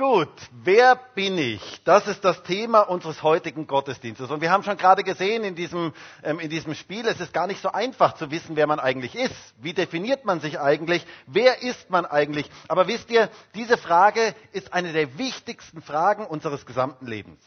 Gut, 0.00 0.32
wer 0.64 0.96
bin 1.14 1.36
ich? 1.36 1.82
Das 1.84 2.06
ist 2.06 2.24
das 2.24 2.42
Thema 2.42 2.80
unseres 2.80 3.22
heutigen 3.22 3.66
Gottesdienstes. 3.66 4.30
Und 4.30 4.40
wir 4.40 4.50
haben 4.50 4.62
schon 4.62 4.78
gerade 4.78 5.04
gesehen 5.04 5.44
in 5.44 5.54
diesem, 5.54 5.92
ähm, 6.22 6.40
in 6.40 6.48
diesem 6.48 6.74
Spiel, 6.74 7.06
es 7.06 7.20
ist 7.20 7.34
gar 7.34 7.46
nicht 7.46 7.60
so 7.60 7.70
einfach 7.70 8.14
zu 8.14 8.30
wissen, 8.30 8.56
wer 8.56 8.66
man 8.66 8.80
eigentlich 8.80 9.14
ist. 9.14 9.36
Wie 9.58 9.74
definiert 9.74 10.24
man 10.24 10.40
sich 10.40 10.58
eigentlich? 10.58 11.06
Wer 11.26 11.62
ist 11.62 11.90
man 11.90 12.06
eigentlich? 12.06 12.50
Aber 12.66 12.88
wisst 12.88 13.10
ihr, 13.10 13.28
diese 13.54 13.76
Frage 13.76 14.34
ist 14.52 14.72
eine 14.72 14.94
der 14.94 15.18
wichtigsten 15.18 15.82
Fragen 15.82 16.24
unseres 16.24 16.64
gesamten 16.64 17.06
Lebens. 17.06 17.44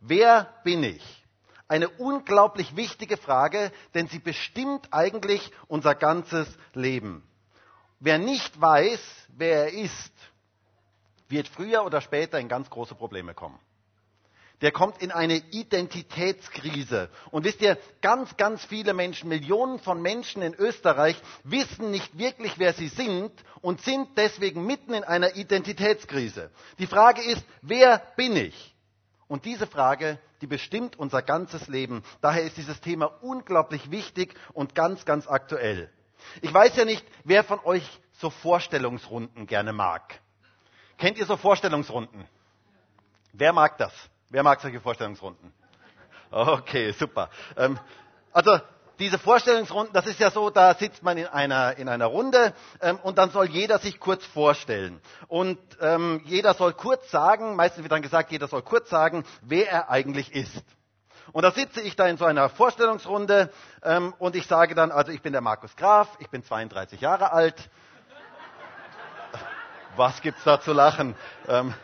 Wer 0.00 0.52
bin 0.64 0.82
ich? 0.82 1.24
Eine 1.68 1.90
unglaublich 1.90 2.74
wichtige 2.74 3.16
Frage, 3.16 3.70
denn 3.94 4.08
sie 4.08 4.18
bestimmt 4.18 4.88
eigentlich 4.90 5.52
unser 5.68 5.94
ganzes 5.94 6.48
Leben. 6.74 7.22
Wer 8.00 8.18
nicht 8.18 8.60
weiß, 8.60 9.00
wer 9.36 9.66
er 9.66 9.72
ist, 9.72 10.12
wird 11.28 11.48
früher 11.48 11.84
oder 11.84 12.00
später 12.00 12.38
in 12.38 12.48
ganz 12.48 12.70
große 12.70 12.94
Probleme 12.94 13.34
kommen. 13.34 13.58
Der 14.60 14.72
kommt 14.72 15.00
in 15.00 15.12
eine 15.12 15.36
Identitätskrise. 15.36 17.10
Und 17.30 17.44
wisst 17.44 17.60
ihr, 17.62 17.78
ganz, 18.02 18.36
ganz 18.36 18.64
viele 18.64 18.92
Menschen, 18.92 19.28
Millionen 19.28 19.78
von 19.78 20.02
Menschen 20.02 20.42
in 20.42 20.54
Österreich 20.54 21.20
wissen 21.44 21.92
nicht 21.92 22.18
wirklich, 22.18 22.58
wer 22.58 22.72
sie 22.72 22.88
sind 22.88 23.30
und 23.60 23.80
sind 23.82 24.08
deswegen 24.16 24.66
mitten 24.66 24.94
in 24.94 25.04
einer 25.04 25.36
Identitätskrise. 25.36 26.50
Die 26.80 26.88
Frage 26.88 27.22
ist, 27.22 27.44
wer 27.62 27.98
bin 28.16 28.34
ich? 28.36 28.74
Und 29.28 29.44
diese 29.44 29.66
Frage, 29.68 30.18
die 30.40 30.46
bestimmt 30.48 30.98
unser 30.98 31.22
ganzes 31.22 31.68
Leben. 31.68 32.02
Daher 32.20 32.42
ist 32.42 32.56
dieses 32.56 32.80
Thema 32.80 33.06
unglaublich 33.22 33.90
wichtig 33.90 34.34
und 34.54 34.74
ganz, 34.74 35.04
ganz 35.04 35.28
aktuell. 35.28 35.90
Ich 36.42 36.52
weiß 36.52 36.74
ja 36.76 36.84
nicht, 36.84 37.04
wer 37.22 37.44
von 37.44 37.60
euch 37.64 38.00
so 38.12 38.30
Vorstellungsrunden 38.30 39.46
gerne 39.46 39.72
mag. 39.72 40.20
Kennt 40.98 41.16
ihr 41.16 41.26
so 41.26 41.36
Vorstellungsrunden? 41.36 42.26
Wer 43.32 43.52
mag 43.52 43.78
das? 43.78 43.92
Wer 44.30 44.42
mag 44.42 44.60
solche 44.60 44.80
Vorstellungsrunden? 44.80 45.52
Okay, 46.30 46.90
super. 46.92 47.30
Ähm, 47.56 47.78
also 48.32 48.58
diese 48.98 49.18
Vorstellungsrunden, 49.18 49.94
das 49.94 50.06
ist 50.06 50.18
ja 50.18 50.30
so, 50.30 50.50
da 50.50 50.74
sitzt 50.74 51.02
man 51.02 51.16
in 51.16 51.26
einer, 51.26 51.78
in 51.78 51.88
einer 51.88 52.06
Runde 52.06 52.52
ähm, 52.80 52.98
und 53.02 53.16
dann 53.16 53.30
soll 53.30 53.48
jeder 53.48 53.78
sich 53.78 54.00
kurz 54.00 54.26
vorstellen. 54.26 55.00
Und 55.28 55.58
ähm, 55.80 56.20
jeder 56.24 56.54
soll 56.54 56.74
kurz 56.74 57.10
sagen, 57.10 57.54
meistens 57.54 57.84
wird 57.84 57.92
dann 57.92 58.02
gesagt, 58.02 58.32
jeder 58.32 58.48
soll 58.48 58.62
kurz 58.62 58.90
sagen, 58.90 59.24
wer 59.42 59.70
er 59.70 59.90
eigentlich 59.90 60.34
ist. 60.34 60.64
Und 61.32 61.42
da 61.42 61.52
sitze 61.52 61.80
ich 61.80 61.94
da 61.94 62.06
in 62.08 62.16
so 62.16 62.24
einer 62.24 62.48
Vorstellungsrunde 62.48 63.50
ähm, 63.82 64.14
und 64.18 64.34
ich 64.34 64.46
sage 64.46 64.74
dann, 64.74 64.90
also 64.90 65.12
ich 65.12 65.22
bin 65.22 65.32
der 65.32 65.42
Markus 65.42 65.76
Graf, 65.76 66.08
ich 66.18 66.28
bin 66.28 66.42
32 66.42 67.00
Jahre 67.00 67.32
alt, 67.32 67.70
was 69.98 70.22
gibt's 70.22 70.44
da 70.44 70.60
zu 70.60 70.72
lachen? 70.72 71.14
Ähm, 71.48 71.74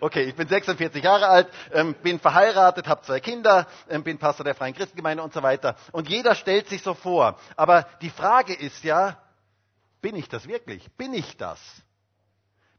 okay, 0.00 0.24
ich 0.24 0.34
bin 0.34 0.48
46 0.48 1.04
Jahre 1.04 1.28
alt, 1.28 1.48
ähm, 1.72 1.94
bin 2.02 2.18
verheiratet, 2.18 2.88
habe 2.88 3.02
zwei 3.02 3.20
Kinder, 3.20 3.66
ähm, 3.88 4.02
bin 4.02 4.18
Pastor 4.18 4.44
der 4.44 4.54
Freien 4.54 4.74
Christengemeinde 4.74 5.22
und 5.22 5.32
so 5.32 5.42
weiter. 5.42 5.76
Und 5.92 6.08
jeder 6.08 6.34
stellt 6.34 6.68
sich 6.68 6.82
so 6.82 6.94
vor. 6.94 7.38
Aber 7.56 7.86
die 8.00 8.10
Frage 8.10 8.54
ist 8.54 8.82
ja, 8.82 9.18
bin 10.00 10.16
ich 10.16 10.28
das 10.28 10.48
wirklich? 10.48 10.90
Bin 10.96 11.14
ich 11.14 11.36
das? 11.36 11.60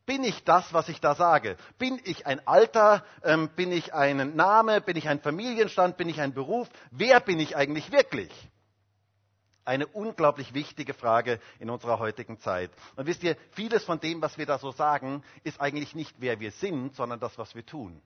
Bin 0.07 0.23
ich 0.23 0.43
das, 0.43 0.73
was 0.73 0.89
ich 0.89 0.99
da 0.99 1.13
sage? 1.13 1.55
Bin 1.77 2.01
ich 2.03 2.25
ein 2.25 2.45
Alter? 2.47 3.05
Ähm, 3.23 3.49
bin 3.55 3.71
ich 3.71 3.93
ein 3.93 4.35
Name? 4.35 4.81
Bin 4.81 4.97
ich 4.97 5.07
ein 5.07 5.21
Familienstand? 5.21 5.95
Bin 5.95 6.09
ich 6.09 6.19
ein 6.19 6.33
Beruf? 6.33 6.67
Wer 6.89 7.19
bin 7.19 7.39
ich 7.39 7.55
eigentlich 7.55 7.91
wirklich? 7.91 8.31
Eine 9.63 9.87
unglaublich 9.87 10.53
wichtige 10.53 10.93
Frage 10.93 11.39
in 11.59 11.69
unserer 11.69 11.99
heutigen 11.99 12.39
Zeit. 12.39 12.71
Und 12.95 13.05
wisst 13.05 13.23
ihr, 13.23 13.37
vieles 13.51 13.83
von 13.83 13.99
dem, 13.99 14.21
was 14.21 14.37
wir 14.37 14.45
da 14.45 14.57
so 14.57 14.71
sagen, 14.71 15.23
ist 15.43 15.61
eigentlich 15.61 15.95
nicht 15.95 16.15
wer 16.19 16.39
wir 16.39 16.51
sind, 16.51 16.95
sondern 16.95 17.19
das, 17.19 17.37
was 17.37 17.53
wir 17.53 17.65
tun. 17.65 18.01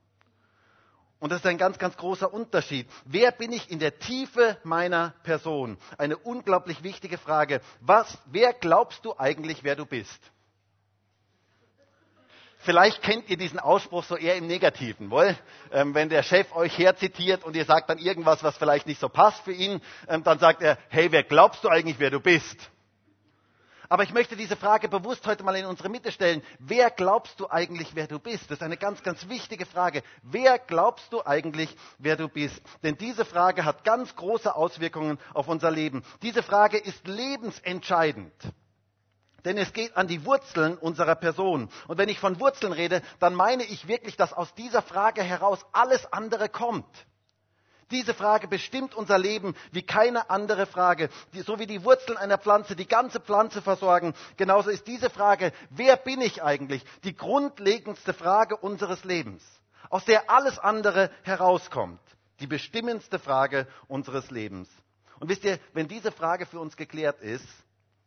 Und 1.20 1.32
das 1.32 1.40
ist 1.40 1.48
ein 1.48 1.58
ganz, 1.58 1.80
ganz 1.80 1.96
großer 1.96 2.32
Unterschied. 2.34 2.88
Wer 3.06 3.32
bin 3.32 3.52
ich 3.52 3.72
in 3.72 3.80
der 3.80 3.98
Tiefe 4.00 4.58
meiner 4.64 5.14
Person? 5.24 5.78
Eine 5.98 6.18
unglaublich 6.18 6.84
wichtige 6.84 7.18
Frage. 7.18 7.62
Was, 7.80 8.18
wer 8.26 8.54
glaubst 8.54 9.06
du 9.06 9.18
eigentlich, 9.18 9.64
wer 9.64 9.76
du 9.76 9.86
bist? 9.86 10.20
Vielleicht 12.66 13.04
kennt 13.04 13.30
ihr 13.30 13.38
diesen 13.38 13.60
Ausspruch 13.60 14.04
so 14.04 14.18
eher 14.18 14.36
im 14.36 14.48
Negativen, 14.48 15.12
wohl? 15.12 15.38
Ähm, 15.72 15.94
wenn 15.94 16.10
der 16.10 16.24
Chef 16.24 16.54
euch 16.56 16.76
herzitiert 16.78 17.44
und 17.44 17.56
ihr 17.56 17.64
sagt 17.66 17.92
dann 17.92 18.00
irgendwas, 18.00 18.44
was 18.44 18.58
vielleicht 18.58 18.88
nicht 18.88 19.00
so 19.00 19.08
passt 19.08 19.44
für 19.44 19.52
ihn, 19.52 19.82
ähm, 20.08 20.24
dann 20.24 20.40
sagt 20.40 20.64
er, 20.64 20.80
hey, 20.90 21.12
wer 21.12 21.24
glaubst 21.24 21.64
du 21.64 21.70
eigentlich, 21.70 22.00
wer 22.00 22.10
du 22.10 22.20
bist? 22.20 22.58
Aber 23.88 24.02
ich 24.02 24.12
möchte 24.12 24.36
diese 24.36 24.56
Frage 24.56 24.90
bewusst 24.90 25.28
heute 25.28 25.44
mal 25.44 25.56
in 25.56 25.68
unsere 25.68 25.90
Mitte 25.90 26.12
stellen. 26.12 26.42
Wer 26.58 26.90
glaubst 26.90 27.40
du 27.40 27.48
eigentlich, 27.52 27.90
wer 27.94 28.08
du 28.08 28.18
bist? 28.18 28.50
Das 28.50 28.58
ist 28.58 28.64
eine 28.64 28.78
ganz, 28.78 29.04
ganz 29.04 29.30
wichtige 29.30 29.68
Frage. 29.68 30.02
Wer 30.24 30.58
glaubst 30.58 31.14
du 31.14 31.24
eigentlich, 31.24 31.70
wer 32.00 32.16
du 32.16 32.28
bist? 32.28 32.60
Denn 32.82 32.98
diese 32.98 33.26
Frage 33.26 33.64
hat 33.64 33.84
ganz 33.84 34.16
große 34.16 34.56
Auswirkungen 34.56 35.20
auf 35.36 35.48
unser 35.48 35.70
Leben. 35.70 36.04
Diese 36.24 36.42
Frage 36.42 36.80
ist 36.80 37.08
lebensentscheidend. 37.08 38.34
Denn 39.46 39.58
es 39.58 39.72
geht 39.74 39.96
an 39.96 40.08
die 40.08 40.26
Wurzeln 40.26 40.76
unserer 40.78 41.16
Person. 41.16 41.70
Und 41.88 41.98
wenn 41.98 42.10
ich 42.10 42.20
von 42.20 42.40
Wurzeln 42.40 42.74
rede, 42.74 43.02
dann 43.20 43.36
meine 43.36 43.64
ich 43.64 43.88
wirklich, 43.88 44.18
dass 44.18 44.34
aus 44.34 44.54
dieser 44.56 44.82
Frage 44.82 45.22
heraus 45.24 45.60
alles 45.72 46.12
andere 46.12 46.50
kommt. 46.50 46.88
Diese 47.92 48.16
Frage 48.16 48.48
bestimmt 48.48 48.96
unser 48.96 49.20
Leben 49.20 49.56
wie 49.72 49.84
keine 49.84 50.32
andere 50.32 50.66
Frage. 50.66 51.10
so 51.46 51.60
wie 51.60 51.68
die 51.68 51.84
Wurzeln 51.84 52.18
einer 52.18 52.40
Pflanze 52.40 52.76
die 52.76 52.88
ganze 52.88 53.20
Pflanze 53.20 53.62
versorgen, 53.62 54.16
genauso 54.38 54.72
ist 54.72 54.88
diese 54.88 55.12
Frage, 55.12 55.52
wer 55.70 55.96
bin 55.96 56.22
ich 56.22 56.42
eigentlich, 56.42 56.84
die 57.04 57.16
grundlegendste 57.16 58.14
Frage 58.14 58.58
unseres 58.58 59.04
Lebens, 59.04 59.44
aus 59.92 60.04
der 60.06 60.32
alles 60.32 60.58
andere 60.58 61.12
herauskommt. 61.22 62.02
Die 62.40 62.48
bestimmendste 62.48 63.20
Frage 63.20 63.68
unseres 63.88 64.32
Lebens. 64.32 64.68
Und 65.20 65.30
wisst 65.30 65.46
ihr, 65.46 65.60
wenn 65.74 65.88
diese 65.88 66.12
Frage 66.12 66.46
für 66.46 66.60
uns 66.60 66.76
geklärt 66.76 67.22
ist, 67.22 67.48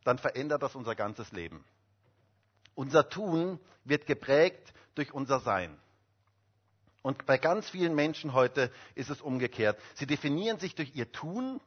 dann 0.09 0.19
verändert 0.19 0.63
das 0.63 0.75
unser 0.75 0.95
ganzes 0.95 1.33
Leben. 1.33 1.63
Unser 2.75 3.11
Tun 3.11 3.61
wird 3.85 4.07
geprägt 4.07 4.73
durch 4.95 5.13
unser 5.13 5.39
Sein. 5.41 5.79
Und 7.03 7.27
bei 7.27 7.37
ganz 7.37 7.69
vielen 7.69 7.95
Menschen 7.95 8.33
heute 8.33 8.73
ist 8.95 9.11
es 9.11 9.21
umgekehrt. 9.21 9.79
Sie 9.97 10.07
definieren 10.07 10.59
sich 10.59 10.75
durch 10.75 10.97
ihr 10.97 11.13
Tun 11.13 11.61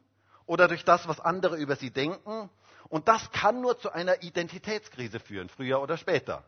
oder 0.44 0.66
durch 0.66 0.84
das, 0.84 1.06
was 1.06 1.20
andere 1.20 1.56
über 1.56 1.76
sie 1.76 1.92
denken. 1.92 2.50
Und 2.88 3.06
das 3.06 3.30
kann 3.30 3.60
nur 3.60 3.78
zu 3.78 3.92
einer 3.92 4.24
Identitätskrise 4.24 5.20
führen, 5.20 5.48
früher 5.48 5.80
oder 5.80 5.96
später. 5.96 6.42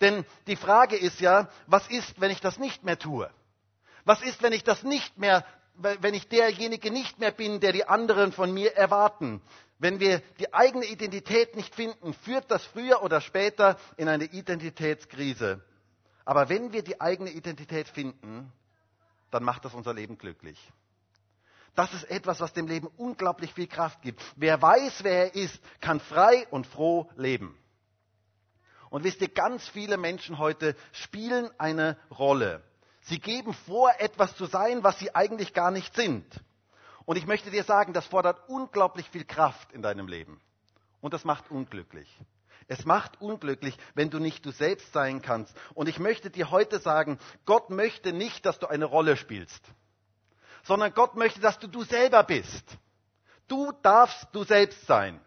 Denn 0.00 0.24
die 0.48 0.56
Frage 0.56 0.96
ist 0.96 1.20
ja, 1.20 1.48
was 1.68 1.86
ist, 1.86 2.20
wenn 2.20 2.32
ich 2.32 2.40
das 2.40 2.58
nicht 2.58 2.82
mehr 2.82 2.98
tue? 2.98 3.30
Was 4.04 4.20
ist, 4.20 4.42
wenn 4.42 4.52
ich 4.52 4.64
das 4.64 4.82
nicht 4.82 5.16
mehr, 5.16 5.46
wenn 5.74 6.14
ich 6.14 6.28
derjenige 6.28 6.90
nicht 6.90 7.20
mehr 7.20 7.30
bin, 7.30 7.60
der 7.60 7.70
die 7.70 7.86
anderen 7.86 8.32
von 8.32 8.52
mir 8.52 8.74
erwarten? 8.74 9.40
Wenn 9.78 10.00
wir 10.00 10.20
die 10.38 10.54
eigene 10.54 10.86
Identität 10.86 11.54
nicht 11.54 11.74
finden, 11.74 12.14
führt 12.14 12.50
das 12.50 12.64
früher 12.64 13.02
oder 13.02 13.20
später 13.20 13.78
in 13.96 14.08
eine 14.08 14.24
Identitätskrise. 14.24 15.62
Aber 16.24 16.48
wenn 16.48 16.72
wir 16.72 16.82
die 16.82 17.00
eigene 17.00 17.30
Identität 17.30 17.88
finden, 17.88 18.52
dann 19.30 19.44
macht 19.44 19.64
das 19.64 19.74
unser 19.74 19.92
Leben 19.92 20.16
glücklich. 20.16 20.58
Das 21.74 21.92
ist 21.92 22.04
etwas, 22.04 22.40
was 22.40 22.54
dem 22.54 22.66
Leben 22.66 22.88
unglaublich 22.96 23.52
viel 23.52 23.66
Kraft 23.66 24.00
gibt. 24.00 24.22
Wer 24.34 24.60
weiß, 24.60 25.04
wer 25.04 25.26
er 25.26 25.34
ist, 25.34 25.60
kann 25.80 26.00
frei 26.00 26.46
und 26.50 26.66
froh 26.66 27.10
leben. 27.16 27.56
Und 28.88 29.04
wisst 29.04 29.20
ihr, 29.20 29.28
ganz 29.28 29.68
viele 29.68 29.98
Menschen 29.98 30.38
heute 30.38 30.74
spielen 30.92 31.50
eine 31.58 31.98
Rolle. 32.10 32.62
Sie 33.02 33.20
geben 33.20 33.52
vor, 33.52 33.92
etwas 33.98 34.34
zu 34.36 34.46
sein, 34.46 34.82
was 34.82 34.98
sie 34.98 35.14
eigentlich 35.14 35.52
gar 35.52 35.70
nicht 35.70 35.94
sind. 35.94 36.24
Und 37.06 37.16
ich 37.16 37.26
möchte 37.26 37.50
dir 37.50 37.64
sagen, 37.64 37.92
das 37.92 38.06
fordert 38.06 38.48
unglaublich 38.48 39.08
viel 39.08 39.24
Kraft 39.24 39.72
in 39.72 39.80
deinem 39.80 40.08
Leben. 40.08 40.40
Und 41.00 41.14
das 41.14 41.24
macht 41.24 41.50
unglücklich. 41.50 42.08
Es 42.68 42.84
macht 42.84 43.20
unglücklich, 43.20 43.78
wenn 43.94 44.10
du 44.10 44.18
nicht 44.18 44.44
du 44.44 44.50
selbst 44.50 44.92
sein 44.92 45.22
kannst. 45.22 45.56
Und 45.74 45.88
ich 45.88 46.00
möchte 46.00 46.30
dir 46.30 46.50
heute 46.50 46.80
sagen, 46.80 47.18
Gott 47.44 47.70
möchte 47.70 48.12
nicht, 48.12 48.44
dass 48.44 48.58
du 48.58 48.66
eine 48.66 48.86
Rolle 48.86 49.16
spielst, 49.16 49.62
sondern 50.64 50.92
Gott 50.92 51.14
möchte, 51.14 51.40
dass 51.40 51.60
du 51.60 51.68
du 51.68 51.84
selber 51.84 52.24
bist. 52.24 52.76
Du 53.46 53.70
darfst 53.82 54.26
du 54.32 54.42
selbst 54.42 54.84
sein. 54.86 55.20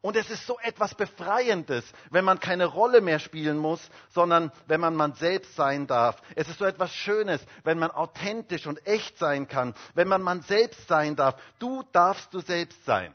Und 0.00 0.16
es 0.16 0.30
ist 0.30 0.46
so 0.46 0.58
etwas 0.62 0.94
Befreiendes, 0.94 1.84
wenn 2.10 2.24
man 2.24 2.38
keine 2.38 2.66
Rolle 2.66 3.00
mehr 3.00 3.18
spielen 3.18 3.58
muss, 3.58 3.80
sondern 4.10 4.52
wenn 4.66 4.80
man 4.80 4.94
man 4.94 5.14
selbst 5.14 5.56
sein 5.56 5.86
darf. 5.86 6.22
Es 6.36 6.48
ist 6.48 6.58
so 6.58 6.64
etwas 6.64 6.92
Schönes, 6.94 7.40
wenn 7.64 7.78
man 7.78 7.90
authentisch 7.90 8.66
und 8.66 8.86
echt 8.86 9.18
sein 9.18 9.48
kann, 9.48 9.74
wenn 9.94 10.08
man 10.08 10.22
man 10.22 10.42
selbst 10.42 10.86
sein 10.88 11.16
darf. 11.16 11.40
Du 11.58 11.82
darfst 11.92 12.32
du 12.32 12.40
selbst 12.40 12.84
sein. 12.84 13.12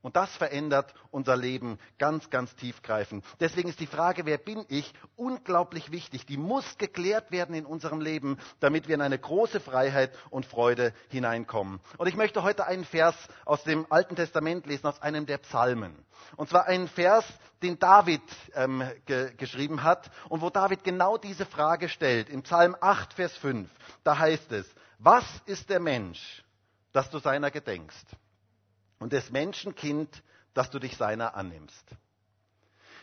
Und 0.00 0.14
das 0.14 0.30
verändert 0.36 0.94
unser 1.10 1.36
Leben 1.36 1.78
ganz, 1.98 2.30
ganz 2.30 2.54
tiefgreifend. 2.54 3.24
Deswegen 3.40 3.68
ist 3.68 3.80
die 3.80 3.86
Frage, 3.86 4.26
wer 4.26 4.38
bin 4.38 4.64
ich, 4.68 4.94
unglaublich 5.16 5.90
wichtig. 5.90 6.24
Die 6.24 6.36
muss 6.36 6.78
geklärt 6.78 7.32
werden 7.32 7.54
in 7.54 7.66
unserem 7.66 8.00
Leben, 8.00 8.38
damit 8.60 8.86
wir 8.86 8.94
in 8.94 9.00
eine 9.00 9.18
große 9.18 9.58
Freiheit 9.58 10.16
und 10.30 10.46
Freude 10.46 10.94
hineinkommen. 11.08 11.80
Und 11.96 12.06
ich 12.06 12.14
möchte 12.14 12.44
heute 12.44 12.66
einen 12.66 12.84
Vers 12.84 13.16
aus 13.44 13.64
dem 13.64 13.86
Alten 13.90 14.14
Testament 14.14 14.66
lesen, 14.66 14.86
aus 14.86 15.02
einem 15.02 15.26
der 15.26 15.38
Psalmen. 15.38 15.96
Und 16.36 16.48
zwar 16.48 16.66
einen 16.66 16.86
Vers, 16.86 17.24
den 17.62 17.80
David 17.80 18.22
ähm, 18.54 18.84
ge 19.04 19.34
geschrieben 19.36 19.82
hat 19.82 20.10
und 20.28 20.42
wo 20.42 20.50
David 20.50 20.84
genau 20.84 21.18
diese 21.18 21.44
Frage 21.44 21.88
stellt. 21.88 22.28
Im 22.28 22.42
Psalm 22.42 22.76
8, 22.80 23.14
Vers 23.14 23.36
5, 23.38 23.68
da 24.04 24.16
heißt 24.16 24.52
es, 24.52 24.66
was 24.98 25.24
ist 25.46 25.70
der 25.70 25.80
Mensch, 25.80 26.44
dass 26.92 27.10
du 27.10 27.18
seiner 27.18 27.50
gedenkst? 27.50 28.06
Und 28.98 29.12
des 29.12 29.30
Menschenkind, 29.30 30.22
dass 30.54 30.70
du 30.70 30.78
dich 30.78 30.96
seiner 30.96 31.34
annimmst. 31.34 31.84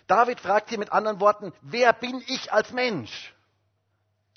David 0.08 0.40
fragt 0.40 0.70
hier 0.70 0.80
mit 0.80 0.92
anderen 0.92 1.20
Worten, 1.20 1.54
wer 1.62 1.94
bin 1.94 2.24
ich 2.28 2.54
als 2.54 2.72
Mensch, 2.72 3.34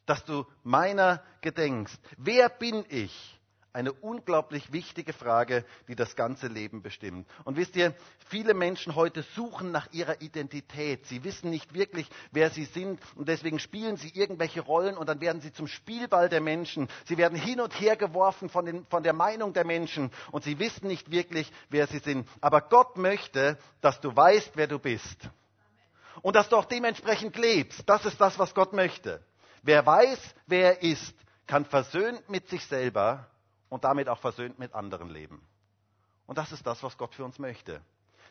dass 0.07 0.25
du 0.25 0.47
meiner 0.63 1.23
gedenkst? 1.43 1.99
Wer 2.17 2.49
bin 2.49 2.85
ich? 2.89 3.38
Eine 3.75 3.93
unglaublich 3.93 4.73
wichtige 4.73 5.13
Frage, 5.13 5.65
die 5.89 5.95
das 5.95 6.17
ganze 6.17 6.49
Leben 6.49 6.81
bestimmt. 6.83 7.29
Und 7.45 7.57
wisst 7.57 7.77
ihr, 7.77 7.95
viele 8.29 8.55
Menschen 8.55 8.95
heute 8.95 9.23
suchen 9.35 9.71
nach 9.73 9.93
ihrer 9.93 10.23
Identität. 10.23 11.07
Sie 11.07 11.23
wissen 11.23 11.51
nicht 11.51 11.75
wirklich, 11.75 12.09
wer 12.33 12.49
sie 12.49 12.65
sind 12.65 12.99
und 13.15 13.29
deswegen 13.29 13.59
spielen 13.59 13.99
sie 13.99 14.09
irgendwelche 14.09 14.63
Rollen 14.63 14.97
und 14.97 15.07
dann 15.09 15.21
werden 15.21 15.43
sie 15.43 15.53
zum 15.53 15.67
Spielball 15.67 16.31
der 16.31 16.41
Menschen. 16.41 16.89
Sie 17.05 17.19
werden 17.19 17.39
hin 17.39 17.61
und 17.61 17.79
her 17.79 17.97
geworfen 17.97 18.49
von, 18.49 18.65
den, 18.65 18.87
von 18.87 19.03
der 19.03 19.13
Meinung 19.13 19.53
der 19.53 19.67
Menschen 19.67 20.11
und 20.33 20.45
sie 20.45 20.59
wissen 20.59 20.89
nicht 20.89 21.11
wirklich, 21.11 21.53
wer 21.69 21.87
sie 21.87 21.99
sind. 21.99 22.27
Aber 22.41 22.63
Gott 22.63 22.97
möchte, 22.97 23.59
dass 23.83 24.01
du 24.01 24.17
weißt, 24.17 24.53
wer 24.55 24.67
du 24.67 24.79
bist. 24.79 25.29
Und 26.23 26.37
dass 26.37 26.49
du 26.49 26.57
auch 26.57 26.65
dementsprechend 26.65 27.37
lebst. 27.37 27.83
Das 27.87 28.07
ist 28.07 28.19
das, 28.19 28.39
was 28.39 28.55
Gott 28.55 28.73
möchte. 28.73 29.23
Wer 29.63 29.85
weiß, 29.85 30.19
wer 30.47 30.79
er 30.79 30.83
ist, 30.83 31.15
kann 31.47 31.67
versöhnt 31.67 32.29
mit 32.31 32.49
sich 32.49 32.65
selber 32.65 33.27
und 33.69 33.85
damit 33.85 34.09
auch 34.09 34.19
versöhnt 34.19 34.59
mit 34.59 34.75
anderen 34.75 35.09
leben. 35.09 35.43
Und 36.27 36.39
das 36.39 36.53
ist 36.53 36.67
das, 36.67 36.83
was 36.83 36.97
Gott 36.99 37.15
für 37.15 37.25
uns 37.25 37.39
möchte. 37.39 37.81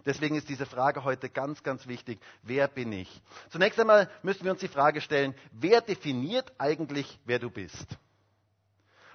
Deswegen 0.06 0.36
ist 0.36 0.48
diese 0.48 0.66
Frage 0.66 1.04
heute 1.04 1.30
ganz, 1.30 1.63
ganz 1.63 1.88
wichtig. 1.88 2.19
Wer 2.44 2.68
bin 2.68 2.92
ich? 2.92 3.22
Zunächst 3.50 3.80
einmal 3.80 4.10
müssen 4.24 4.45
wir 4.45 4.51
uns 4.51 4.62
die 4.62 4.68
Frage 4.68 5.01
stellen, 5.01 5.36
wer 5.51 5.81
definiert 5.81 6.54
eigentlich, 6.57 7.19
wer 7.25 7.39
du 7.39 7.50
bist? 7.50 7.98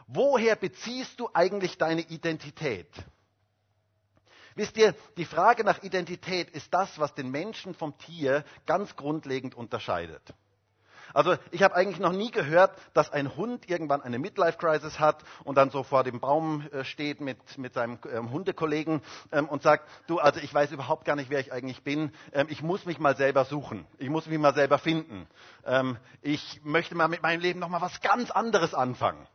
Woher 0.06 0.56
beziehst 0.56 1.19
du 1.20 1.30
eigentlich 1.32 1.78
deine 1.78 2.02
Identität? 2.02 2.88
Wisst 4.54 4.76
ihr, 4.76 4.94
die 5.16 5.25
Frage 5.25 5.64
nach 5.64 5.82
Identität 5.82 6.50
ist 6.50 6.75
das, 6.75 6.98
was 6.98 7.14
den 7.14 7.30
Menschen 7.30 7.75
vom 7.75 7.96
Tier 7.96 8.44
ganz 8.66 8.94
grundlegend 8.96 9.54
unterscheidet. 9.54 10.22
Also 11.14 11.37
ich 11.50 11.62
habe 11.62 11.75
eigentlich 11.75 11.99
noch 11.99 12.12
nie 12.12 12.31
gehört, 12.31 12.76
dass 12.94 13.12
ein 13.12 13.37
Hund 13.37 13.69
irgendwann 13.69 14.03
eine 14.03 14.19
Midlife-Crisis 14.19 14.99
hat 14.99 15.23
und 15.44 15.56
dann 15.56 15.70
so 15.70 15.82
vor 15.82 16.05
dem 16.05 16.20
Baum 16.20 16.67
äh, 16.73 16.85
steht 16.85 17.20
mit, 17.20 17.38
mit 17.59 17.75
seinem 17.75 17.99
ähm, 18.12 18.31
Hundekollegen 18.31 19.03
ähm, 19.31 19.49
und 19.49 19.62
sagt, 19.62 19.88
du, 20.06 20.19
also 20.19 20.41
ich 20.41 20.53
weiß 20.53 20.73
überhaupt 20.73 21.05
gar 21.05 21.17
nicht, 21.17 21.31
wer 21.31 21.41
ich 21.41 21.53
eigentlich 21.53 21.82
bin. 21.82 22.12
Ähm, 22.32 22.47
ich 22.50 22.62
muss 22.62 22.87
mich 22.87 22.99
mal 22.99 23.17
selber 23.17 23.44
suchen. 23.44 23.87
Ich 23.99 24.09
muss 24.09 24.26
mich 24.26 24.38
mal 24.38 24.55
selber 24.55 24.79
finden. 24.79 25.26
Ich 26.23 26.61
möchte 26.64 26.94
mal 26.94 27.09
mit 27.09 27.23
meinem 27.23 27.41
Leben 27.41 27.61
noch 27.61 27.69
mal 27.69 27.81
was 27.81 28.00
ganz 28.00 28.31
anderes 28.31 28.75
anfangen. 28.75 29.26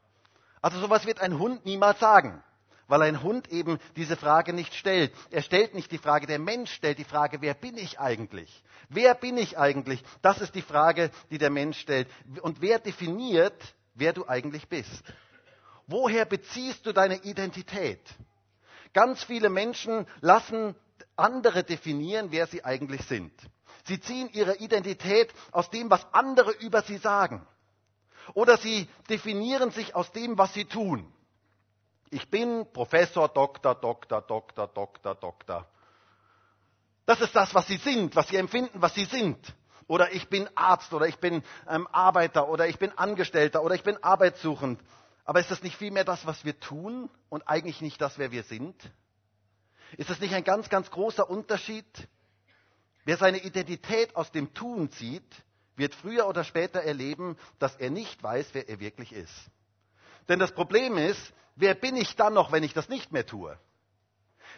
Also 0.62 0.80
sowas 0.80 1.06
wird 1.06 1.22
ein 1.22 1.40
Hund 1.40 1.66
niemals 1.66 2.00
sagen 2.00 2.44
weil 2.88 3.02
ein 3.02 3.22
Hund 3.22 3.50
eben 3.50 3.80
diese 3.96 4.16
Frage 4.16 4.54
nicht 4.54 4.74
stellt. 4.74 5.14
Er 5.30 5.42
stellt 5.42 5.74
nicht 5.74 5.92
die 5.92 5.98
Frage, 5.98 6.28
der 6.28 6.40
Mensch 6.40 6.72
stellt 6.72 6.98
die 6.98 7.04
Frage, 7.04 7.42
wer 7.42 7.54
bin 7.54 7.78
ich 7.78 8.00
eigentlich? 8.00 8.64
Wer 8.90 9.14
bin 9.14 9.38
ich 9.38 9.58
eigentlich? 9.58 10.04
Das 10.22 10.42
ist 10.42 10.56
die 10.56 10.62
Frage, 10.62 11.12
die 11.30 11.38
der 11.38 11.50
Mensch 11.50 11.80
stellt. 11.80 12.08
Und 12.42 12.62
wer 12.62 12.80
definiert, 12.80 13.76
wer 13.94 14.14
du 14.14 14.28
eigentlich 14.28 14.68
bist? 14.68 15.04
Woher 15.88 16.26
beziehst 16.26 16.86
du 16.86 16.94
deine 16.94 17.24
Identität? 17.24 18.02
Ganz 18.94 19.24
viele 19.24 19.50
Menschen 19.50 20.08
lassen 20.22 20.76
andere 21.16 21.64
definieren, 21.64 22.32
wer 22.32 22.48
sie 22.48 22.64
eigentlich 22.64 23.02
sind. 23.04 23.32
Sie 23.86 24.00
ziehen 24.00 24.30
ihre 24.34 24.58
Identität 24.58 25.34
aus 25.52 25.70
dem, 25.70 25.90
was 25.90 26.06
andere 26.14 26.52
über 26.52 26.82
sie 26.82 26.98
sagen. 26.98 27.46
Oder 28.34 28.58
sie 28.58 28.88
definieren 29.10 29.72
sich 29.72 29.96
aus 29.96 30.12
dem, 30.12 30.38
was 30.38 30.54
sie 30.54 30.66
tun. 30.66 31.12
Ich 32.10 32.30
bin 32.30 32.66
Professor, 32.72 33.28
Doktor, 33.28 33.76
Doktor, 33.76 34.22
Doktor, 34.22 34.68
Doktor, 34.68 35.16
Doktor. 35.16 35.68
Das 37.06 37.22
ist 37.22 37.36
das, 37.36 37.54
was 37.54 37.68
sie 37.68 37.78
sind, 37.78 38.16
was 38.16 38.28
sie 38.28 38.38
empfinden, 38.38 38.82
was 38.82 38.94
sie 38.94 39.06
sind. 39.06 39.38
Oder 39.88 40.12
ich 40.12 40.28
bin 40.28 40.50
Arzt 40.56 40.94
oder 40.94 41.08
ich 41.08 41.18
bin 41.18 41.44
ähm, 41.70 41.88
Arbeiter 41.92 42.50
oder 42.50 42.68
ich 42.68 42.78
bin 42.78 42.92
Angestellter 42.98 43.64
oder 43.64 43.76
ich 43.76 43.84
bin 43.84 44.02
arbeitssuchend. 44.04 44.82
Aber 45.24 45.40
ist 45.40 45.52
das 45.52 45.64
nicht 45.64 45.78
vielmehr 45.78 46.04
das, 46.04 46.26
was 46.26 46.44
wir 46.46 46.60
tun 46.60 47.10
und 47.30 47.48
eigentlich 47.48 47.82
nicht 47.82 48.02
das, 48.02 48.18
wer 48.18 48.32
wir 48.32 48.44
sind? 48.44 48.76
Ist 49.98 50.10
das 50.10 50.20
nicht 50.20 50.34
ein 50.34 50.44
ganz, 50.44 50.70
ganz 50.70 50.92
großer 50.92 51.30
Unterschied? 51.30 51.86
Wer 53.06 53.18
seine 53.18 53.38
Identität 53.40 54.16
aus 54.18 54.32
dem 54.32 54.54
Tun 54.54 54.92
zieht, 54.92 55.44
wird 55.78 55.96
früher 55.96 56.28
oder 56.28 56.44
später 56.44 56.82
erleben, 56.82 57.38
dass 57.60 57.76
er 57.78 57.90
nicht 57.90 58.22
weiß, 58.22 58.50
wer 58.54 58.68
er 58.68 58.80
wirklich 58.82 59.14
ist. 59.14 59.34
Denn 60.30 60.40
das 60.40 60.52
Problem 60.52 60.98
ist, 60.98 61.34
wer 61.56 61.74
bin 61.74 61.96
ich 61.96 62.16
dann 62.16 62.34
noch, 62.34 62.52
wenn 62.52 62.64
ich 62.64 62.74
das 62.74 62.90
nicht 62.90 63.12
mehr 63.12 63.26
tue? 63.26 63.58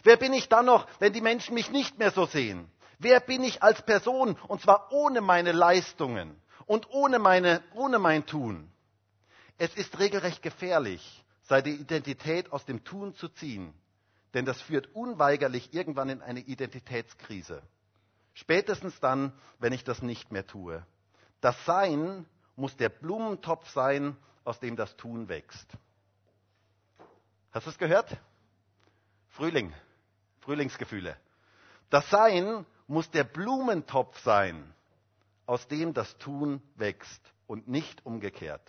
Wer 0.02 0.16
bin 0.16 0.32
ich 0.32 0.48
dann 0.48 0.66
noch, 0.66 0.86
wenn 0.98 1.12
die 1.12 1.20
Menschen 1.20 1.54
mich 1.54 1.70
nicht 1.70 1.98
mehr 1.98 2.10
so 2.10 2.26
sehen? 2.26 2.70
Wer 2.98 3.20
bin 3.20 3.42
ich 3.42 3.62
als 3.62 3.82
Person? 3.82 4.36
Und 4.48 4.60
zwar 4.62 4.92
ohne 4.92 5.20
meine 5.20 5.52
Leistungen 5.52 6.40
und 6.66 6.90
ohne, 6.90 7.18
meine, 7.18 7.62
ohne 7.74 7.98
mein 7.98 8.26
Tun. 8.26 8.70
Es 9.58 9.74
ist 9.74 9.98
regelrecht 9.98 10.42
gefährlich, 10.42 11.24
seine 11.42 11.68
Identität 11.68 12.52
aus 12.52 12.64
dem 12.64 12.84
Tun 12.84 13.14
zu 13.14 13.28
ziehen. 13.28 13.74
Denn 14.34 14.44
das 14.44 14.60
führt 14.60 14.94
unweigerlich 14.94 15.74
irgendwann 15.74 16.08
in 16.08 16.22
eine 16.22 16.40
Identitätskrise. 16.40 17.62
Spätestens 18.34 19.00
dann, 19.00 19.32
wenn 19.58 19.72
ich 19.72 19.84
das 19.84 20.02
nicht 20.02 20.30
mehr 20.30 20.46
tue. 20.46 20.86
Das 21.40 21.56
Sein 21.64 22.26
muss 22.56 22.76
der 22.76 22.88
Blumentopf 22.88 23.68
sein, 23.70 24.16
aus 24.50 24.58
dem 24.58 24.74
das 24.74 24.96
Tun 24.96 25.28
wächst. 25.28 25.68
Hast 27.52 27.66
du 27.66 27.70
es 27.70 27.78
gehört? 27.78 28.16
Frühling, 29.28 29.72
Frühlingsgefühle. 30.40 31.16
Das 31.88 32.10
Sein 32.10 32.66
muss 32.88 33.08
der 33.12 33.22
Blumentopf 33.22 34.18
sein, 34.24 34.74
aus 35.46 35.68
dem 35.68 35.94
das 35.94 36.18
Tun 36.18 36.60
wächst 36.74 37.22
und 37.46 37.68
nicht 37.68 38.04
umgekehrt. 38.04 38.68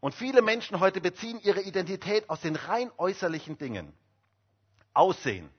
Und 0.00 0.14
viele 0.14 0.40
Menschen 0.40 0.80
heute 0.80 1.02
beziehen 1.02 1.40
ihre 1.42 1.60
Identität 1.60 2.30
aus 2.30 2.40
den 2.40 2.56
rein 2.56 2.90
äußerlichen 2.96 3.58
Dingen. 3.58 3.92
Aussehen, 4.94 5.50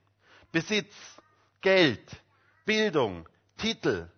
Besitz, 0.52 0.96
Geld, 1.62 2.10
Bildung, 2.66 3.30
Titel. 3.58 4.10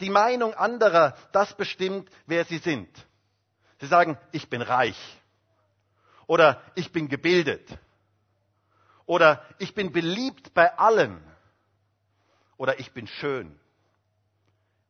Die 0.00 0.10
Meinung 0.10 0.52
anderer, 0.54 1.16
das 1.30 1.56
bestimmt, 1.56 2.10
wer 2.26 2.44
sie 2.44 2.58
sind. 2.58 2.88
Sie 3.80 3.86
sagen, 3.86 4.18
ich 4.32 4.48
bin 4.48 4.62
reich. 4.62 4.98
Oder 6.26 6.62
ich 6.74 6.92
bin 6.92 7.08
gebildet. 7.08 7.78
Oder 9.06 9.44
ich 9.58 9.74
bin 9.74 9.92
beliebt 9.92 10.54
bei 10.54 10.76
allen. 10.78 11.22
Oder 12.56 12.78
ich 12.78 12.92
bin 12.92 13.06
schön. 13.06 13.58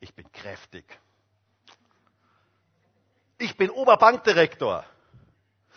Ich 0.00 0.14
bin 0.14 0.30
kräftig. 0.32 0.84
Ich 3.38 3.56
bin 3.56 3.70
Oberbankdirektor. 3.70 4.84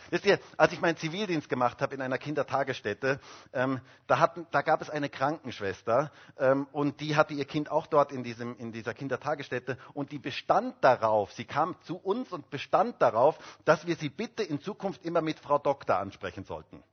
Wisst 0.09 0.25
ihr, 0.25 0.39
als 0.57 0.73
ich 0.73 0.81
meinen 0.81 0.97
Zivildienst 0.97 1.49
gemacht 1.49 1.81
habe 1.81 1.95
in 1.95 2.01
einer 2.01 2.17
Kindertagesstätte, 2.17 3.19
ähm, 3.53 3.81
da, 4.07 4.19
hatten, 4.19 4.47
da, 4.51 4.61
gab 4.61 4.81
es 4.81 4.89
eine 4.89 5.09
Krankenschwester 5.09 6.11
ähm, 6.37 6.67
und 6.71 7.01
die 7.01 7.15
hatte 7.15 7.33
ihr 7.33 7.45
Kind 7.45 7.69
auch 7.71 7.87
dort 7.87 8.11
in, 8.11 8.23
diesem, 8.23 8.57
in 8.57 8.71
dieser 8.71 8.93
Kindertagesstätte 8.93 9.77
und 9.93 10.11
die 10.11 10.19
bestand 10.19 10.75
darauf, 10.81 11.33
sie 11.33 11.45
kam 11.45 11.75
zu 11.81 11.97
uns 11.97 12.31
und 12.31 12.49
bestand 12.49 13.01
darauf, 13.01 13.37
dass 13.65 13.85
wir 13.85 13.95
sie 13.95 14.09
bitte 14.09 14.43
in 14.43 14.61
Zukunft 14.61 15.03
immer 15.03 15.21
mit 15.21 15.39
Frau 15.39 15.57
Doktor 15.57 15.97
ansprechen 15.97 16.45
sollten, 16.45 16.83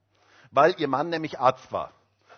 weil 0.50 0.74
ihr 0.78 0.88
Mann 0.88 1.08
nämlich 1.08 1.38
Arzt 1.38 1.70
war. 1.72 1.92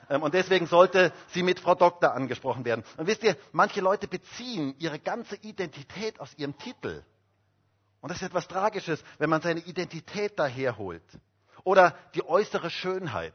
Ähm, 0.09 0.23
und 0.23 0.35
deswegen 0.35 0.67
sollte 0.67 1.13
sie 1.29 1.43
mit 1.43 1.61
Frau 1.61 1.75
Doktor 1.75 2.13
angesprochen 2.13 2.65
werden. 2.65 2.85
Und 2.97 3.07
wisst 3.07 3.23
ihr, 3.23 3.37
manche 3.53 3.81
Leute 3.81 4.09
beziehen 4.09 4.75
ihre 4.79 4.99
ganze 4.99 5.37
Identität 5.37 6.21
aus 6.21 6.35
ihrem 6.37 6.57
Titel. 6.59 7.03
Und 8.07 8.11
das 8.11 8.19
ist 8.19 8.29
etwas 8.29 8.47
Tragisches, 8.47 9.03
wenn 9.19 9.29
man 9.29 9.43
seine 9.43 9.59
Identität 9.59 10.39
daherholt. 10.39 11.03
Oder 11.65 11.99
die 12.15 12.25
äußere 12.25 12.71
Schönheit. 12.71 13.35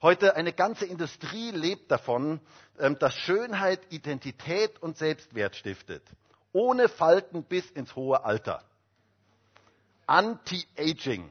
Heute 0.00 0.36
eine 0.36 0.52
ganze 0.52 0.86
Industrie 0.86 1.50
lebt 1.50 1.90
davon, 1.90 2.38
ähm, 2.78 2.96
dass 3.00 3.16
Schönheit 3.16 3.80
Identität 3.90 4.80
und 4.80 4.96
Selbstwert 4.96 5.56
stiftet. 5.56 6.04
Ohne 6.52 6.88
Falten 6.88 7.42
bis 7.42 7.68
ins 7.72 7.96
hohe 7.96 8.24
Alter. 8.24 8.62
Anti-Aging. 10.06 11.28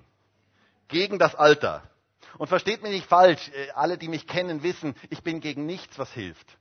Gegen 0.90 1.18
das 1.18 1.36
Alter. 1.36 1.84
Und 2.38 2.50
versteht 2.50 2.84
mich 2.84 2.92
nicht 2.92 3.08
falsch, 3.08 3.50
äh, 3.54 3.72
alle, 3.76 3.98
die 3.98 4.10
mich 4.10 4.28
kennen, 4.28 4.62
wissen, 4.62 4.94
ich 5.10 5.24
bin 5.24 5.40
gegen 5.40 5.66
nichts, 5.66 5.98
was 5.98 6.12
hilft. 6.12 6.58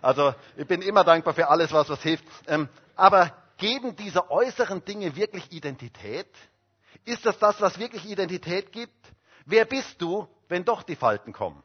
Also 0.00 0.34
ich 0.56 0.66
bin 0.66 0.80
immer 0.80 1.04
dankbar 1.04 1.34
für 1.34 1.48
alles, 1.48 1.72
was 1.72 1.90
was 1.90 2.00
hilft. 2.00 2.24
Ähm, 2.46 2.70
aber 2.96 3.34
geben 3.60 3.94
diese 3.94 4.30
äußeren 4.30 4.84
Dinge 4.84 5.14
wirklich 5.14 5.52
Identität? 5.52 6.26
Ist 7.04 7.24
das 7.24 7.38
das, 7.38 7.60
was 7.60 7.78
wirklich 7.78 8.04
Identität 8.04 8.72
gibt? 8.72 9.12
Wer 9.46 9.64
bist 9.64 10.02
du, 10.02 10.26
wenn 10.48 10.64
doch 10.64 10.82
die 10.82 10.96
Falten 10.96 11.32
kommen? 11.32 11.62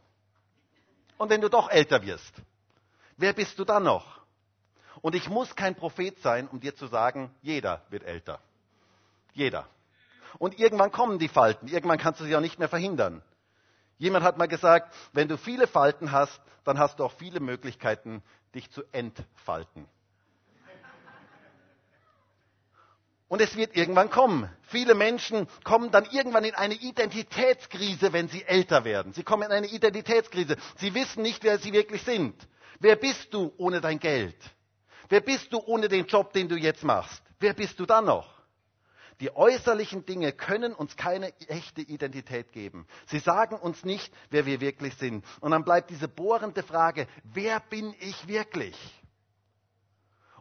Und 1.17 1.29
wenn 1.29 1.41
du 1.41 1.49
doch 1.49 1.69
älter 1.69 2.03
wirst? 2.03 2.33
Wer 3.17 3.33
bist 3.33 3.57
du 3.57 3.65
dann 3.65 3.83
noch? 3.83 4.21
Und 5.01 5.15
ich 5.15 5.29
muss 5.29 5.55
kein 5.55 5.75
Prophet 5.75 6.19
sein, 6.19 6.47
um 6.47 6.59
dir 6.59 6.75
zu 6.75 6.87
sagen, 6.87 7.33
jeder 7.41 7.81
wird 7.89 8.03
älter. 8.03 8.39
Jeder. 9.33 9.67
Und 10.37 10.59
irgendwann 10.59 10.91
kommen 10.91 11.19
die 11.19 11.27
Falten. 11.27 11.67
Irgendwann 11.67 11.97
kannst 11.97 12.19
du 12.19 12.25
sie 12.25 12.35
auch 12.35 12.41
nicht 12.41 12.59
mehr 12.59 12.69
verhindern. 12.69 13.21
Jemand 13.97 14.25
hat 14.25 14.37
mal 14.37 14.47
gesagt, 14.47 14.93
wenn 15.13 15.29
du 15.29 15.37
viele 15.37 15.67
Falten 15.67 16.11
hast, 16.11 16.41
dann 16.65 16.77
hast 16.77 16.99
du 16.99 17.05
auch 17.05 17.13
viele 17.13 17.39
Möglichkeiten, 17.39 18.21
dich 18.53 18.69
zu 18.71 18.83
entfalten. 18.91 19.87
Und 23.27 23.41
es 23.41 23.55
wird 23.55 23.75
irgendwann 23.75 24.09
kommen. 24.11 24.49
Viele 24.61 24.93
Menschen 24.93 25.47
kommen 25.63 25.91
dann 25.91 26.05
irgendwann 26.11 26.43
in 26.43 26.53
eine 26.53 26.75
Identitätskrise, 26.75 28.13
wenn 28.13 28.27
sie 28.27 28.43
älter 28.43 28.85
werden. 28.85 29.13
Sie 29.13 29.23
kommen 29.23 29.43
in 29.43 29.51
eine 29.51 29.67
Identitätskrise. 29.67 30.57
Sie 30.77 30.93
wissen 30.93 31.23
nicht, 31.23 31.43
wer 31.43 31.57
sie 31.57 31.73
wirklich 31.73 32.03
sind. 32.03 32.35
Wer 32.79 32.95
bist 32.95 33.33
du 33.33 33.51
ohne 33.57 33.81
dein 33.81 33.99
Geld? 33.99 34.37
Wer 35.09 35.21
bist 35.21 35.51
du 35.53 35.59
ohne 35.59 35.87
den 35.87 36.05
Job, 36.05 36.33
den 36.33 36.49
du 36.49 36.55
jetzt 36.55 36.83
machst? 36.83 37.23
Wer 37.39 37.53
bist 37.53 37.79
du 37.79 37.85
dann 37.85 38.05
noch? 38.05 38.35
Die 39.21 39.33
äußerlichen 39.33 40.05
Dinge 40.05 40.33
können 40.33 40.73
uns 40.73 40.97
keine 40.97 41.33
echte 41.47 41.81
Identität 41.81 42.51
geben. 42.51 42.85
Sie 43.07 43.19
sagen 43.19 43.55
uns 43.55 43.85
nicht, 43.85 44.13
wer 44.29 44.45
wir 44.45 44.59
wirklich 44.59 44.95
sind. 44.95 45.23
Und 45.39 45.51
dann 45.51 45.63
bleibt 45.63 45.89
diese 45.89 46.09
bohrende 46.09 46.63
Frage, 46.63 47.07
wer 47.23 47.59
bin 47.61 47.95
ich 47.99 48.27
wirklich? 48.27 48.75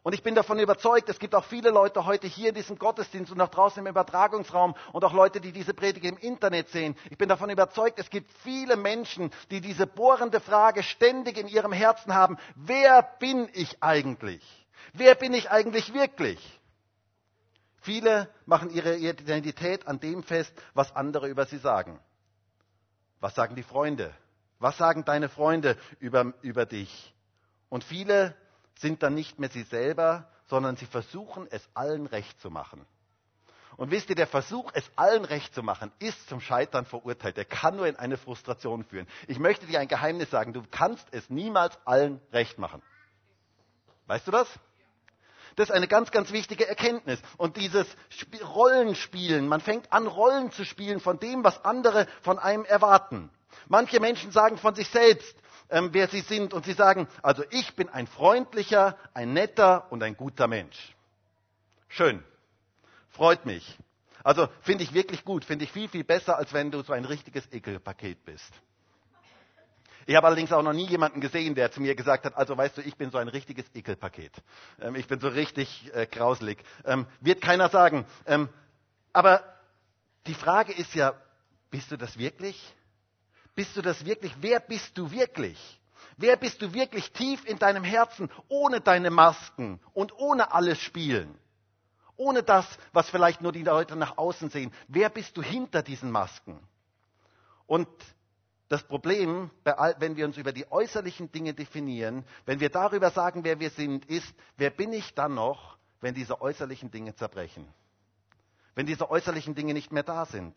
Und 0.05 0.13
ich 0.13 0.23
bin 0.23 0.35
davon 0.35 0.59
überzeugt, 0.59 1.09
es 1.09 1.19
gibt 1.19 1.35
auch 1.35 1.47
viele 1.47 1.71
Leute 1.71 2.05
heute 2.05 2.27
hier 2.27 2.51
in 2.51 2.55
diesem 2.55 2.79
Gottesdienst 2.79 3.33
und 3.33 3.41
auch 3.41 3.49
draußen 3.49 3.81
im 3.81 3.87
Übertragungsraum 3.91 4.75
und 4.93 5.03
auch 5.03 5.15
Leute, 5.15 5.41
die 5.41 5.51
diese 5.51 5.73
Predigt 5.73 6.05
im 6.05 6.19
Internet 6.19 6.69
sehen. 6.69 6.95
Ich 7.09 7.17
bin 7.17 7.31
davon 7.31 7.49
überzeugt, 7.49 7.99
es 7.99 8.11
gibt 8.11 8.31
viele 8.43 8.77
Menschen, 8.77 9.31
die 9.51 9.63
diese 9.63 9.87
bohrende 9.87 10.41
Frage 10.41 10.83
ständig 10.83 11.39
in 11.39 11.49
ihrem 11.49 11.73
Herzen 11.73 12.13
haben. 12.15 12.37
Wer 12.55 13.03
bin 13.19 13.49
ich 13.55 13.83
eigentlich? 13.83 14.43
Wer 14.93 15.15
bin 15.15 15.33
ich 15.33 15.51
eigentlich 15.51 15.95
wirklich? 15.95 16.61
Viele 17.81 18.29
machen 18.45 18.69
ihre 18.69 18.97
Identität 18.99 19.89
an 19.89 20.01
dem 20.01 20.23
fest, 20.23 20.53
was 20.75 20.95
andere 20.95 21.29
über 21.29 21.47
sie 21.47 21.59
sagen. 21.59 21.99
Was 23.21 23.35
sagen 23.35 23.57
die 23.57 23.63
Freunde? 23.63 24.13
Was 24.59 24.77
sagen 24.77 25.07
deine 25.07 25.31
Freunde 25.31 25.79
über, 25.99 26.35
über 26.43 26.67
dich? 26.67 27.15
Und 27.71 27.85
viele 27.85 28.37
sind 28.77 29.03
dann 29.03 29.15
nicht 29.15 29.39
mehr 29.39 29.51
sie 29.51 29.63
selber, 29.63 30.29
sondern 30.47 30.77
sie 30.77 30.87
versuchen 30.87 31.47
es 31.51 31.67
allen 31.75 32.07
recht 32.07 32.41
zu 32.41 32.51
machen. 32.51 32.85
Und 33.77 33.91
wisst 33.91 34.09
ihr, 34.09 34.15
der 34.15 34.29
Versuch, 34.29 34.71
es 34.75 34.89
allen 34.95 35.25
recht 35.25 35.53
zu 35.55 35.63
machen, 35.63 35.91
ist 35.99 36.29
zum 36.29 36.41
Scheitern 36.41 36.87
verurteilt. 36.87 37.37
Er 37.39 37.45
kann 37.45 37.77
nur 37.77 37.89
in 37.89 37.97
eine 37.97 38.17
Frustration 38.17 38.85
führen. 38.85 39.09
Ich 39.27 39.39
möchte 39.39 39.67
dir 39.67 39.81
ein 39.81 39.89
Geheimnis 39.89 40.31
sagen, 40.31 40.53
du 40.53 40.63
kannst 40.71 41.07
es 41.11 41.29
niemals 41.29 41.77
allen 41.85 42.21
recht 42.33 42.59
machen. 42.59 42.83
Weißt 44.07 44.27
du 44.27 44.31
das? 44.31 44.49
Das 45.57 45.71
ist 45.71 45.75
eine 45.75 45.89
ganz, 45.89 46.11
ganz 46.11 46.33
wichtige 46.33 46.69
Erkenntnis. 46.69 47.21
Und 47.37 47.57
dieses 47.57 47.87
Rollenspielen, 48.43 49.47
man 49.49 49.61
fängt 49.61 49.93
an, 49.93 50.07
Rollen 50.07 50.51
zu 50.53 50.65
spielen 50.65 51.01
von 51.01 51.19
dem, 51.19 51.45
was 51.45 51.65
andere 51.65 52.07
von 52.23 52.39
einem 52.39 52.65
erwarten. 52.65 53.31
Manche 53.69 54.01
Menschen 54.01 54.31
sagen 54.31 54.59
von 54.59 54.75
sich 54.75 54.89
selbst, 54.89 55.37
ähm, 55.75 55.89
wer 55.93 56.09
sie 56.09 56.21
sind, 56.21 56.55
und 56.55 56.65
sie 56.65 56.73
sagen, 56.73 57.09
also 57.21 57.43
ich 57.51 57.75
bin 57.75 57.89
ein 57.89 58.07
freundlicher, 58.07 58.97
ein 59.13 59.33
netter 59.33 59.91
und 59.91 60.05
ein 60.05 60.17
guter 60.17 60.47
Mensch. 60.47 60.95
Schön. 61.89 62.23
Freut 63.11 63.45
mich. 63.45 63.77
Also 64.23 64.49
finde 64.63 64.85
ich 64.85 64.95
wirklich 64.95 65.25
gut, 65.25 65.45
finde 65.45 65.65
ich 65.65 65.73
viel, 65.73 65.89
viel 65.89 66.05
besser, 66.05 66.39
als 66.39 66.53
wenn 66.53 66.71
du 66.71 66.83
so 66.83 66.93
ein 66.93 67.05
richtiges 67.05 67.53
Ekelpaket 67.53 68.25
bist. 68.25 68.53
Ich 70.07 70.15
habe 70.15 70.27
allerdings 70.29 70.53
auch 70.53 70.63
noch 70.63 70.73
nie 70.73 70.87
jemanden 70.87 71.21
gesehen, 71.21 71.57
der 71.57 71.73
zu 71.73 71.81
mir 71.81 71.97
gesagt 71.97 72.25
hat, 72.25 72.37
also 72.37 72.57
weißt 72.57 72.79
du, 72.79 72.83
ich 72.83 72.97
bin 72.97 73.11
so 73.11 73.19
ein 73.19 73.29
richtiges 73.29 73.65
Ekelpaket. 73.75 74.33
Ähm, 74.81 74.95
ich 74.95 75.09
bin 75.09 75.19
so 75.19 75.29
richtig 75.29 75.91
äh, 75.93 76.07
grauslig. 76.07 76.63
Ähm, 76.85 77.07
wird 77.21 77.41
keiner 77.41 77.69
sagen. 77.69 78.07
Ähm, 78.27 78.49
aber 79.13 79.43
die 80.27 80.35
Frage 80.35 80.73
ist 80.73 80.95
ja, 80.95 81.15
bist 81.71 81.91
du 81.91 81.97
das 81.97 82.17
wirklich? 82.17 82.75
Bist 83.55 83.77
du 83.77 83.83
das 83.83 84.05
wirklich? 84.05 84.35
Wer 84.41 84.61
bist 84.61 84.97
du 84.99 85.11
wirklich? 85.11 85.81
Wer 86.17 86.37
bist 86.37 86.63
du 86.63 86.73
wirklich 86.73 87.11
tief 87.13 87.45
in 87.45 87.59
deinem 87.59 87.85
Herzen, 87.85 88.31
ohne 88.49 88.81
deine 88.81 89.11
Masken 89.11 89.81
und 89.93 90.17
ohne 90.19 90.53
alles 90.53 90.79
Spielen? 90.81 91.37
Ohne 92.17 92.43
das, 92.43 92.67
was 92.93 93.11
vielleicht 93.11 93.41
nur 93.41 93.53
die 93.53 93.65
Leute 93.65 93.97
nach 93.97 94.19
außen 94.19 94.51
sehen. 94.51 94.73
Wer 94.87 95.09
bist 95.09 95.37
du 95.37 95.43
hinter 95.43 95.83
diesen 95.83 96.11
Masken? 96.11 96.61
Und 97.67 97.89
das 98.69 98.83
Problem, 98.85 99.51
wenn 99.99 100.17
wir 100.17 100.25
uns 100.25 100.37
über 100.37 100.53
die 100.53 100.71
äußerlichen 100.71 101.33
Dinge 101.33 101.55
definieren, 101.55 102.25
wenn 102.47 102.61
wir 102.61 102.71
darüber 102.71 103.11
sagen, 103.11 103.45
wer 103.45 103.59
wir 103.59 103.71
sind, 103.71 104.05
ist, 104.07 104.33
wer 104.57 104.71
bin 104.71 104.93
ich 104.93 105.15
dann 105.15 105.35
noch, 105.35 105.77
wenn 106.01 106.15
diese 106.15 106.41
äußerlichen 106.41 106.91
Dinge 106.91 107.15
zerbrechen? 107.15 107.67
Wenn 108.75 108.87
diese 108.87 109.11
äußerlichen 109.11 109.55
Dinge 109.55 109.75
nicht 109.75 109.93
mehr 109.93 110.03
da 110.03 110.25
sind? 110.27 110.57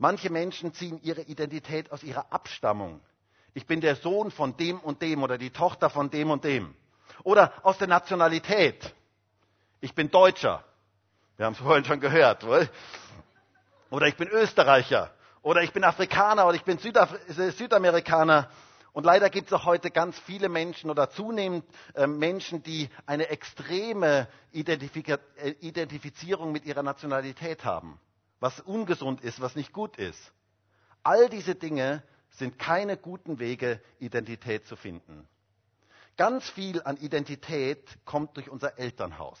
Manche 0.00 0.30
Menschen 0.30 0.72
ziehen 0.72 0.98
ihre 1.02 1.20
Identität 1.20 1.92
aus 1.92 2.02
ihrer 2.02 2.32
Abstammung. 2.32 3.02
Ich 3.52 3.66
bin 3.66 3.82
der 3.82 3.96
Sohn 3.96 4.30
von 4.30 4.56
dem 4.56 4.80
und 4.80 5.02
dem 5.02 5.22
oder 5.22 5.36
die 5.36 5.50
Tochter 5.50 5.90
von 5.90 6.08
dem 6.08 6.30
und 6.30 6.42
dem. 6.42 6.74
Oder 7.22 7.52
aus 7.64 7.76
der 7.76 7.86
Nationalität. 7.86 8.94
Ich 9.82 9.94
bin 9.94 10.10
Deutscher. 10.10 10.64
Wir 11.36 11.44
haben 11.44 11.52
es 11.52 11.58
vorhin 11.62 11.84
schon 11.84 12.00
gehört. 12.00 12.44
Oder 13.90 14.06
ich 14.06 14.16
bin 14.16 14.28
Österreicher. 14.28 15.10
Oder 15.42 15.62
ich 15.64 15.72
bin 15.74 15.84
Afrikaner 15.84 16.46
oder 16.46 16.56
ich 16.56 16.64
bin 16.64 16.78
Südaf 16.78 17.14
Südamerikaner. 17.28 18.48
Und 18.94 19.04
leider 19.04 19.28
gibt 19.28 19.48
es 19.48 19.52
auch 19.52 19.66
heute 19.66 19.90
ganz 19.90 20.18
viele 20.20 20.48
Menschen 20.48 20.88
oder 20.88 21.10
zunehmend 21.10 21.66
äh, 21.94 22.06
Menschen, 22.06 22.62
die 22.62 22.88
eine 23.04 23.28
extreme 23.28 24.28
Identifika 24.52 25.18
äh, 25.36 25.50
Identifizierung 25.60 26.52
mit 26.52 26.64
ihrer 26.64 26.82
Nationalität 26.82 27.66
haben, 27.66 28.00
was 28.40 28.58
ungesund 28.60 29.20
ist, 29.20 29.40
was 29.40 29.54
nicht 29.54 29.72
gut 29.72 29.96
ist. 29.96 30.32
All 31.02 31.28
diese 31.28 31.54
Dinge 31.54 32.02
sind 32.30 32.58
keine 32.58 32.96
guten 32.96 33.38
Wege, 33.38 33.80
Identität 33.98 34.66
zu 34.66 34.76
finden. 34.76 35.28
Ganz 36.16 36.48
viel 36.50 36.82
an 36.82 36.96
Identität 36.96 37.98
kommt 38.04 38.36
durch 38.36 38.50
unser 38.50 38.78
Elternhaus. 38.78 39.38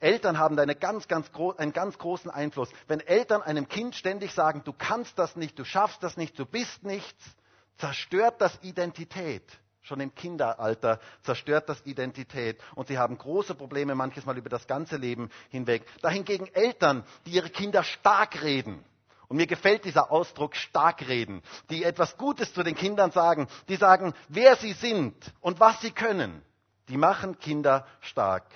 Eltern 0.00 0.38
haben 0.38 0.58
eine 0.58 0.76
ganz, 0.76 1.08
ganz 1.08 1.30
einen 1.56 1.72
ganz 1.72 1.98
großen 1.98 2.30
Einfluss. 2.30 2.70
Wenn 2.86 3.00
Eltern 3.00 3.42
einem 3.42 3.68
Kind 3.68 3.94
ständig 3.96 4.32
sagen, 4.32 4.62
du 4.64 4.72
kannst 4.72 5.18
das 5.18 5.34
nicht, 5.36 5.58
du 5.58 5.64
schaffst 5.64 6.02
das 6.02 6.16
nicht, 6.16 6.38
du 6.38 6.46
bist 6.46 6.84
nichts, 6.84 7.24
zerstört 7.78 8.40
das 8.40 8.56
Identität. 8.62 9.42
Schon 9.82 10.00
im 10.00 10.14
Kinderalter 10.14 11.00
zerstört 11.22 11.68
das 11.68 11.84
Identität. 11.86 12.60
Und 12.74 12.88
sie 12.88 12.98
haben 12.98 13.16
große 13.16 13.54
Probleme 13.54 13.94
manches 13.94 14.26
Mal 14.26 14.36
über 14.36 14.50
das 14.50 14.66
ganze 14.66 14.96
Leben 14.96 15.30
hinweg. 15.50 15.86
Dahingegen 16.02 16.46
Eltern, 16.54 17.04
die 17.26 17.30
ihre 17.32 17.50
Kinder 17.50 17.82
stark 17.82 18.42
reden. 18.42 18.84
Und 19.28 19.36
mir 19.36 19.46
gefällt 19.46 19.84
dieser 19.84 20.10
Ausdruck 20.10 20.56
stark 20.56 21.06
reden, 21.06 21.42
die 21.68 21.84
etwas 21.84 22.16
Gutes 22.16 22.54
zu 22.54 22.62
den 22.62 22.74
Kindern 22.74 23.10
sagen, 23.10 23.46
die 23.68 23.76
sagen, 23.76 24.14
wer 24.28 24.56
sie 24.56 24.72
sind 24.72 25.14
und 25.40 25.60
was 25.60 25.80
sie 25.82 25.90
können, 25.90 26.42
die 26.88 26.96
machen 26.96 27.38
Kinder 27.38 27.86
stark. 28.00 28.46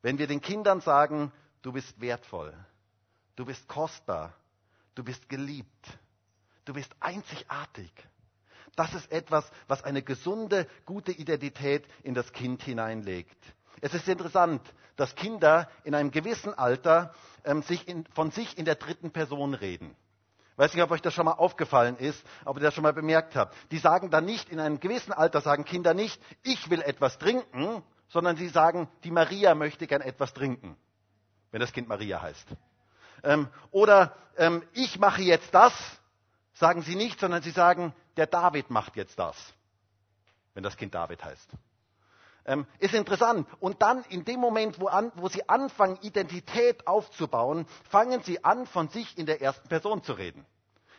Wenn 0.00 0.18
wir 0.18 0.26
den 0.26 0.40
Kindern 0.40 0.80
sagen, 0.80 1.32
du 1.60 1.72
bist 1.72 2.00
wertvoll, 2.00 2.54
du 3.36 3.44
bist 3.44 3.68
kostbar, 3.68 4.32
du 4.94 5.04
bist 5.04 5.28
geliebt, 5.28 5.86
du 6.64 6.72
bist 6.72 6.90
einzigartig. 7.00 7.92
Das 8.76 8.94
ist 8.94 9.10
etwas, 9.10 9.50
was 9.68 9.84
eine 9.84 10.02
gesunde, 10.02 10.66
gute 10.86 11.12
Identität 11.12 11.84
in 12.02 12.14
das 12.14 12.32
Kind 12.32 12.62
hineinlegt. 12.62 13.36
Es 13.80 13.94
ist 13.94 14.08
interessant, 14.08 14.62
dass 14.96 15.14
Kinder 15.14 15.68
in 15.84 15.94
einem 15.94 16.10
gewissen 16.10 16.52
Alter 16.54 17.14
ähm, 17.44 17.62
sich 17.62 17.88
in, 17.88 18.04
von 18.14 18.30
sich 18.30 18.58
in 18.58 18.64
der 18.64 18.74
dritten 18.74 19.10
Person 19.10 19.54
reden. 19.54 19.96
Weiß 20.56 20.74
nicht, 20.74 20.82
ob 20.82 20.90
euch 20.90 21.00
das 21.00 21.14
schon 21.14 21.24
mal 21.24 21.32
aufgefallen 21.32 21.96
ist, 21.96 22.22
ob 22.44 22.58
ihr 22.58 22.62
das 22.62 22.74
schon 22.74 22.82
mal 22.82 22.92
bemerkt 22.92 23.34
habt. 23.34 23.56
Die 23.70 23.78
sagen 23.78 24.10
dann 24.10 24.26
nicht, 24.26 24.50
in 24.50 24.60
einem 24.60 24.78
gewissen 24.78 25.12
Alter 25.12 25.40
sagen 25.40 25.64
Kinder 25.64 25.94
nicht, 25.94 26.20
ich 26.42 26.68
will 26.68 26.82
etwas 26.82 27.16
trinken, 27.16 27.82
sondern 28.08 28.36
sie 28.36 28.48
sagen, 28.48 28.88
die 29.04 29.10
Maria 29.10 29.54
möchte 29.54 29.86
gern 29.86 30.02
etwas 30.02 30.34
trinken, 30.34 30.76
wenn 31.50 31.60
das 31.60 31.72
Kind 31.72 31.88
Maria 31.88 32.20
heißt. 32.20 32.46
Ähm, 33.22 33.48
oder 33.70 34.14
ähm, 34.36 34.62
ich 34.74 34.98
mache 34.98 35.22
jetzt 35.22 35.54
das, 35.54 35.72
sagen 36.52 36.82
sie 36.82 36.94
nicht, 36.94 37.20
sondern 37.20 37.40
sie 37.40 37.52
sagen, 37.52 37.94
der 38.16 38.26
David 38.26 38.70
macht 38.70 38.96
jetzt 38.96 39.18
das, 39.18 39.36
wenn 40.54 40.62
das 40.62 40.76
Kind 40.76 40.94
David 40.94 41.24
heißt. 41.24 41.50
Ähm, 42.46 42.66
ist 42.78 42.94
interessant. 42.94 43.46
Und 43.60 43.82
dann 43.82 44.02
in 44.08 44.24
dem 44.24 44.40
Moment, 44.40 44.80
wo, 44.80 44.88
an, 44.88 45.12
wo 45.14 45.28
sie 45.28 45.48
anfangen, 45.48 45.98
Identität 46.02 46.86
aufzubauen, 46.86 47.66
fangen 47.90 48.22
sie 48.22 48.44
an, 48.44 48.66
von 48.66 48.88
sich 48.88 49.18
in 49.18 49.26
der 49.26 49.42
ersten 49.42 49.68
Person 49.68 50.02
zu 50.02 50.14
reden. 50.14 50.46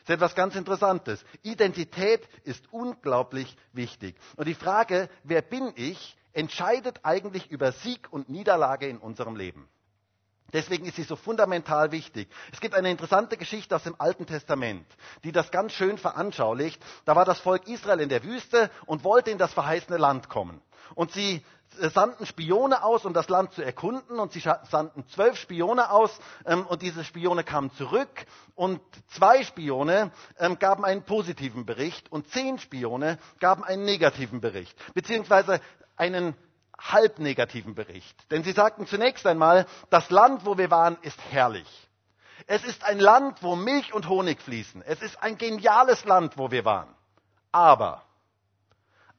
Das 0.04 0.10
ist 0.10 0.16
etwas 0.16 0.36
ganz 0.36 0.56
Interessantes. 0.56 1.24
Identität 1.44 2.28
ist 2.44 2.72
unglaublich 2.72 3.56
wichtig. 3.74 4.16
Und 4.36 4.48
die 4.48 4.56
Frage, 4.56 5.10
wer 5.24 5.42
bin 5.42 5.74
ich, 5.76 6.18
entscheidet 6.34 7.02
eigentlich 7.04 7.52
über 7.52 7.72
Sieg 7.72 8.12
und 8.12 8.30
Niederlage 8.30 8.88
in 8.88 8.98
unserem 8.98 9.36
Leben. 9.36 9.68
Deswegen 10.54 10.86
ist 10.86 10.96
sie 10.96 11.04
so 11.04 11.16
fundamental 11.16 11.92
wichtig. 11.92 12.30
Es 12.52 12.60
gibt 12.60 12.76
eine 12.76 12.92
interessante 12.92 13.38
Geschichte 13.38 13.76
aus 13.76 13.84
dem 13.84 13.96
Alten 14.00 14.26
Testament, 14.26 14.86
die 15.24 15.32
das 15.32 15.52
ganz 15.52 15.74
schön 15.74 15.98
veranschaulicht. 15.98 16.82
Da 17.06 17.16
war 17.16 17.26
das 17.26 17.40
Volk 17.40 17.68
Israel 17.68 18.00
in 18.00 18.10
der 18.10 18.24
Wüste 18.24 18.70
und 18.86 19.04
wollte 19.04 19.32
in 19.32 19.38
das 19.38 19.54
verheißene 19.54 19.98
Land 19.98 20.30
kommen. 20.30 20.62
Und 20.96 21.12
sie 21.12 21.42
äh, 21.80 21.90
sandten 21.90 22.26
Spione 22.26 22.84
aus, 22.84 23.06
um 23.06 23.14
das 23.14 23.30
Land 23.30 23.54
zu 23.54 23.62
erkunden. 23.62 24.20
Und 24.20 24.34
sie 24.34 24.42
sandten 24.42 25.08
zwölf 25.08 25.38
Spione 25.38 25.90
aus. 25.92 26.12
Ähm, 26.46 26.66
und 26.66 26.82
diese 26.82 27.04
Spione 27.04 27.44
kamen 27.44 27.72
zurück. 27.74 28.26
Und 28.56 28.82
zwei 29.08 29.44
Spione 29.44 30.12
ähm, 30.38 30.60
gaben 30.60 30.86
einen 30.86 31.04
positiven 31.04 31.66
Bericht. 31.66 32.12
Und 32.12 32.28
zehn 32.30 32.60
Spione 32.60 33.18
gaben 33.40 33.64
einen 33.64 33.84
negativen 33.84 34.42
Bericht. 34.42 34.78
Beziehungsweise 34.94 35.62
einen 35.96 36.36
halb 36.82 37.20
negativen 37.20 37.76
Bericht. 37.76 38.16
Denn 38.32 38.44
sie 38.44 38.52
sagten 38.52 38.88
zunächst 38.88 39.26
einmal, 39.26 39.66
das 39.90 40.10
Land, 40.10 40.46
wo 40.46 40.58
wir 40.58 40.72
waren, 40.72 40.98
ist 41.02 41.20
herrlich. 41.32 41.68
Es 42.48 42.64
ist 42.64 42.84
ein 42.84 43.00
Land, 43.00 43.44
wo 43.44 43.56
Milch 43.56 43.94
und 43.94 44.10
Honig 44.10 44.42
fließen. 44.42 44.82
Es 44.82 45.02
ist 45.02 45.22
ein 45.22 45.38
geniales 45.38 46.06
Land, 46.06 46.38
wo 46.38 46.52
wir 46.52 46.66
waren. 46.66 46.94
Aber, 47.52 48.04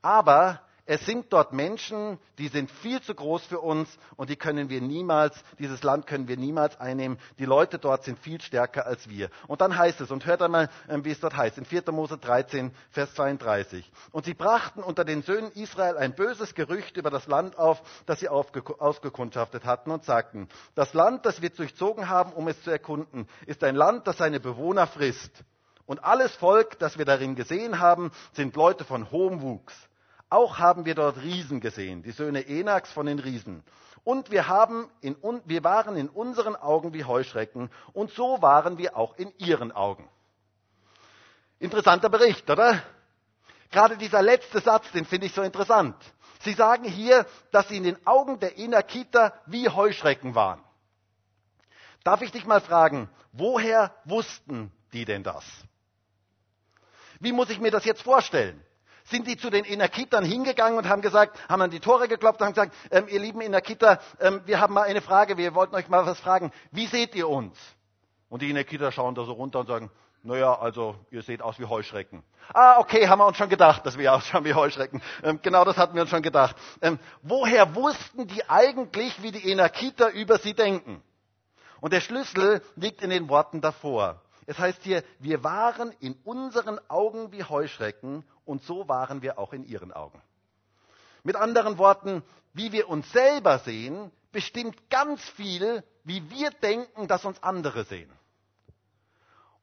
aber 0.00 0.60
es 0.84 1.06
sind 1.06 1.32
dort 1.32 1.52
Menschen, 1.52 2.18
die 2.38 2.48
sind 2.48 2.68
viel 2.68 3.00
zu 3.00 3.14
groß 3.14 3.44
für 3.44 3.60
uns 3.60 3.88
und 4.16 4.30
die 4.30 4.36
können 4.36 4.68
wir 4.68 4.80
niemals, 4.80 5.40
dieses 5.60 5.84
Land 5.84 6.08
können 6.08 6.26
wir 6.26 6.36
niemals 6.36 6.78
einnehmen. 6.80 7.18
Die 7.38 7.44
Leute 7.44 7.78
dort 7.78 8.02
sind 8.02 8.18
viel 8.18 8.40
stärker 8.40 8.84
als 8.84 9.08
wir. 9.08 9.30
Und 9.46 9.60
dann 9.60 9.78
heißt 9.78 10.00
es, 10.00 10.10
und 10.10 10.26
hört 10.26 10.42
einmal, 10.42 10.68
ähm, 10.88 11.04
wie 11.04 11.12
es 11.12 11.20
dort 11.20 11.36
heißt, 11.36 11.56
in 11.56 11.64
4. 11.64 11.84
Mose 11.92 12.18
13, 12.18 12.74
Vers 12.90 13.14
32. 13.14 13.90
Und 14.10 14.24
sie 14.24 14.34
brachten 14.34 14.82
unter 14.82 15.04
den 15.04 15.22
Söhnen 15.22 15.52
Israel 15.52 15.96
ein 15.96 16.16
böses 16.16 16.54
Gerücht 16.54 16.96
über 16.96 17.10
das 17.10 17.28
Land 17.28 17.58
auf, 17.58 17.80
das 18.06 18.18
sie 18.18 18.28
ausgekundschaftet 18.28 19.64
hatten 19.64 19.92
und 19.92 20.04
sagten, 20.04 20.48
das 20.74 20.94
Land, 20.94 21.26
das 21.26 21.40
wir 21.42 21.50
durchzogen 21.50 22.08
haben, 22.08 22.32
um 22.32 22.48
es 22.48 22.60
zu 22.64 22.72
erkunden, 22.72 23.28
ist 23.46 23.62
ein 23.62 23.76
Land, 23.76 24.08
das 24.08 24.18
seine 24.18 24.40
Bewohner 24.40 24.88
frisst. 24.88 25.44
Und 25.86 26.02
alles 26.02 26.34
Volk, 26.34 26.78
das 26.80 26.98
wir 26.98 27.04
darin 27.04 27.36
gesehen 27.36 27.78
haben, 27.78 28.10
sind 28.32 28.56
Leute 28.56 28.84
von 28.84 29.12
hohem 29.12 29.42
Wuchs. 29.42 29.74
Auch 30.32 30.58
haben 30.58 30.86
wir 30.86 30.94
dort 30.94 31.18
Riesen 31.18 31.60
gesehen, 31.60 32.02
die 32.02 32.10
Söhne 32.10 32.46
Enaks 32.48 32.90
von 32.90 33.04
den 33.04 33.18
Riesen. 33.18 33.62
Und 34.02 34.30
wir, 34.30 34.48
haben 34.48 34.90
in, 35.02 35.14
wir 35.44 35.62
waren 35.62 35.94
in 35.94 36.08
unseren 36.08 36.56
Augen 36.56 36.94
wie 36.94 37.04
Heuschrecken 37.04 37.70
und 37.92 38.10
so 38.12 38.40
waren 38.40 38.78
wir 38.78 38.96
auch 38.96 39.14
in 39.18 39.30
ihren 39.36 39.72
Augen. 39.72 40.08
Interessanter 41.58 42.08
Bericht, 42.08 42.48
oder? 42.48 42.82
Gerade 43.70 43.98
dieser 43.98 44.22
letzte 44.22 44.60
Satz, 44.60 44.90
den 44.92 45.04
finde 45.04 45.26
ich 45.26 45.34
so 45.34 45.42
interessant. 45.42 45.96
Sie 46.40 46.54
sagen 46.54 46.84
hier, 46.84 47.26
dass 47.50 47.68
sie 47.68 47.76
in 47.76 47.84
den 47.84 48.06
Augen 48.06 48.40
der 48.40 48.58
Enakiter 48.58 49.34
wie 49.44 49.68
Heuschrecken 49.68 50.34
waren. 50.34 50.64
Darf 52.04 52.22
ich 52.22 52.32
dich 52.32 52.46
mal 52.46 52.62
fragen, 52.62 53.10
woher 53.32 53.94
wussten 54.06 54.72
die 54.94 55.04
denn 55.04 55.24
das? 55.24 55.44
Wie 57.20 57.32
muss 57.32 57.50
ich 57.50 57.60
mir 57.60 57.70
das 57.70 57.84
jetzt 57.84 58.00
vorstellen? 58.00 58.64
Sind 59.12 59.28
die 59.28 59.36
zu 59.36 59.50
den 59.50 59.64
Inakitern 59.64 60.24
hingegangen 60.24 60.76
und 60.76 60.88
haben 60.88 61.02
gesagt, 61.02 61.38
haben 61.48 61.62
an 61.62 61.70
die 61.70 61.78
Tore 61.78 62.08
geklopft 62.08 62.40
und 62.40 62.46
haben 62.46 62.54
gesagt, 62.54 62.74
ähm, 62.90 63.06
ihr 63.08 63.20
lieben 63.20 63.40
Inakiter, 63.40 64.00
ähm, 64.18 64.40
wir 64.46 64.60
haben 64.60 64.74
mal 64.74 64.82
eine 64.82 65.00
Frage, 65.00 65.36
wir 65.36 65.54
wollten 65.54 65.76
euch 65.76 65.88
mal 65.88 66.04
was 66.04 66.18
fragen. 66.18 66.50
Wie 66.72 66.86
seht 66.86 67.14
ihr 67.14 67.28
uns? 67.28 67.56
Und 68.28 68.42
die 68.42 68.50
Inakiter 68.50 68.90
schauen 68.90 69.14
da 69.14 69.24
so 69.24 69.32
runter 69.32 69.60
und 69.60 69.66
sagen, 69.68 69.90
naja, 70.24 70.58
also 70.58 70.96
ihr 71.10 71.22
seht 71.22 71.42
aus 71.42 71.58
wie 71.58 71.64
Heuschrecken. 71.64 72.22
Ah, 72.54 72.78
okay, 72.78 73.08
haben 73.08 73.18
wir 73.18 73.26
uns 73.26 73.36
schon 73.36 73.48
gedacht, 73.48 73.84
dass 73.86 73.98
wir 73.98 74.14
ausschauen 74.14 74.44
wie 74.44 74.54
Heuschrecken. 74.54 75.02
Ähm, 75.22 75.40
genau 75.42 75.64
das 75.64 75.76
hatten 75.76 75.94
wir 75.94 76.02
uns 76.02 76.10
schon 76.10 76.22
gedacht. 76.22 76.56
Ähm, 76.80 76.98
woher 77.22 77.74
wussten 77.74 78.26
die 78.26 78.48
eigentlich, 78.48 79.22
wie 79.22 79.32
die 79.32 79.50
Enakiter 79.50 80.10
über 80.10 80.38
sie 80.38 80.54
denken? 80.54 81.02
Und 81.80 81.92
der 81.92 82.00
Schlüssel 82.00 82.62
liegt 82.76 83.02
in 83.02 83.10
den 83.10 83.28
Worten 83.28 83.60
davor. 83.60 84.22
Es 84.46 84.58
heißt 84.58 84.82
hier, 84.82 85.04
wir 85.18 85.44
waren 85.44 85.92
in 86.00 86.14
unseren 86.24 86.78
Augen 86.88 87.32
wie 87.32 87.44
Heuschrecken 87.44 88.24
und 88.44 88.62
so 88.62 88.88
waren 88.88 89.22
wir 89.22 89.38
auch 89.38 89.52
in 89.52 89.64
ihren 89.64 89.92
Augen. 89.92 90.20
Mit 91.24 91.36
anderen 91.36 91.78
Worten, 91.78 92.22
wie 92.52 92.72
wir 92.72 92.88
uns 92.88 93.10
selber 93.12 93.58
sehen, 93.60 94.10
bestimmt 94.32 94.90
ganz 94.90 95.20
viel, 95.30 95.84
wie 96.04 96.28
wir 96.30 96.50
denken, 96.50 97.06
dass 97.08 97.24
uns 97.24 97.42
andere 97.42 97.84
sehen. 97.84 98.10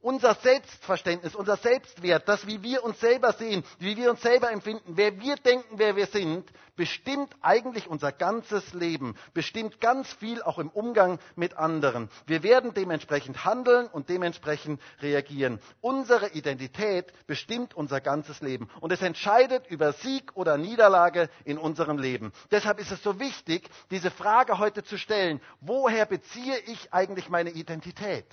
Unser 0.02 0.34
Selbstverständnis, 0.36 1.36
unser 1.36 1.58
Selbstwert, 1.58 2.28
das, 2.30 2.48
wie 2.48 2.64
wir 2.64 2.86
uns 2.86 3.02
selber 3.02 3.34
sehen, 3.34 3.66
wie 3.80 3.98
wir 3.98 4.10
uns 4.12 4.22
selber 4.22 4.50
empfinden, 4.50 4.94
wer 4.96 5.20
wir 5.20 5.36
denken, 5.36 5.78
wer 5.78 5.98
wir 5.98 6.06
sind, 6.08 6.50
bestimmt 6.78 7.36
eigentlich 7.42 7.88
unser 7.88 8.14
ganzes 8.14 8.74
Leben, 8.74 9.16
bestimmt 9.34 9.82
ganz 9.82 10.14
viel 10.14 10.42
auch 10.42 10.58
im 10.58 10.70
Umgang 10.70 11.20
mit 11.36 11.58
anderen. 11.58 12.10
Wir 12.28 12.44
werden 12.44 12.74
dementsprechend 12.74 13.44
handeln 13.44 13.88
und 13.88 14.08
dementsprechend 14.08 14.82
reagieren. 15.02 15.60
Unsere 15.82 16.30
Identität 16.30 17.12
bestimmt 17.28 17.74
unser 17.76 18.00
ganzes 18.00 18.40
Leben 18.40 18.70
und 18.80 18.94
es 18.94 19.02
entscheidet 19.02 19.68
über 19.68 19.92
Sieg 19.92 20.32
oder 20.36 20.58
Niederlage 20.58 21.30
in 21.44 21.58
unserem 21.58 21.98
Leben. 21.98 22.32
Deshalb 22.52 22.80
ist 22.80 22.92
es 22.94 23.04
so 23.04 23.20
wichtig, 23.20 23.70
diese 23.92 24.12
Frage 24.12 24.60
heute 24.60 24.82
zu 24.86 24.98
stellen, 24.98 25.42
woher 25.60 26.06
beziehe 26.06 26.58
ich 26.68 26.94
eigentlich 26.94 27.28
meine 27.28 27.50
Identität? 27.50 28.26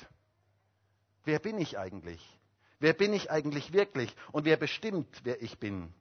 Wer 1.26 1.40
bin 1.40 1.58
ich 1.58 1.76
eigentlich? 1.76 2.24
Wer 2.78 2.92
bin 2.92 3.12
ich 3.12 3.32
eigentlich 3.32 3.72
wirklich? 3.72 4.14
Und 4.30 4.44
wer 4.44 4.56
bestimmt, 4.56 5.08
wer 5.24 5.42
ich 5.42 5.58
bin? 5.58 5.92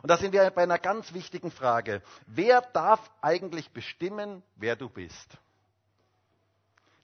Und 0.00 0.10
da 0.10 0.16
sind 0.16 0.32
wir 0.32 0.50
bei 0.50 0.62
einer 0.62 0.78
ganz 0.78 1.12
wichtigen 1.12 1.50
Frage. 1.50 2.02
Wer 2.26 2.62
darf 2.62 3.10
eigentlich 3.20 3.70
bestimmen, 3.72 4.42
wer 4.54 4.74
du 4.74 4.88
bist? 4.88 5.36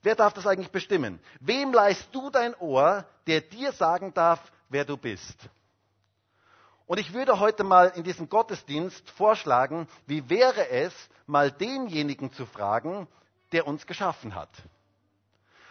Wer 0.03 0.14
darf 0.14 0.33
das 0.33 0.46
eigentlich 0.46 0.70
bestimmen? 0.70 1.20
Wem 1.38 1.75
leist 1.75 2.09
du 2.12 2.31
dein 2.31 2.55
Ohr, 2.55 3.07
der 3.27 3.42
dir 3.42 3.72
sagen 3.72 4.14
darf, 4.14 4.40
wer 4.70 4.87
du 4.87 4.96
bist? 4.96 5.37
Und 6.87 6.98
ich 6.98 7.12
würde 7.12 7.38
heute 7.38 7.62
mal 7.62 7.88
in 7.94 8.05
diesem 8.05 8.31
Gottesdienst 8.31 9.11
vorschlagen, 9.11 9.87
wie 10.07 10.31
wäre 10.31 10.70
es, 10.70 10.94
mal 11.27 11.51
denjenigen 11.51 12.33
zu 12.33 12.46
fragen, 12.46 13.07
der 13.53 13.66
uns 13.66 13.87
geschaffen 13.87 14.35
hat 14.35 14.48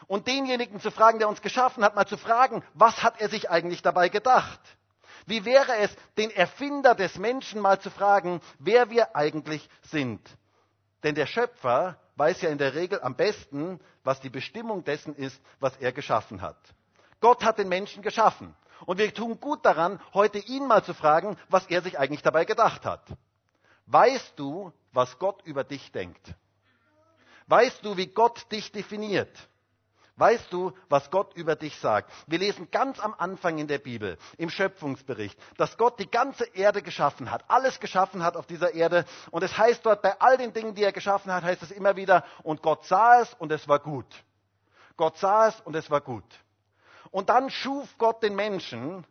und 0.07 0.27
denjenigen 0.27 0.79
zu 0.79 0.91
fragen, 0.91 1.19
der 1.19 1.29
uns 1.29 1.41
geschaffen 1.41 1.83
hat, 1.83 1.95
mal 1.95 2.05
zu 2.05 2.17
fragen, 2.17 2.63
was 2.73 3.03
hat 3.03 3.19
er 3.21 3.29
sich 3.29 3.49
eigentlich 3.49 3.81
dabei 3.81 4.09
gedacht? 4.09 4.59
Wie 5.25 5.45
wäre 5.45 5.77
es, 5.77 5.95
den 6.17 6.31
Erfinder 6.31 6.95
des 6.95 7.17
Menschen 7.17 7.61
mal 7.61 7.79
zu 7.79 7.89
fragen, 7.91 8.41
wer 8.59 8.89
wir 8.89 9.15
eigentlich 9.15 9.69
sind? 9.83 10.21
Denn 11.03 11.15
der 11.15 11.27
Schöpfer 11.27 11.97
weiß 12.15 12.41
ja 12.41 12.49
in 12.49 12.57
der 12.57 12.75
Regel 12.75 13.01
am 13.01 13.15
besten, 13.15 13.79
was 14.03 14.19
die 14.19 14.29
Bestimmung 14.29 14.83
dessen 14.83 15.15
ist, 15.15 15.39
was 15.59 15.77
er 15.77 15.91
geschaffen 15.91 16.41
hat. 16.41 16.57
Gott 17.19 17.43
hat 17.43 17.59
den 17.59 17.69
Menschen 17.69 18.01
geschaffen. 18.01 18.55
Und 18.85 18.97
wir 18.97 19.13
tun 19.13 19.39
gut 19.39 19.63
daran, 19.65 19.99
heute 20.13 20.39
ihn 20.39 20.65
mal 20.65 20.83
zu 20.83 20.93
fragen, 20.93 21.37
was 21.49 21.67
er 21.67 21.81
sich 21.81 21.99
eigentlich 21.99 22.23
dabei 22.23 22.45
gedacht 22.45 22.85
hat. 22.85 23.05
Weißt 23.85 24.33
du, 24.37 24.73
was 24.91 25.19
Gott 25.19 25.41
über 25.45 25.63
dich 25.63 25.91
denkt? 25.91 26.33
Weißt 27.47 27.85
du, 27.85 27.97
wie 27.97 28.07
Gott 28.07 28.51
dich 28.51 28.71
definiert? 28.71 29.31
Weißt 30.21 30.53
du, 30.53 30.71
was 30.87 31.09
Gott 31.09 31.33
über 31.33 31.55
dich 31.55 31.79
sagt? 31.79 32.11
Wir 32.27 32.37
lesen 32.37 32.69
ganz 32.69 32.99
am 32.99 33.15
Anfang 33.17 33.57
in 33.57 33.67
der 33.67 33.79
Bibel, 33.79 34.19
im 34.37 34.51
Schöpfungsbericht, 34.51 35.35
dass 35.57 35.79
Gott 35.79 35.97
die 35.97 36.11
ganze 36.11 36.43
Erde 36.53 36.83
geschaffen 36.83 37.31
hat, 37.31 37.43
alles 37.47 37.79
geschaffen 37.79 38.23
hat 38.23 38.37
auf 38.37 38.45
dieser 38.45 38.75
Erde. 38.75 39.05
Und 39.31 39.41
es 39.41 39.57
heißt 39.57 39.83
dort, 39.83 40.03
bei 40.03 40.21
all 40.21 40.37
den 40.37 40.53
Dingen, 40.53 40.75
die 40.75 40.83
er 40.83 40.91
geschaffen 40.91 41.33
hat, 41.33 41.43
heißt 41.43 41.63
es 41.63 41.71
immer 41.71 41.95
wieder, 41.95 42.23
und 42.43 42.61
Gott 42.61 42.85
sah 42.85 43.21
es 43.21 43.33
und 43.33 43.51
es 43.51 43.67
war 43.67 43.79
gut. 43.79 44.05
Gott 44.95 45.17
sah 45.17 45.47
es 45.47 45.59
und 45.61 45.75
es 45.75 45.89
war 45.89 46.01
gut. 46.01 46.25
Und 47.09 47.29
dann 47.29 47.49
schuf 47.49 47.89
Gott 47.97 48.21
den 48.21 48.35
Menschen 48.35 49.03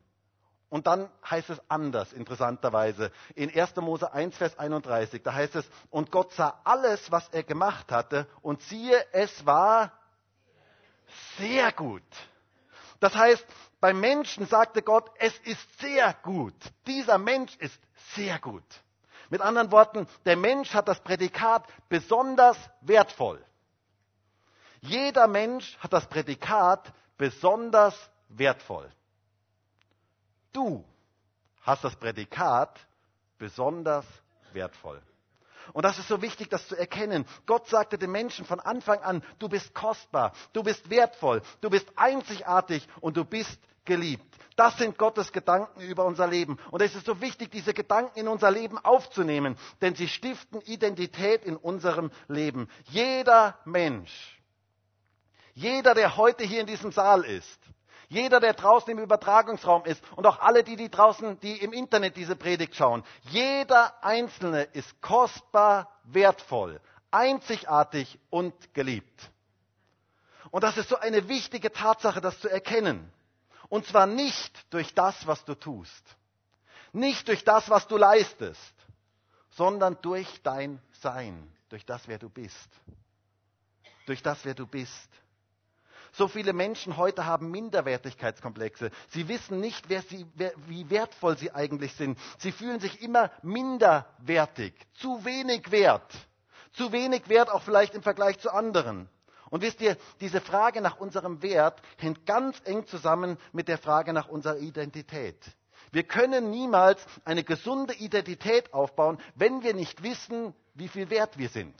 und 0.68 0.86
dann 0.86 1.10
heißt 1.28 1.50
es 1.50 1.60
anders, 1.68 2.12
interessanterweise. 2.12 3.10
In 3.34 3.52
1. 3.52 3.74
Mose 3.78 4.12
1, 4.12 4.36
Vers 4.36 4.56
31, 4.56 5.24
da 5.24 5.34
heißt 5.34 5.56
es, 5.56 5.68
und 5.90 6.12
Gott 6.12 6.32
sah 6.34 6.60
alles, 6.62 7.10
was 7.10 7.28
er 7.30 7.42
gemacht 7.42 7.90
hatte, 7.90 8.28
und 8.42 8.62
siehe, 8.62 9.04
es 9.10 9.44
war 9.44 9.90
sehr 11.38 11.72
gut. 11.72 12.02
Das 13.00 13.14
heißt, 13.14 13.44
beim 13.80 13.98
Menschen 14.00 14.46
sagte 14.46 14.82
Gott, 14.82 15.10
es 15.18 15.36
ist 15.40 15.80
sehr 15.80 16.14
gut. 16.22 16.54
Dieser 16.86 17.18
Mensch 17.18 17.56
ist 17.56 17.80
sehr 18.14 18.38
gut. 18.38 18.64
Mit 19.30 19.40
anderen 19.40 19.70
Worten, 19.70 20.06
der 20.24 20.36
Mensch 20.36 20.74
hat 20.74 20.88
das 20.88 21.00
Prädikat 21.00 21.66
besonders 21.88 22.58
wertvoll. 22.80 23.42
Jeder 24.80 25.28
Mensch 25.28 25.78
hat 25.78 25.92
das 25.92 26.06
Prädikat 26.06 26.92
besonders 27.16 27.94
wertvoll. 28.28 28.90
Du 30.52 30.84
hast 31.62 31.84
das 31.84 31.94
Prädikat 31.96 32.78
besonders 33.38 34.06
wertvoll. 34.52 35.00
Und 35.72 35.84
das 35.84 35.98
ist 35.98 36.08
so 36.08 36.22
wichtig, 36.22 36.48
das 36.48 36.66
zu 36.68 36.76
erkennen. 36.76 37.24
Gott 37.46 37.68
sagte 37.68 37.98
den 37.98 38.10
Menschen 38.10 38.44
von 38.44 38.60
Anfang 38.60 39.00
an, 39.00 39.22
du 39.38 39.48
bist 39.48 39.74
kostbar, 39.74 40.32
du 40.52 40.62
bist 40.62 40.90
wertvoll, 40.90 41.42
du 41.60 41.70
bist 41.70 41.88
einzigartig 41.96 42.86
und 43.00 43.16
du 43.16 43.24
bist 43.24 43.58
geliebt. 43.84 44.24
Das 44.56 44.76
sind 44.76 44.98
Gottes 44.98 45.32
Gedanken 45.32 45.80
über 45.80 46.04
unser 46.04 46.26
Leben. 46.26 46.58
Und 46.70 46.82
es 46.82 46.94
ist 46.94 47.06
so 47.06 47.20
wichtig, 47.20 47.50
diese 47.50 47.72
Gedanken 47.72 48.18
in 48.18 48.28
unser 48.28 48.50
Leben 48.50 48.78
aufzunehmen, 48.78 49.56
denn 49.80 49.94
sie 49.94 50.08
stiften 50.08 50.60
Identität 50.62 51.44
in 51.44 51.56
unserem 51.56 52.10
Leben. 52.28 52.68
Jeder 52.90 53.58
Mensch, 53.64 54.40
jeder, 55.54 55.94
der 55.94 56.16
heute 56.16 56.44
hier 56.44 56.60
in 56.60 56.66
diesem 56.66 56.92
Saal 56.92 57.24
ist, 57.24 57.58
jeder, 58.10 58.40
der 58.40 58.54
draußen 58.54 58.90
im 58.90 58.98
Übertragungsraum 58.98 59.84
ist 59.84 60.02
und 60.16 60.26
auch 60.26 60.40
alle 60.40 60.64
die, 60.64 60.74
die 60.74 60.90
draußen, 60.90 61.38
die 61.40 61.56
im 61.62 61.72
Internet 61.72 62.16
diese 62.16 62.34
Predigt 62.34 62.74
schauen, 62.74 63.04
jeder 63.22 64.04
Einzelne 64.04 64.64
ist 64.64 65.00
kostbar, 65.00 65.88
wertvoll, 66.02 66.80
einzigartig 67.12 68.18
und 68.28 68.74
geliebt. 68.74 69.30
Und 70.50 70.64
das 70.64 70.76
ist 70.76 70.88
so 70.88 70.96
eine 70.96 71.28
wichtige 71.28 71.70
Tatsache, 71.72 72.20
das 72.20 72.40
zu 72.40 72.48
erkennen. 72.48 73.12
Und 73.68 73.86
zwar 73.86 74.06
nicht 74.06 74.58
durch 74.74 74.92
das, 74.92 75.28
was 75.28 75.44
du 75.44 75.54
tust, 75.54 76.04
nicht 76.92 77.28
durch 77.28 77.44
das, 77.44 77.70
was 77.70 77.86
du 77.86 77.96
leistest, 77.96 78.74
sondern 79.50 79.96
durch 80.02 80.42
dein 80.42 80.82
Sein, 81.00 81.48
durch 81.68 81.86
das, 81.86 82.08
wer 82.08 82.18
du 82.18 82.28
bist. 82.28 82.68
Durch 84.06 84.20
das, 84.20 84.44
wer 84.44 84.54
du 84.54 84.66
bist. 84.66 85.08
So 86.12 86.28
viele 86.28 86.52
Menschen 86.52 86.96
heute 86.96 87.26
haben 87.26 87.50
Minderwertigkeitskomplexe. 87.50 88.90
Sie 89.08 89.28
wissen 89.28 89.60
nicht, 89.60 89.88
wer 89.88 90.02
sie, 90.02 90.26
wer, 90.34 90.52
wie 90.66 90.90
wertvoll 90.90 91.36
sie 91.38 91.52
eigentlich 91.52 91.94
sind. 91.94 92.18
Sie 92.38 92.52
fühlen 92.52 92.80
sich 92.80 93.02
immer 93.02 93.30
minderwertig, 93.42 94.74
zu 94.94 95.24
wenig 95.24 95.70
wert. 95.70 96.12
Zu 96.72 96.92
wenig 96.92 97.28
wert 97.28 97.50
auch 97.50 97.62
vielleicht 97.62 97.94
im 97.94 98.02
Vergleich 98.02 98.38
zu 98.38 98.50
anderen. 98.50 99.08
Und 99.50 99.62
wisst 99.62 99.80
ihr, 99.80 99.96
diese 100.20 100.40
Frage 100.40 100.80
nach 100.80 100.98
unserem 100.98 101.42
Wert 101.42 101.82
hängt 101.98 102.24
ganz 102.24 102.60
eng 102.64 102.86
zusammen 102.86 103.36
mit 103.52 103.66
der 103.68 103.78
Frage 103.78 104.12
nach 104.12 104.28
unserer 104.28 104.58
Identität. 104.58 105.36
Wir 105.92 106.04
können 106.04 106.50
niemals 106.50 107.04
eine 107.24 107.42
gesunde 107.42 107.94
Identität 107.94 108.72
aufbauen, 108.72 109.18
wenn 109.34 109.62
wir 109.64 109.74
nicht 109.74 110.04
wissen, 110.04 110.54
wie 110.74 110.86
viel 110.86 111.10
wert 111.10 111.36
wir 111.36 111.48
sind. 111.48 111.74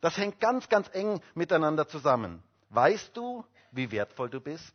Das 0.00 0.16
hängt 0.16 0.40
ganz, 0.40 0.68
ganz 0.70 0.88
eng 0.94 1.20
miteinander 1.34 1.86
zusammen. 1.86 2.42
Weißt 2.72 3.14
du, 3.14 3.44
wie 3.70 3.90
wertvoll 3.90 4.30
du 4.30 4.40
bist? 4.40 4.72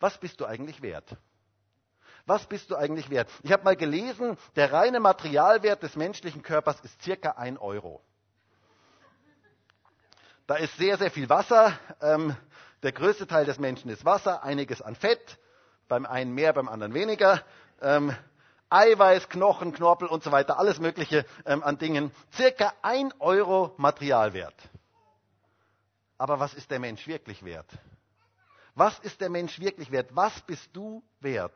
Was 0.00 0.18
bist 0.18 0.40
du 0.40 0.44
eigentlich 0.44 0.82
wert? 0.82 1.16
Was 2.26 2.44
bist 2.46 2.68
du 2.72 2.74
eigentlich 2.74 3.10
wert? 3.10 3.30
Ich 3.44 3.52
habe 3.52 3.62
mal 3.62 3.76
gelesen, 3.76 4.36
der 4.56 4.72
reine 4.72 4.98
Materialwert 4.98 5.84
des 5.84 5.94
menschlichen 5.94 6.42
Körpers 6.42 6.80
ist 6.80 7.00
circa 7.00 7.30
ein 7.32 7.56
Euro. 7.56 8.02
Da 10.48 10.56
ist 10.56 10.76
sehr, 10.76 10.98
sehr 10.98 11.12
viel 11.12 11.28
Wasser. 11.28 11.78
Ähm, 12.00 12.36
der 12.82 12.90
größte 12.90 13.28
Teil 13.28 13.44
des 13.44 13.60
Menschen 13.60 13.88
ist 13.88 14.04
Wasser, 14.04 14.42
einiges 14.42 14.82
an 14.82 14.96
Fett, 14.96 15.38
beim 15.86 16.06
einen 16.06 16.34
mehr, 16.34 16.52
beim 16.52 16.68
anderen 16.68 16.92
weniger. 16.92 17.40
Ähm, 17.80 18.12
Eiweiß, 18.68 19.28
Knochen, 19.28 19.72
Knorpel 19.72 20.08
und 20.08 20.24
so 20.24 20.32
weiter, 20.32 20.58
alles 20.58 20.80
Mögliche 20.80 21.24
ähm, 21.44 21.62
an 21.62 21.78
Dingen. 21.78 22.10
Circa 22.32 22.72
ein 22.82 23.14
Euro 23.20 23.74
Materialwert. 23.76 24.54
Aber 26.18 26.40
was 26.40 26.54
ist 26.54 26.70
der 26.70 26.78
Mensch 26.78 27.06
wirklich 27.06 27.44
wert? 27.44 27.70
Was 28.74 28.98
ist 29.00 29.20
der 29.20 29.30
Mensch 29.30 29.58
wirklich 29.58 29.90
wert? 29.90 30.14
Was 30.14 30.40
bist 30.42 30.68
du 30.74 31.02
wert? 31.20 31.54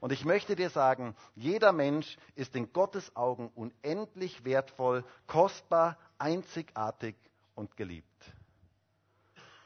Und 0.00 0.12
ich 0.12 0.24
möchte 0.24 0.56
dir 0.56 0.70
sagen, 0.70 1.16
jeder 1.34 1.72
Mensch 1.72 2.16
ist 2.34 2.54
in 2.54 2.72
Gottes 2.72 3.14
Augen 3.16 3.50
unendlich 3.54 4.44
wertvoll, 4.44 5.04
kostbar, 5.26 5.98
einzigartig 6.18 7.16
und 7.54 7.76
geliebt. 7.76 8.06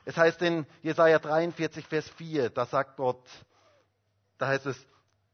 Es 0.04 0.16
heißt 0.16 0.40
in 0.42 0.66
Jesaja 0.82 1.18
43, 1.18 1.86
Vers 1.86 2.08
4, 2.10 2.50
da 2.50 2.66
sagt 2.66 2.96
Gott, 2.96 3.28
da 4.38 4.48
heißt 4.48 4.66
es, 4.66 4.86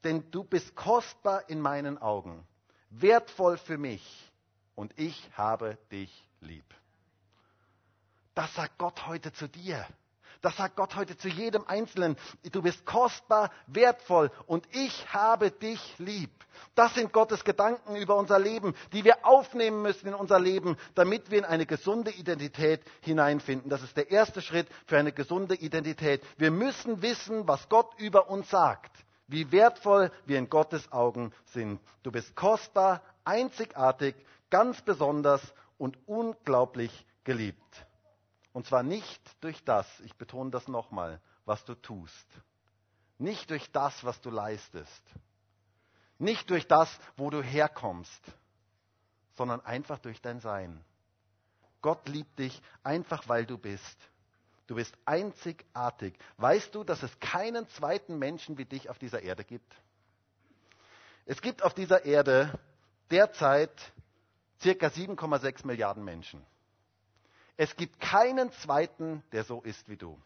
denn 0.03 0.31
du 0.31 0.45
bist 0.45 0.75
kostbar 0.75 1.49
in 1.49 1.61
meinen 1.61 1.99
Augen, 1.99 2.47
wertvoll 2.91 3.59
für 3.59 3.79
mich 3.79 4.33
und 4.75 4.99
ich 4.99 5.31
habe 5.37 5.79
dich 5.91 6.29
lieb. 6.41 6.65
Das 8.37 8.55
sagt 8.55 8.77
Gott 8.77 9.07
heute 9.07 9.33
zu 9.33 9.49
dir. 9.49 9.87
Das 10.42 10.59
sagt 10.59 10.77
Gott 10.77 10.94
heute 10.94 11.16
zu 11.16 11.27
jedem 11.27 11.66
Einzelnen. 11.66 12.16
Du 12.53 12.61
bist 12.61 12.85
kostbar, 12.85 13.51
wertvoll 13.66 14.31
und 14.46 14.68
ich 14.72 15.11
habe 15.14 15.51
dich 15.51 15.81
lieb. 15.99 16.31
Das 16.75 16.92
sind 16.94 17.14
Gottes 17.14 17.44
Gedanken 17.44 17.96
über 17.96 18.14
unser 18.16 18.38
Leben, 18.38 18.75
die 18.92 19.05
wir 19.05 19.25
aufnehmen 19.25 19.81
müssen 19.81 20.09
in 20.09 20.14
unser 20.14 20.38
Leben, 20.38 20.77
damit 20.94 21.31
wir 21.31 21.38
in 21.38 21.44
eine 21.46 21.64
gesunde 21.64 22.11
Identität 22.11 22.83
hineinfinden. 23.01 23.70
Das 23.70 23.83
ist 23.83 23.96
der 23.96 24.11
erste 24.11 24.42
Schritt 24.42 24.68
für 24.87 24.99
eine 24.99 25.12
gesunde 25.12 25.55
Identität. 25.55 26.22
Wir 26.37 26.51
müssen 26.51 27.01
wissen, 27.01 27.49
was 27.49 27.70
Gott 27.70 27.90
über 27.99 28.29
uns 28.29 28.51
sagt, 28.51 28.92
wie 29.29 29.51
wertvoll 29.51 30.12
wir 30.27 30.38
in 30.38 30.51
Gottes 30.51 30.92
Augen 30.92 31.33
sind. 31.46 31.81
Du 32.03 32.12
bist 32.12 32.37
kostbar, 32.37 33.01
einzigartig, 33.25 34.14
ganz 34.51 34.83
besonders 34.83 35.40
und 35.79 35.96
unglaublich 36.07 37.07
geliebt. 37.25 37.86
Und 38.57 38.64
zwar 38.64 38.83
nicht 38.83 39.21
durch 39.42 39.62
das, 39.64 39.87
ich 40.01 40.16
betone 40.16 40.51
das 40.51 40.66
nochmal, 40.66 41.21
was 41.45 41.62
du 41.66 41.75
tust. 41.75 42.27
Nicht 43.19 43.51
durch 43.51 43.71
das, 43.71 44.03
was 44.03 44.19
du 44.23 44.31
leistest. 44.31 45.03
Nicht 46.16 46.49
durch 46.49 46.66
das, 46.66 46.88
wo 47.19 47.29
du 47.29 47.42
herkommst, 47.42 48.23
sondern 49.35 49.61
einfach 49.61 49.99
durch 49.99 50.23
dein 50.23 50.40
Sein. 50.40 50.83
Gott 51.83 52.09
liebt 52.09 52.38
dich 52.38 52.62
einfach, 52.83 53.29
weil 53.29 53.45
du 53.45 53.59
bist. 53.59 53.99
Du 54.69 54.77
bist 54.77 54.97
einzigartig. 55.05 56.19
Weißt 56.38 56.75
du, 56.75 56.83
dass 56.83 57.03
es 57.03 57.21
keinen 57.21 57.69
zweiten 57.69 58.19
Menschen 58.19 58.57
wie 58.57 58.64
dich 58.64 58.88
auf 58.88 58.99
dieser 58.99 59.21
Erde 59.21 59.45
gibt? 59.45 59.77
Es 61.27 61.42
gibt 61.42 61.62
auf 61.62 61.75
dieser 61.75 62.07
Erde 62.07 62.59
derzeit 63.11 63.92
circa 64.62 64.87
7,6 64.87 65.66
Milliarden 65.66 66.03
Menschen. 66.03 66.42
Es 67.57 67.75
gibt 67.77 68.01
keinen 68.01 68.53
zweiten, 68.53 69.23
der 69.33 69.45
so 69.45 69.62
ist 69.62 69.88
wie 69.88 69.97
du. 69.97 70.19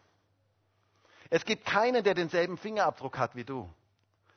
Es 1.29 1.45
gibt 1.45 1.65
keinen, 1.65 2.03
der 2.03 2.13
denselben 2.13 2.57
Fingerabdruck 2.57 3.17
hat 3.17 3.35
wie 3.35 3.45
du. 3.45 3.69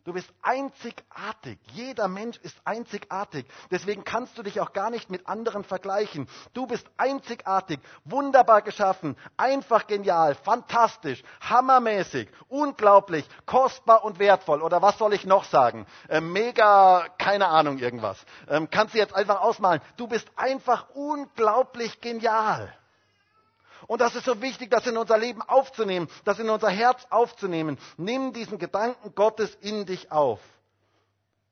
Du 0.04 0.12
bist 0.12 0.28
einzigartig. 0.42 1.58
Jeder 1.72 2.08
Mensch 2.08 2.36
ist 2.42 2.54
einzigartig. 2.66 3.46
Deswegen 3.70 4.04
kannst 4.04 4.36
du 4.36 4.42
dich 4.42 4.60
auch 4.60 4.74
gar 4.74 4.90
nicht 4.90 5.08
mit 5.08 5.26
anderen 5.26 5.64
vergleichen. 5.64 6.28
Du 6.52 6.66
bist 6.66 6.86
einzigartig, 6.98 7.80
wunderbar 8.04 8.60
geschaffen, 8.60 9.16
einfach 9.38 9.86
genial, 9.86 10.34
fantastisch, 10.34 11.24
hammermäßig, 11.40 12.28
unglaublich, 12.48 13.26
kostbar 13.46 14.04
und 14.04 14.18
wertvoll. 14.18 14.60
Oder 14.60 14.82
was 14.82 14.98
soll 14.98 15.14
ich 15.14 15.24
noch 15.24 15.44
sagen? 15.44 15.86
Äh, 16.08 16.20
mega, 16.20 17.08
keine 17.16 17.46
Ahnung, 17.46 17.78
irgendwas. 17.78 18.18
Ähm, 18.46 18.68
kannst 18.70 18.92
du 18.92 18.98
jetzt 18.98 19.14
einfach 19.14 19.40
ausmalen. 19.40 19.80
Du 19.96 20.06
bist 20.06 20.30
einfach 20.36 20.90
unglaublich 20.90 22.02
genial. 22.02 22.76
Und 23.86 24.00
das 24.00 24.14
ist 24.14 24.24
so 24.24 24.40
wichtig, 24.40 24.70
das 24.70 24.86
in 24.86 24.96
unser 24.96 25.18
Leben 25.18 25.42
aufzunehmen, 25.42 26.08
das 26.24 26.38
in 26.38 26.48
unser 26.48 26.70
Herz 26.70 27.06
aufzunehmen. 27.10 27.78
Nimm 27.96 28.32
diesen 28.32 28.58
Gedanken 28.58 29.14
Gottes 29.14 29.54
in 29.60 29.86
dich 29.86 30.10
auf. 30.10 30.40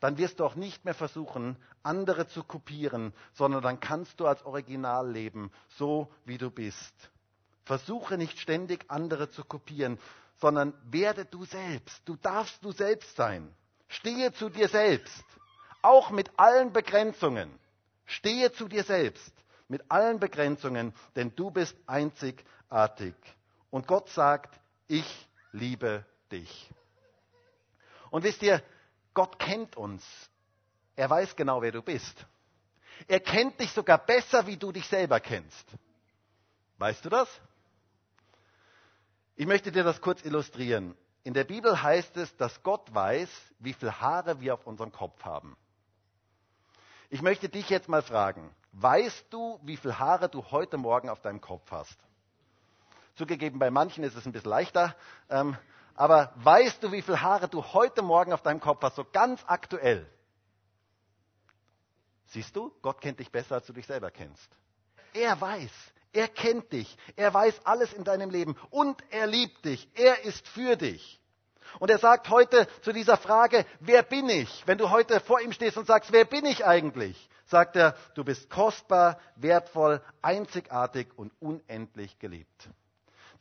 Dann 0.00 0.18
wirst 0.18 0.40
du 0.40 0.44
auch 0.44 0.54
nicht 0.56 0.84
mehr 0.84 0.94
versuchen, 0.94 1.56
andere 1.82 2.26
zu 2.26 2.42
kopieren, 2.42 3.12
sondern 3.34 3.62
dann 3.62 3.80
kannst 3.80 4.18
du 4.18 4.26
als 4.26 4.44
Original 4.44 5.08
leben, 5.10 5.52
so 5.76 6.12
wie 6.24 6.38
du 6.38 6.50
bist. 6.50 6.94
Versuche 7.64 8.18
nicht 8.18 8.40
ständig 8.40 8.86
andere 8.88 9.30
zu 9.30 9.44
kopieren, 9.44 9.98
sondern 10.40 10.74
werde 10.90 11.24
du 11.24 11.44
selbst. 11.44 12.02
Du 12.04 12.16
darfst 12.16 12.64
du 12.64 12.72
selbst 12.72 13.14
sein. 13.14 13.54
Stehe 13.86 14.32
zu 14.32 14.48
dir 14.48 14.68
selbst, 14.68 15.24
auch 15.82 16.10
mit 16.10 16.30
allen 16.36 16.72
Begrenzungen. 16.72 17.50
Stehe 18.06 18.50
zu 18.52 18.66
dir 18.68 18.82
selbst 18.82 19.32
mit 19.68 19.90
allen 19.90 20.18
Begrenzungen, 20.20 20.94
denn 21.16 21.34
du 21.34 21.50
bist 21.50 21.76
einzigartig. 21.86 23.14
Und 23.70 23.86
Gott 23.86 24.08
sagt, 24.10 24.58
ich 24.88 25.28
liebe 25.52 26.04
dich. 26.30 26.70
Und 28.10 28.24
wisst 28.24 28.42
ihr, 28.42 28.62
Gott 29.14 29.38
kennt 29.38 29.76
uns. 29.76 30.04
Er 30.96 31.08
weiß 31.08 31.36
genau, 31.36 31.62
wer 31.62 31.72
du 31.72 31.82
bist. 31.82 32.26
Er 33.08 33.20
kennt 33.20 33.58
dich 33.58 33.72
sogar 33.72 33.98
besser, 33.98 34.46
wie 34.46 34.56
du 34.56 34.72
dich 34.72 34.86
selber 34.86 35.20
kennst. 35.20 35.66
Weißt 36.78 37.04
du 37.04 37.08
das? 37.08 37.28
Ich 39.36 39.46
möchte 39.46 39.72
dir 39.72 39.84
das 39.84 40.00
kurz 40.00 40.24
illustrieren. 40.24 40.94
In 41.24 41.34
der 41.34 41.44
Bibel 41.44 41.80
heißt 41.80 42.16
es, 42.16 42.36
dass 42.36 42.62
Gott 42.62 42.92
weiß, 42.94 43.30
wie 43.60 43.72
viele 43.72 44.00
Haare 44.00 44.40
wir 44.40 44.54
auf 44.54 44.66
unserem 44.66 44.92
Kopf 44.92 45.24
haben. 45.24 45.56
Ich 47.10 47.22
möchte 47.22 47.48
dich 47.48 47.68
jetzt 47.68 47.88
mal 47.88 48.02
fragen, 48.02 48.50
Weißt 48.72 49.26
du, 49.30 49.60
wie 49.62 49.76
viele 49.76 49.98
Haare 49.98 50.28
du 50.28 50.42
heute 50.50 50.78
Morgen 50.78 51.08
auf 51.08 51.20
deinem 51.20 51.40
Kopf 51.40 51.70
hast? 51.70 51.96
Zugegeben, 53.14 53.58
bei 53.58 53.70
manchen 53.70 54.02
ist 54.02 54.16
es 54.16 54.24
ein 54.24 54.32
bisschen 54.32 54.50
leichter. 54.50 54.96
Ähm, 55.28 55.56
aber 55.94 56.32
weißt 56.36 56.82
du, 56.82 56.90
wie 56.90 57.02
viele 57.02 57.20
Haare 57.20 57.48
du 57.48 57.62
heute 57.62 58.00
Morgen 58.00 58.32
auf 58.32 58.42
deinem 58.42 58.60
Kopf 58.60 58.82
hast, 58.82 58.96
so 58.96 59.04
ganz 59.04 59.42
aktuell? 59.46 60.06
Siehst 62.26 62.56
du, 62.56 62.72
Gott 62.80 63.02
kennt 63.02 63.20
dich 63.20 63.30
besser, 63.30 63.56
als 63.56 63.66
du 63.66 63.74
dich 63.74 63.86
selber 63.86 64.10
kennst. 64.10 64.48
Er 65.12 65.38
weiß, 65.38 65.70
Er 66.14 66.28
kennt 66.28 66.72
dich. 66.72 66.96
Er 67.16 67.32
weiß 67.32 67.64
alles 67.64 67.92
in 67.92 68.04
deinem 68.04 68.30
Leben. 68.30 68.56
Und 68.70 69.02
er 69.10 69.26
liebt 69.26 69.64
dich. 69.64 69.88
Er 69.94 70.24
ist 70.24 70.46
für 70.48 70.76
dich. 70.76 71.20
Und 71.78 71.90
er 71.90 71.98
sagt 71.98 72.28
heute 72.28 72.68
zu 72.82 72.92
dieser 72.92 73.16
Frage, 73.16 73.64
wer 73.80 74.02
bin 74.02 74.28
ich? 74.28 74.66
Wenn 74.66 74.78
du 74.78 74.90
heute 74.90 75.20
vor 75.20 75.40
ihm 75.40 75.52
stehst 75.52 75.78
und 75.78 75.86
sagst, 75.86 76.12
wer 76.12 76.24
bin 76.26 76.44
ich 76.44 76.66
eigentlich? 76.66 77.30
Sagt 77.52 77.76
er, 77.76 77.94
du 78.14 78.24
bist 78.24 78.48
kostbar, 78.48 79.18
wertvoll, 79.36 80.00
einzigartig 80.22 81.08
und 81.16 81.32
unendlich 81.38 82.18
geliebt. 82.18 82.70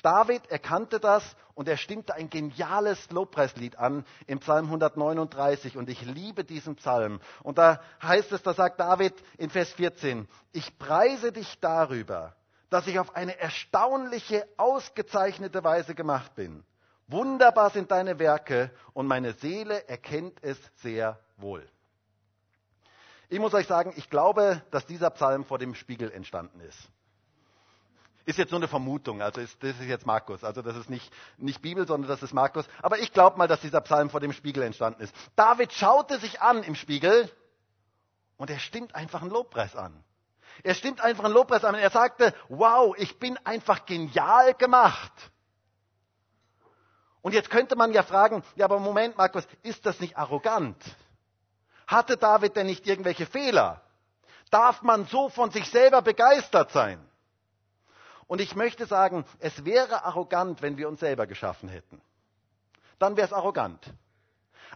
David 0.01 0.51
erkannte 0.51 0.99
das 0.99 1.23
und 1.53 1.69
er 1.69 1.77
stimmte 1.77 2.13
ein 2.13 2.29
geniales 2.29 3.09
Lobpreislied 3.09 3.77
an 3.77 4.03
im 4.27 4.39
Psalm 4.39 4.65
139 4.65 5.77
und 5.77 5.89
ich 5.89 6.01
liebe 6.01 6.43
diesen 6.43 6.75
Psalm. 6.75 7.21
Und 7.41 7.57
da 7.57 7.79
heißt 8.03 8.33
es, 8.33 8.43
da 8.43 8.53
sagt 8.53 8.81
David 8.81 9.13
in 9.37 9.49
Vers 9.49 9.69
14, 9.71 10.27
ich 10.51 10.77
preise 10.77 11.31
dich 11.31 11.61
darüber, 11.61 12.35
dass 12.69 12.87
ich 12.87 12.99
auf 12.99 13.15
eine 13.15 13.39
erstaunliche, 13.39 14.45
ausgezeichnete 14.57 15.63
Weise 15.63 15.95
gemacht 15.95 16.35
bin. 16.35 16.65
Wunderbar 17.07 17.69
sind 17.69 17.91
deine 17.91 18.19
Werke 18.19 18.71
und 18.91 19.07
meine 19.07 19.31
Seele 19.31 19.87
erkennt 19.87 20.43
es 20.43 20.57
sehr 20.81 21.17
wohl. 21.37 21.65
Ich 23.31 23.39
muss 23.39 23.53
euch 23.53 23.65
sagen, 23.65 23.93
ich 23.95 24.09
glaube, 24.09 24.61
dass 24.71 24.85
dieser 24.85 25.09
Psalm 25.09 25.45
vor 25.45 25.57
dem 25.57 25.73
Spiegel 25.73 26.11
entstanden 26.11 26.59
ist. 26.59 26.77
Ist 28.25 28.37
jetzt 28.37 28.51
nur 28.51 28.59
eine 28.59 28.67
Vermutung, 28.67 29.21
also 29.21 29.39
ist, 29.39 29.63
das 29.63 29.79
ist 29.79 29.87
jetzt 29.87 30.05
Markus. 30.05 30.43
Also 30.43 30.61
das 30.61 30.75
ist 30.75 30.89
nicht, 30.89 31.09
nicht 31.37 31.61
Bibel, 31.61 31.87
sondern 31.87 32.09
das 32.09 32.21
ist 32.21 32.33
Markus. 32.33 32.65
Aber 32.81 32.99
ich 32.99 33.13
glaube 33.13 33.37
mal, 33.37 33.47
dass 33.47 33.61
dieser 33.61 33.79
Psalm 33.79 34.09
vor 34.09 34.19
dem 34.19 34.33
Spiegel 34.33 34.63
entstanden 34.63 35.01
ist. 35.01 35.15
David 35.37 35.71
schaute 35.71 36.19
sich 36.19 36.41
an 36.41 36.61
im 36.63 36.75
Spiegel 36.75 37.31
und 38.35 38.49
er 38.49 38.59
stimmt 38.59 38.95
einfach 38.95 39.21
einen 39.21 39.31
Lobpreis 39.31 39.77
an. 39.77 40.03
Er 40.63 40.75
stimmt 40.75 40.99
einfach 40.99 41.23
einen 41.23 41.33
Lobpreis 41.33 41.63
an. 41.63 41.75
Er 41.75 41.89
sagte, 41.89 42.33
wow, 42.49 42.93
ich 42.97 43.17
bin 43.17 43.37
einfach 43.45 43.85
genial 43.85 44.55
gemacht. 44.55 45.13
Und 47.21 47.33
jetzt 47.33 47.49
könnte 47.49 47.77
man 47.77 47.93
ja 47.93 48.03
fragen, 48.03 48.43
ja, 48.57 48.65
aber 48.65 48.77
Moment, 48.79 49.15
Markus, 49.15 49.47
ist 49.63 49.85
das 49.85 50.01
nicht 50.01 50.17
arrogant? 50.17 50.75
Hatte 51.91 52.15
David 52.15 52.55
denn 52.55 52.67
nicht 52.67 52.87
irgendwelche 52.87 53.25
Fehler? 53.25 53.81
Darf 54.49 54.81
man 54.81 55.05
so 55.07 55.27
von 55.27 55.51
sich 55.51 55.69
selber 55.69 56.01
begeistert 56.01 56.71
sein? 56.71 57.05
Und 58.27 58.39
ich 58.39 58.55
möchte 58.55 58.85
sagen, 58.85 59.25
es 59.39 59.65
wäre 59.65 60.05
arrogant, 60.05 60.61
wenn 60.61 60.77
wir 60.77 60.87
uns 60.87 61.01
selber 61.01 61.27
geschaffen 61.27 61.67
hätten. 61.67 62.01
Dann 62.97 63.17
wäre 63.17 63.27
es 63.27 63.33
arrogant. 63.33 63.93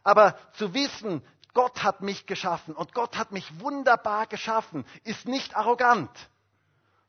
Aber 0.03 0.35
zu 0.55 0.73
wissen, 0.73 1.25
Gott 1.53 1.83
hat 1.83 2.01
mich 2.01 2.25
geschaffen 2.25 2.75
und 2.75 2.93
Gott 2.93 3.17
hat 3.17 3.31
mich 3.31 3.61
wunderbar 3.61 4.27
geschaffen, 4.27 4.85
ist 5.05 5.25
nicht 5.25 5.55
arrogant, 5.55 6.11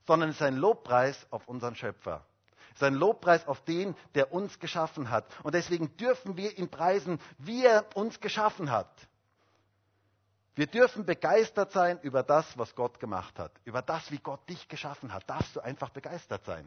sondern 0.06 0.30
ist 0.30 0.40
ein 0.40 0.56
Lobpreis 0.56 1.26
auf 1.30 1.48
unseren 1.48 1.74
Schöpfer. 1.74 2.24
Ist 2.74 2.84
ein 2.84 2.94
Lobpreis 2.94 3.48
auf 3.48 3.64
den, 3.64 3.96
der 4.14 4.32
uns 4.32 4.60
geschaffen 4.60 5.10
hat. 5.10 5.26
Und 5.42 5.56
deswegen 5.56 5.96
dürfen 5.96 6.36
wir 6.36 6.56
ihn 6.58 6.68
preisen, 6.68 7.18
wie 7.38 7.64
er 7.64 7.84
uns 7.96 8.20
geschaffen 8.20 8.70
hat. 8.70 8.88
Wir 10.56 10.66
dürfen 10.66 11.04
begeistert 11.04 11.70
sein 11.72 12.00
über 12.00 12.22
das, 12.22 12.56
was 12.56 12.74
Gott 12.74 12.98
gemacht 12.98 13.38
hat. 13.38 13.52
Über 13.64 13.82
das, 13.82 14.10
wie 14.10 14.18
Gott 14.18 14.48
dich 14.48 14.68
geschaffen 14.68 15.12
hat. 15.12 15.28
Darfst 15.28 15.54
du 15.54 15.60
einfach 15.60 15.90
begeistert 15.90 16.46
sein. 16.46 16.66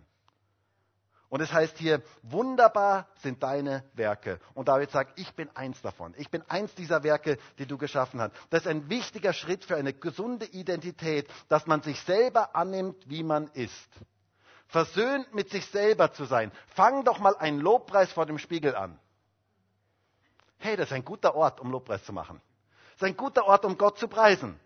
Und 1.28 1.41
es 1.41 1.52
heißt 1.52 1.78
hier, 1.78 2.04
wunderbar 2.21 3.08
sind 3.21 3.41
deine 3.41 3.84
Werke. 3.93 4.39
Und 4.54 4.67
David 4.67 4.91
sagt, 4.91 5.19
ich 5.19 5.34
bin 5.34 5.49
eins 5.56 5.82
davon. 5.82 6.13
Ich 6.17 6.30
bin 6.30 6.43
eins 6.49 6.73
dieser 6.75 7.04
Werke, 7.04 7.39
die 7.58 7.65
du 7.65 7.80
geschaffen 7.80 8.21
hast. 8.21 8.34
Das 8.52 8.62
ist 8.62 8.67
ein 8.67 8.89
wichtiger 8.89 9.34
Schritt 9.34 9.65
für 9.65 9.75
eine 9.75 9.93
gesunde 9.93 10.45
Identität, 10.45 11.28
dass 11.47 11.65
man 11.65 11.82
sich 11.82 11.99
selber 12.02 12.56
annimmt, 12.56 13.10
wie 13.10 13.23
man 13.23 13.47
ist. 13.54 13.89
Versöhnt 14.67 15.34
mit 15.34 15.49
sich 15.49 15.65
selber 15.65 16.13
zu 16.13 16.25
sein. 16.25 16.52
Fang 16.75 17.04
doch 17.06 17.17
mal 17.17 17.36
einen 17.38 17.60
Lobpreis 17.60 18.12
vor 18.12 18.28
dem 18.28 18.38
Spiegel 18.38 18.75
an. 18.75 18.99
Hey, 20.60 20.78
das 20.78 20.89
ist 20.89 20.93
ein 20.93 21.06
guter 21.06 21.34
Ort, 21.34 21.60
um 21.60 21.71
Lobpreis 21.71 22.04
zu 22.04 22.13
machen 22.13 22.39
ist 22.99 23.05
ein 23.05 23.15
guter 23.15 23.45
Ort, 23.45 23.63
um 23.63 23.77
Gott 23.77 23.97
zu 23.97 24.09
preisen. 24.09 24.59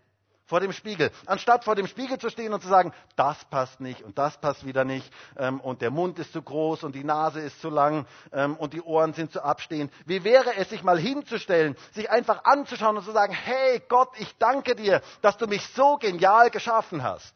Vor 0.46 0.58
dem 0.60 0.72
Spiegel. 0.72 1.10
Anstatt 1.24 1.64
vor 1.64 1.74
dem 1.76 1.86
Spiegel 1.86 2.18
zu 2.18 2.28
stehen 2.30 2.52
und 2.52 2.60
zu 2.60 2.68
sagen, 2.68 2.92
das 3.16 3.42
passt 3.46 3.80
nicht 3.80 4.02
und 4.02 4.18
das 4.18 4.36
passt 4.38 4.66
wieder 4.66 4.84
nicht 4.84 5.10
ähm, 5.38 5.58
und 5.60 5.80
der 5.80 5.90
Mund 5.90 6.18
ist 6.18 6.32
zu 6.32 6.42
groß 6.42 6.82
und 6.82 6.94
die 6.94 7.04
Nase 7.04 7.40
ist 7.40 7.60
zu 7.62 7.70
lang 7.70 8.06
ähm, 8.32 8.56
und 8.56 8.74
die 8.74 8.82
Ohren 8.82 9.14
sind 9.14 9.32
zu 9.32 9.42
abstehend. 9.42 9.90
Wie 10.04 10.22
wäre 10.24 10.54
es, 10.56 10.68
sich 10.68 10.82
mal 10.82 10.98
hinzustellen, 10.98 11.76
sich 11.92 12.10
einfach 12.10 12.44
anzuschauen 12.44 12.96
und 12.98 13.04
zu 13.04 13.12
sagen, 13.12 13.32
hey 13.32 13.80
Gott, 13.88 14.10
ich 14.18 14.36
danke 14.38 14.74
dir, 14.74 15.00
dass 15.22 15.38
du 15.38 15.46
mich 15.46 15.66
so 15.68 15.96
genial 15.96 16.50
geschaffen 16.50 17.02
hast. 17.04 17.34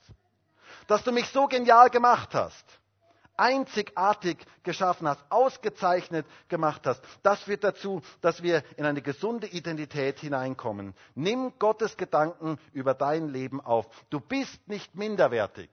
Dass 0.89 1.03
du 1.05 1.13
mich 1.13 1.29
so 1.31 1.47
genial 1.47 1.89
gemacht 1.91 2.35
hast 2.35 2.65
einzigartig 3.39 4.37
geschaffen 4.65 5.09
hast, 5.09 5.25
ausgezeichnet 5.31 6.27
gemacht 6.49 6.87
hast. 6.87 7.03
Das 7.23 7.41
führt 7.43 7.65
dazu, 7.65 8.03
dass 8.21 8.43
wir 8.43 8.63
in 8.77 8.85
eine 8.85 9.01
gesunde 9.01 9.47
Identität 9.47 10.19
hineinkommen. 10.19 10.95
Nimm 11.15 11.59
Gottes 11.59 11.97
Gedanken 11.97 12.59
über 12.73 12.93
dein 12.95 13.29
Leben 13.29 13.61
auf. 13.61 13.87
Du 14.11 14.21
bist 14.21 14.67
nicht 14.69 14.95
minderwertig. 14.95 15.71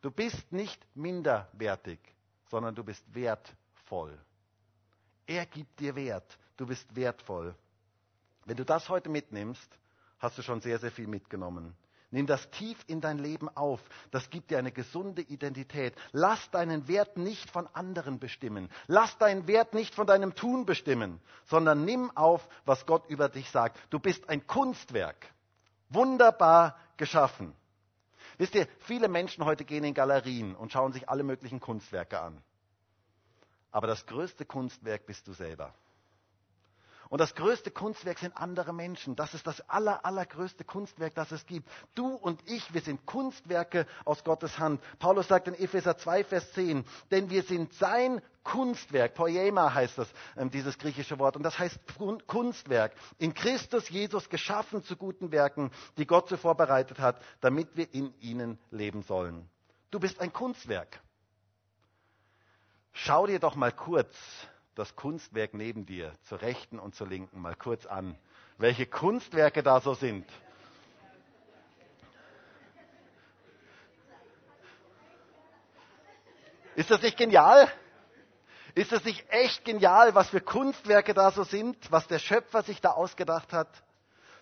Du 0.00 0.10
bist 0.10 0.50
nicht 0.52 0.80
minderwertig, 0.94 1.98
sondern 2.50 2.74
du 2.74 2.82
bist 2.84 3.04
wertvoll. 3.14 4.18
Er 5.26 5.46
gibt 5.46 5.78
dir 5.80 5.94
Wert. 5.94 6.38
Du 6.56 6.66
bist 6.66 6.94
wertvoll. 6.94 7.54
Wenn 8.44 8.56
du 8.56 8.64
das 8.64 8.88
heute 8.88 9.08
mitnimmst, 9.08 9.78
hast 10.18 10.38
du 10.38 10.42
schon 10.42 10.60
sehr, 10.60 10.78
sehr 10.78 10.90
viel 10.90 11.06
mitgenommen. 11.06 11.76
Nimm 12.12 12.26
das 12.26 12.50
tief 12.50 12.78
in 12.86 13.00
dein 13.00 13.18
Leben 13.18 13.48
auf. 13.48 13.80
Das 14.10 14.28
gibt 14.28 14.50
dir 14.50 14.58
eine 14.58 14.70
gesunde 14.70 15.22
Identität. 15.22 15.94
Lass 16.12 16.50
deinen 16.50 16.86
Wert 16.86 17.16
nicht 17.16 17.50
von 17.50 17.66
anderen 17.68 18.18
bestimmen. 18.18 18.68
Lass 18.86 19.16
deinen 19.16 19.46
Wert 19.46 19.72
nicht 19.72 19.94
von 19.94 20.06
deinem 20.06 20.34
Tun 20.34 20.66
bestimmen, 20.66 21.20
sondern 21.46 21.86
nimm 21.86 22.14
auf, 22.14 22.46
was 22.66 22.84
Gott 22.84 23.08
über 23.08 23.30
dich 23.30 23.50
sagt. 23.50 23.78
Du 23.88 23.98
bist 23.98 24.28
ein 24.28 24.46
Kunstwerk. 24.46 25.32
Wunderbar 25.88 26.76
geschaffen. 26.98 27.54
Wisst 28.36 28.54
ihr, 28.54 28.68
viele 28.80 29.08
Menschen 29.08 29.46
heute 29.46 29.64
gehen 29.64 29.84
in 29.84 29.94
Galerien 29.94 30.54
und 30.54 30.70
schauen 30.70 30.92
sich 30.92 31.08
alle 31.08 31.22
möglichen 31.22 31.60
Kunstwerke 31.60 32.20
an. 32.20 32.42
Aber 33.70 33.86
das 33.86 34.04
größte 34.04 34.44
Kunstwerk 34.44 35.06
bist 35.06 35.26
du 35.26 35.32
selber. 35.32 35.74
Und 37.12 37.18
das 37.18 37.34
größte 37.34 37.70
Kunstwerk 37.70 38.18
sind 38.20 38.34
andere 38.38 38.72
Menschen. 38.72 39.16
Das 39.16 39.34
ist 39.34 39.46
das 39.46 39.60
aller, 39.68 40.06
allergrößte 40.06 40.64
Kunstwerk, 40.64 41.14
das 41.14 41.30
es 41.30 41.44
gibt. 41.44 41.68
Du 41.94 42.14
und 42.14 42.40
ich, 42.48 42.72
wir 42.72 42.80
sind 42.80 43.04
Kunstwerke 43.04 43.86
aus 44.06 44.24
Gottes 44.24 44.58
Hand. 44.58 44.80
Paulus 44.98 45.28
sagt 45.28 45.46
in 45.46 45.52
Epheser 45.52 45.98
2, 45.98 46.24
Vers 46.24 46.50
10, 46.54 46.86
denn 47.10 47.28
wir 47.28 47.42
sind 47.42 47.74
sein 47.74 48.22
Kunstwerk. 48.44 49.12
Poema 49.12 49.74
heißt 49.74 49.98
das, 49.98 50.08
ähm, 50.38 50.50
dieses 50.50 50.78
griechische 50.78 51.18
Wort. 51.18 51.36
Und 51.36 51.42
das 51.42 51.58
heißt 51.58 51.78
Kunstwerk. 52.26 52.94
In 53.18 53.34
Christus 53.34 53.90
Jesus 53.90 54.30
geschaffen 54.30 54.82
zu 54.82 54.96
guten 54.96 55.32
Werken, 55.32 55.70
die 55.98 56.06
Gott 56.06 56.30
so 56.30 56.38
vorbereitet 56.38 56.98
hat, 56.98 57.20
damit 57.42 57.76
wir 57.76 57.92
in 57.92 58.18
ihnen 58.20 58.58
leben 58.70 59.02
sollen. 59.02 59.50
Du 59.90 60.00
bist 60.00 60.18
ein 60.18 60.32
Kunstwerk. 60.32 61.02
Schau 62.94 63.26
dir 63.26 63.38
doch 63.38 63.54
mal 63.54 63.72
kurz 63.72 64.16
das 64.74 64.96
Kunstwerk 64.96 65.54
neben 65.54 65.86
dir, 65.86 66.12
zur 66.24 66.40
rechten 66.40 66.78
und 66.78 66.94
zur 66.94 67.08
linken, 67.08 67.40
mal 67.40 67.54
kurz 67.54 67.86
an, 67.86 68.16
welche 68.58 68.86
Kunstwerke 68.86 69.62
da 69.62 69.80
so 69.80 69.94
sind. 69.94 70.26
Ist 76.74 76.90
das 76.90 77.02
nicht 77.02 77.18
genial? 77.18 77.70
Ist 78.74 78.92
das 78.92 79.04
nicht 79.04 79.24
echt 79.28 79.64
genial, 79.64 80.14
was 80.14 80.30
für 80.30 80.40
Kunstwerke 80.40 81.12
da 81.12 81.30
so 81.30 81.44
sind, 81.44 81.76
was 81.90 82.06
der 82.06 82.18
Schöpfer 82.18 82.62
sich 82.62 82.80
da 82.80 82.92
ausgedacht 82.92 83.52
hat? 83.52 83.68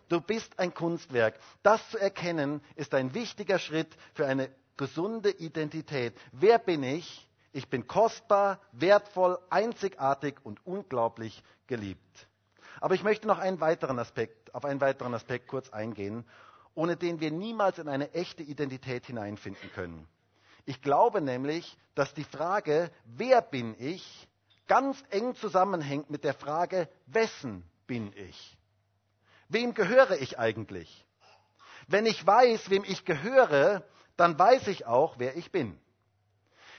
Du 0.09 0.21
bist 0.21 0.59
ein 0.59 0.73
Kunstwerk. 0.73 1.39
Das 1.63 1.89
zu 1.91 1.99
erkennen, 1.99 2.63
ist 2.77 2.95
ein 2.95 3.15
wichtiger 3.15 3.59
Schritt 3.59 3.89
für 4.15 4.27
eine 4.27 4.51
gesunde 4.77 5.31
Identität. 5.31 6.17
Wer 6.33 6.59
bin 6.59 6.83
ich? 6.83 7.29
Ich 7.53 7.69
bin 7.69 7.87
kostbar, 7.87 8.61
wertvoll, 8.73 9.39
einzigartig 9.51 10.37
und 10.45 10.65
unglaublich 10.67 11.43
geliebt. 11.67 12.29
Aber 12.81 12.95
ich 12.95 13.03
möchte 13.03 13.27
noch 13.27 13.39
einen 13.39 13.61
weiteren 13.61 13.99
Aspekt, 13.99 14.55
auf 14.55 14.65
einen 14.65 14.81
weiteren 14.81 15.15
Aspekt 15.15 15.49
kurz 15.49 15.71
eingehen, 15.71 16.25
ohne 16.75 16.97
den 16.97 17.21
wir 17.21 17.31
niemals 17.31 17.79
in 17.79 17.89
eine 17.89 18.13
echte 18.15 18.43
Identität 18.43 19.07
hineinfinden 19.07 19.71
können. 19.73 20.07
Ich 20.65 20.81
glaube 20.83 21.21
nämlich, 21.21 21.77
dass 21.95 22.15
die 22.15 22.25
Frage, 22.25 22.91
wer 23.05 23.43
bin 23.43 23.75
ich, 23.79 24.29
ganz 24.69 25.03
eng 25.11 25.35
zusammenhängt 25.35 26.11
mit 26.11 26.23
der 26.23 26.35
Frage, 26.35 26.89
wessen 27.07 27.65
bin 27.89 28.13
ich? 28.17 28.57
Wem 29.49 29.75
gehöre 29.75 30.21
ich 30.21 30.39
eigentlich? 30.39 31.05
Wenn 31.89 32.07
ich 32.07 32.25
weiß, 32.25 32.71
wem 32.71 32.85
ich 32.85 33.05
gehöre, 33.05 33.83
dann 34.17 34.39
weiß 34.39 34.69
ich 34.69 34.87
auch, 34.87 35.19
wer 35.19 35.37
ich 35.37 35.51
bin. 35.51 35.77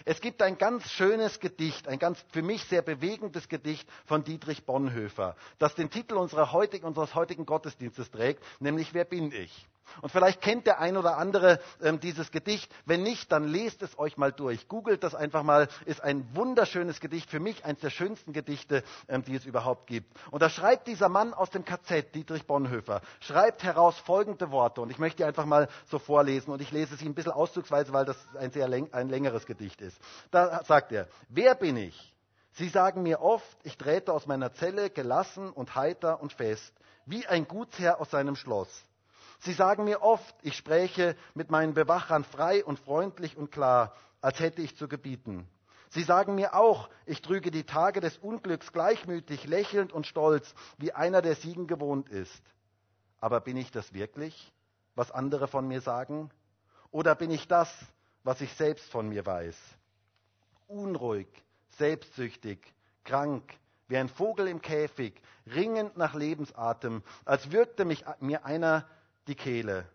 Es 0.05 0.19
gibt 0.21 0.41
ein 0.41 0.57
ganz 0.57 0.89
schönes 0.91 1.39
Gedicht, 1.39 1.87
ein 1.87 1.99
ganz 1.99 2.23
für 2.31 2.41
mich 2.41 2.63
sehr 2.65 2.81
bewegendes 2.81 3.47
Gedicht 3.47 3.87
von 4.05 4.23
Dietrich 4.23 4.65
Bonhoeffer, 4.65 5.35
das 5.59 5.75
den 5.75 5.89
Titel 5.89 6.15
unseres 6.15 6.51
heutigen 6.51 7.45
Gottesdienstes 7.45 8.09
trägt, 8.11 8.43
nämlich 8.59 8.93
Wer 8.93 9.05
bin 9.05 9.31
ich? 9.31 9.67
Und 10.01 10.11
vielleicht 10.11 10.41
kennt 10.41 10.67
der 10.67 10.79
ein 10.79 10.97
oder 10.97 11.17
andere 11.17 11.59
ähm, 11.81 11.99
dieses 11.99 12.31
Gedicht. 12.31 12.71
Wenn 12.85 13.03
nicht, 13.03 13.31
dann 13.31 13.47
lest 13.47 13.81
es 13.81 13.97
euch 13.99 14.17
mal 14.17 14.31
durch. 14.31 14.67
Googelt 14.67 15.03
das 15.03 15.15
einfach 15.15 15.43
mal. 15.43 15.67
Ist 15.85 16.01
ein 16.01 16.27
wunderschönes 16.35 16.99
Gedicht. 16.99 17.29
Für 17.29 17.39
mich 17.39 17.65
eines 17.65 17.81
der 17.81 17.89
schönsten 17.89 18.33
Gedichte, 18.33 18.83
ähm, 19.07 19.23
die 19.23 19.35
es 19.35 19.45
überhaupt 19.45 19.87
gibt. 19.87 20.11
Und 20.31 20.41
da 20.41 20.49
schreibt 20.49 20.87
dieser 20.87 21.09
Mann 21.09 21.33
aus 21.33 21.49
dem 21.49 21.65
KZ, 21.65 22.15
Dietrich 22.15 22.47
Bonhoeffer, 22.47 23.01
schreibt 23.19 23.63
heraus 23.63 23.97
folgende 23.99 24.51
Worte. 24.51 24.81
Und 24.81 24.91
ich 24.91 24.99
möchte 24.99 25.17
die 25.17 25.25
einfach 25.25 25.45
mal 25.45 25.67
so 25.89 25.99
vorlesen. 25.99 26.51
Und 26.51 26.61
ich 26.61 26.71
lese 26.71 26.95
sie 26.95 27.05
ein 27.05 27.15
bisschen 27.15 27.33
auszugsweise, 27.33 27.93
weil 27.93 28.05
das 28.05 28.17
ein 28.37 28.51
sehr 28.51 28.71
ein 28.71 29.09
längeres 29.09 29.45
Gedicht 29.45 29.81
ist. 29.81 29.99
Da 30.31 30.63
sagt 30.63 30.91
er, 30.91 31.07
wer 31.29 31.55
bin 31.55 31.75
ich? 31.75 32.13
Sie 32.53 32.69
sagen 32.69 33.03
mir 33.03 33.21
oft, 33.21 33.57
ich 33.63 33.77
trete 33.77 34.13
aus 34.13 34.27
meiner 34.27 34.53
Zelle 34.53 34.89
gelassen 34.89 35.51
und 35.51 35.75
heiter 35.75 36.21
und 36.21 36.33
fest, 36.33 36.73
wie 37.05 37.25
ein 37.27 37.47
Gutsherr 37.47 37.99
aus 37.99 38.11
seinem 38.11 38.35
Schloss. 38.35 38.85
Sie 39.41 39.53
sagen 39.53 39.85
mir 39.85 40.03
oft, 40.03 40.35
ich 40.43 40.55
spräche 40.55 41.15
mit 41.33 41.49
meinen 41.49 41.73
Bewachern 41.73 42.23
frei 42.23 42.63
und 42.63 42.79
freundlich 42.79 43.37
und 43.37 43.51
klar, 43.51 43.95
als 44.21 44.39
hätte 44.39 44.61
ich 44.61 44.77
zu 44.77 44.87
gebieten. 44.87 45.47
Sie 45.89 46.03
sagen 46.03 46.35
mir 46.35 46.53
auch, 46.53 46.89
ich 47.05 47.21
trüge 47.21 47.49
die 47.49 47.65
Tage 47.65 48.01
des 48.01 48.17
Unglücks 48.19 48.71
gleichmütig, 48.71 49.45
lächelnd 49.45 49.91
und 49.91 50.05
stolz, 50.05 50.53
wie 50.77 50.93
einer, 50.93 51.23
der 51.23 51.35
Siegen 51.35 51.65
gewohnt 51.65 52.07
ist. 52.09 52.41
Aber 53.19 53.41
bin 53.41 53.57
ich 53.57 53.71
das 53.71 53.93
wirklich, 53.93 54.53
was 54.95 55.11
andere 55.11 55.47
von 55.47 55.67
mir 55.67 55.81
sagen? 55.81 56.29
Oder 56.91 57.15
bin 57.15 57.31
ich 57.31 57.47
das, 57.47 57.67
was 58.23 58.41
ich 58.41 58.53
selbst 58.53 58.89
von 58.91 59.09
mir 59.09 59.25
weiß? 59.25 59.57
Unruhig, 60.67 61.27
selbstsüchtig, 61.77 62.59
krank, 63.03 63.51
wie 63.87 63.97
ein 63.97 64.07
Vogel 64.07 64.47
im 64.47 64.61
Käfig, 64.61 65.19
ringend 65.47 65.97
nach 65.97 66.13
Lebensatem, 66.13 67.01
als 67.25 67.51
würgte 67.51 67.85
mich 67.85 68.05
mir 68.19 68.45
einer 68.45 68.87
die 69.27 69.35
Kehle. 69.35 69.87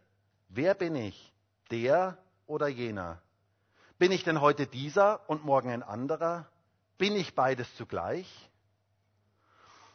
Wer 0.49 0.75
bin 0.75 0.95
ich? 0.95 1.33
Der 1.71 2.19
oder 2.47 2.69
jener? 2.69 3.21
Bin 3.99 4.13
ich 4.13 4.25
denn 4.25 4.41
heute 4.41 4.67
dieser 4.67 5.29
und 5.29 5.45
morgen 5.45 5.71
ein 5.71 5.83
anderer? 5.83 6.47
Bin 6.99 7.17
ich 7.17 7.35
beides 7.35 7.75
zugleich? 7.77 8.51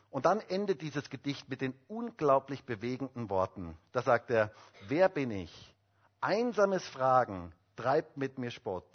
Und 0.09 0.25
dann 0.25 0.41
endet 0.41 0.81
dieses 0.81 1.09
Gedicht 1.09 1.47
mit 1.47 1.61
den 1.61 1.73
unglaublich 1.87 2.65
bewegenden 2.65 3.29
Worten. 3.29 3.77
Da 3.93 4.01
sagt 4.01 4.29
er, 4.29 4.51
wer 4.87 5.07
bin 5.07 5.31
ich? 5.31 5.75
Einsames 6.19 6.85
Fragen 6.89 7.53
treibt 7.77 8.17
mit 8.17 8.37
mir 8.37 8.51
Spott. 8.51 8.89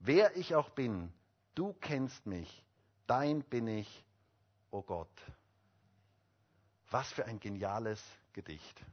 Wer 0.00 0.36
ich 0.36 0.54
auch 0.54 0.68
bin, 0.68 1.12
du 1.54 1.72
kennst 1.80 2.26
mich, 2.26 2.62
dein 3.06 3.42
bin 3.42 3.66
ich, 3.66 4.04
o 4.70 4.78
oh 4.78 4.82
Gott. 4.82 5.22
Was 6.90 7.10
für 7.10 7.24
ein 7.24 7.40
geniales 7.40 8.02
Gedicht. 8.34 8.84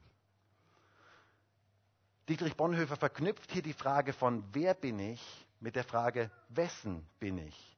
Dietrich 2.32 2.56
Bonhoeffer 2.56 2.96
verknüpft 2.96 3.52
hier 3.52 3.62
die 3.62 3.74
Frage 3.74 4.14
von 4.14 4.46
wer 4.54 4.74
bin 4.74 5.00
ich 5.00 5.22
mit 5.60 5.76
der 5.76 5.84
Frage 5.84 6.32
wessen 6.48 7.06
bin 7.20 7.38
ich. 7.38 7.78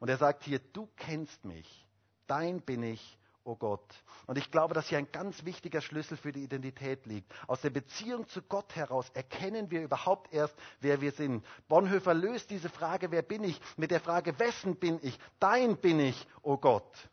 Und 0.00 0.10
er 0.10 0.18
sagt 0.18 0.44
hier, 0.44 0.58
du 0.74 0.86
kennst 0.96 1.46
mich, 1.46 1.88
dein 2.26 2.60
bin 2.60 2.82
ich, 2.82 3.18
o 3.42 3.52
oh 3.52 3.56
Gott. 3.56 3.94
Und 4.26 4.36
ich 4.36 4.50
glaube, 4.50 4.74
dass 4.74 4.88
hier 4.88 4.98
ein 4.98 5.10
ganz 5.10 5.46
wichtiger 5.46 5.80
Schlüssel 5.80 6.18
für 6.18 6.30
die 6.30 6.44
Identität 6.44 7.06
liegt. 7.06 7.32
Aus 7.48 7.62
der 7.62 7.70
Beziehung 7.70 8.28
zu 8.28 8.42
Gott 8.42 8.76
heraus 8.76 9.08
erkennen 9.14 9.70
wir 9.70 9.80
überhaupt 9.80 10.30
erst, 10.30 10.54
wer 10.80 11.00
wir 11.00 11.12
sind. 11.12 11.42
Bonhoeffer 11.66 12.12
löst 12.12 12.50
diese 12.50 12.68
Frage, 12.68 13.10
wer 13.10 13.22
bin 13.22 13.44
ich, 13.44 13.58
mit 13.78 13.90
der 13.90 14.00
Frage, 14.00 14.38
wessen 14.38 14.76
bin 14.76 15.00
ich, 15.00 15.18
dein 15.40 15.78
bin 15.78 16.00
ich, 16.00 16.28
o 16.42 16.52
oh 16.52 16.56
Gott. 16.58 17.08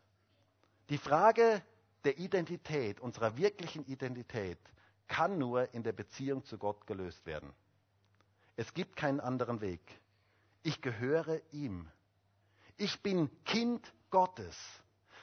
Die 0.90 0.98
Frage 0.98 1.62
der 2.04 2.18
Identität, 2.18 3.00
unserer 3.00 3.38
wirklichen 3.38 3.86
Identität, 3.86 4.58
kann 5.08 5.38
nur 5.38 5.72
in 5.74 5.82
der 5.82 5.92
Beziehung 5.92 6.44
zu 6.44 6.58
Gott 6.58 6.86
gelöst 6.86 7.26
werden. 7.26 7.52
Es 8.56 8.72
gibt 8.74 8.96
keinen 8.96 9.20
anderen 9.20 9.60
Weg. 9.60 9.80
Ich 10.62 10.80
gehöre 10.80 11.40
ihm. 11.52 11.88
Ich 12.76 13.02
bin 13.02 13.30
Kind 13.44 13.92
Gottes. 14.10 14.56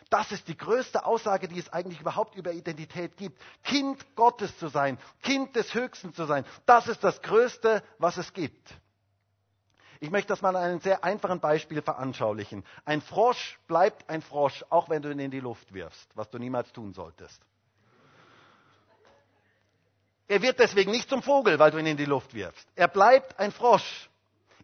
Das 0.10 0.34
ist 0.34 0.50
die 0.50 0.58
größte 0.58 1.06
Aussage, 1.06 1.48
die 1.48 1.58
es 1.58 1.72
eigentlich 1.72 2.02
überhaupt 2.02 2.36
über 2.36 2.52
Identität 2.52 3.16
gibt. 3.16 3.42
Kind 3.64 4.16
Gottes 4.16 4.58
zu 4.58 4.68
sein, 4.68 4.98
Kind 5.22 5.56
des 5.56 5.74
Höchsten 5.74 6.14
zu 6.14 6.26
sein, 6.26 6.46
das 6.66 6.88
ist 6.88 7.02
das 7.04 7.22
Größte, 7.22 7.82
was 7.98 8.18
es 8.18 8.34
gibt. 8.34 8.76
Ich 10.02 10.10
möchte 10.10 10.30
das 10.30 10.42
mal 10.42 10.56
an 10.56 10.64
einem 10.64 10.80
sehr 10.82 11.04
einfachen 11.06 11.40
Beispiel 11.40 11.82
veranschaulichen. 11.82 12.66
Ein 12.84 13.02
Frosch 13.02 13.60
bleibt 13.68 14.10
ein 14.10 14.22
Frosch, 14.22 14.66
auch 14.70 14.90
wenn 14.90 15.02
du 15.02 15.12
ihn 15.12 15.20
in 15.20 15.32
die 15.32 15.40
Luft 15.40 15.74
wirfst, 15.74 16.10
was 16.18 16.30
du 16.30 16.40
niemals 16.40 16.74
tun 16.74 16.92
solltest. 16.92 17.42
Er 20.32 20.42
wird 20.42 20.60
deswegen 20.60 20.92
nicht 20.92 21.10
zum 21.10 21.22
Vogel, 21.22 21.60
weil 21.60 21.72
du 21.72 21.78
ihn 21.78 21.86
in 21.86 21.98
die 21.98 22.06
Luft 22.06 22.34
wirfst. 22.34 22.66
Er 22.78 22.88
bleibt 22.88 23.38
ein 23.38 23.52
Frosch. 23.52 24.10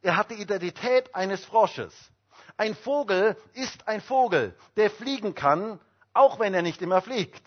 Er 0.01 0.15
hat 0.15 0.31
die 0.31 0.41
Identität 0.41 1.13
eines 1.13 1.43
Frosches. 1.43 1.93
Ein 2.55 2.73
Vogel 2.73 3.35
ist 3.51 3.85
ein 3.85 3.99
Vogel, 3.99 4.55
der 4.77 4.89
fliegen 4.89 5.35
kann, 5.35 5.81
auch 6.13 6.39
wenn 6.39 6.53
er 6.53 6.61
nicht 6.61 6.81
immer 6.81 7.01
fliegt. 7.01 7.45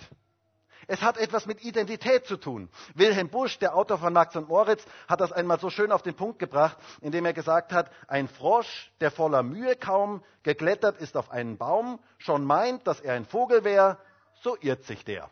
Es 0.87 1.01
hat 1.01 1.17
etwas 1.17 1.47
mit 1.47 1.65
Identität 1.65 2.27
zu 2.27 2.37
tun. 2.37 2.69
Wilhelm 2.95 3.31
Busch, 3.31 3.59
der 3.59 3.75
Autor 3.75 3.97
von 3.97 4.13
Max 4.13 4.37
und 4.37 4.49
Moritz, 4.49 4.85
hat 5.09 5.23
das 5.23 5.33
einmal 5.33 5.59
so 5.59 5.71
schön 5.71 5.91
auf 5.91 6.03
den 6.03 6.15
Punkt 6.15 6.39
gebracht, 6.39 6.77
indem 7.01 7.25
er 7.25 7.33
gesagt 7.33 7.73
hat, 7.73 7.91
ein 8.07 8.29
Frosch, 8.29 8.93
der 9.01 9.11
voller 9.11 9.43
Mühe 9.43 9.77
kaum 9.77 10.23
geklettert 10.43 11.01
ist 11.01 11.17
auf 11.17 11.31
einen 11.31 11.57
Baum, 11.57 11.99
schon 12.19 12.45
meint, 12.45 12.87
dass 12.87 13.01
er 13.01 13.15
ein 13.15 13.25
Vogel 13.25 13.65
wäre, 13.65 13.97
so 14.43 14.59
irrt 14.61 14.85
sich 14.85 15.07
der. 15.07 15.31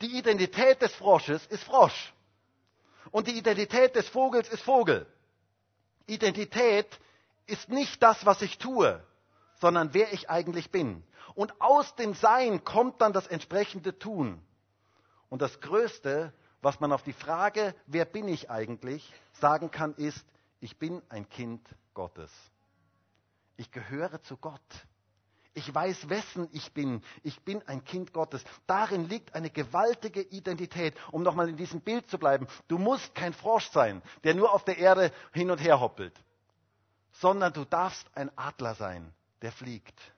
Die 0.00 0.18
Identität 0.18 0.82
des 0.82 0.94
Frosches 0.94 1.46
ist 1.46 1.64
Frosch. 1.64 2.12
Und 3.10 3.28
die 3.28 3.38
Identität 3.38 3.94
des 3.96 4.08
Vogels 4.08 4.48
ist 4.48 4.62
Vogel. 4.62 5.06
Identität 6.06 6.98
ist 7.46 7.68
nicht 7.68 8.02
das, 8.02 8.26
was 8.26 8.42
ich 8.42 8.58
tue, 8.58 9.02
sondern 9.60 9.94
wer 9.94 10.12
ich 10.12 10.30
eigentlich 10.30 10.70
bin. 10.70 11.02
Und 11.34 11.60
aus 11.60 11.94
dem 11.96 12.14
Sein 12.14 12.64
kommt 12.64 13.00
dann 13.00 13.12
das 13.12 13.26
entsprechende 13.26 13.98
Tun. 13.98 14.40
Und 15.28 15.42
das 15.42 15.60
Größte, 15.60 16.32
was 16.60 16.80
man 16.80 16.92
auf 16.92 17.02
die 17.02 17.12
Frage, 17.12 17.74
wer 17.86 18.04
bin 18.04 18.28
ich 18.28 18.50
eigentlich, 18.50 19.12
sagen 19.32 19.70
kann, 19.70 19.94
ist, 19.94 20.24
ich 20.60 20.78
bin 20.78 21.02
ein 21.08 21.28
Kind 21.28 21.66
Gottes. 21.92 22.30
Ich 23.56 23.70
gehöre 23.70 24.20
zu 24.22 24.36
Gott. 24.36 24.60
Ich 25.54 25.72
weiß, 25.72 26.08
wessen 26.08 26.48
ich 26.52 26.72
bin. 26.72 27.00
Ich 27.22 27.40
bin 27.42 27.62
ein 27.68 27.84
Kind 27.84 28.12
Gottes. 28.12 28.44
Darin 28.66 29.08
liegt 29.08 29.34
eine 29.36 29.50
gewaltige 29.50 30.20
Identität. 30.20 30.94
Um 31.12 31.22
nochmal 31.22 31.48
in 31.48 31.56
diesem 31.56 31.80
Bild 31.80 32.10
zu 32.10 32.18
bleiben. 32.18 32.48
Du 32.66 32.76
musst 32.76 33.14
kein 33.14 33.32
Frosch 33.32 33.70
sein, 33.70 34.02
der 34.24 34.34
nur 34.34 34.52
auf 34.52 34.64
der 34.64 34.78
Erde 34.78 35.12
hin 35.32 35.50
und 35.52 35.58
her 35.58 35.80
hoppelt. 35.80 36.14
Sondern 37.12 37.52
du 37.52 37.64
darfst 37.64 38.08
ein 38.16 38.36
Adler 38.36 38.74
sein, 38.74 39.14
der 39.42 39.52
fliegt. 39.52 40.13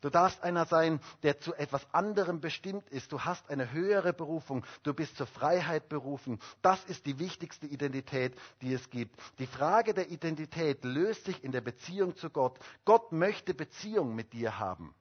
Du 0.00 0.10
darfst 0.10 0.42
einer 0.42 0.64
sein, 0.66 1.00
der 1.22 1.40
zu 1.40 1.54
etwas 1.54 1.82
anderem 1.92 2.40
bestimmt 2.40 2.88
ist. 2.90 3.10
Du 3.10 3.20
hast 3.20 3.50
eine 3.50 3.72
höhere 3.72 4.12
Berufung. 4.12 4.64
Du 4.84 4.94
bist 4.94 5.16
zur 5.16 5.26
Freiheit 5.26 5.88
berufen. 5.88 6.38
Das 6.62 6.84
ist 6.84 7.06
die 7.06 7.18
wichtigste 7.18 7.66
Identität, 7.66 8.34
die 8.62 8.72
es 8.72 8.90
gibt. 8.90 9.18
Die 9.38 9.46
Frage 9.46 9.94
der 9.94 10.10
Identität 10.10 10.84
löst 10.84 11.24
sich 11.24 11.42
in 11.42 11.50
der 11.50 11.60
Beziehung 11.62 12.16
zu 12.16 12.30
Gott. 12.30 12.58
Gott 12.84 13.10
möchte 13.10 13.54
Beziehung 13.54 14.14
mit 14.14 14.32
dir 14.32 14.58
haben. 14.58 14.94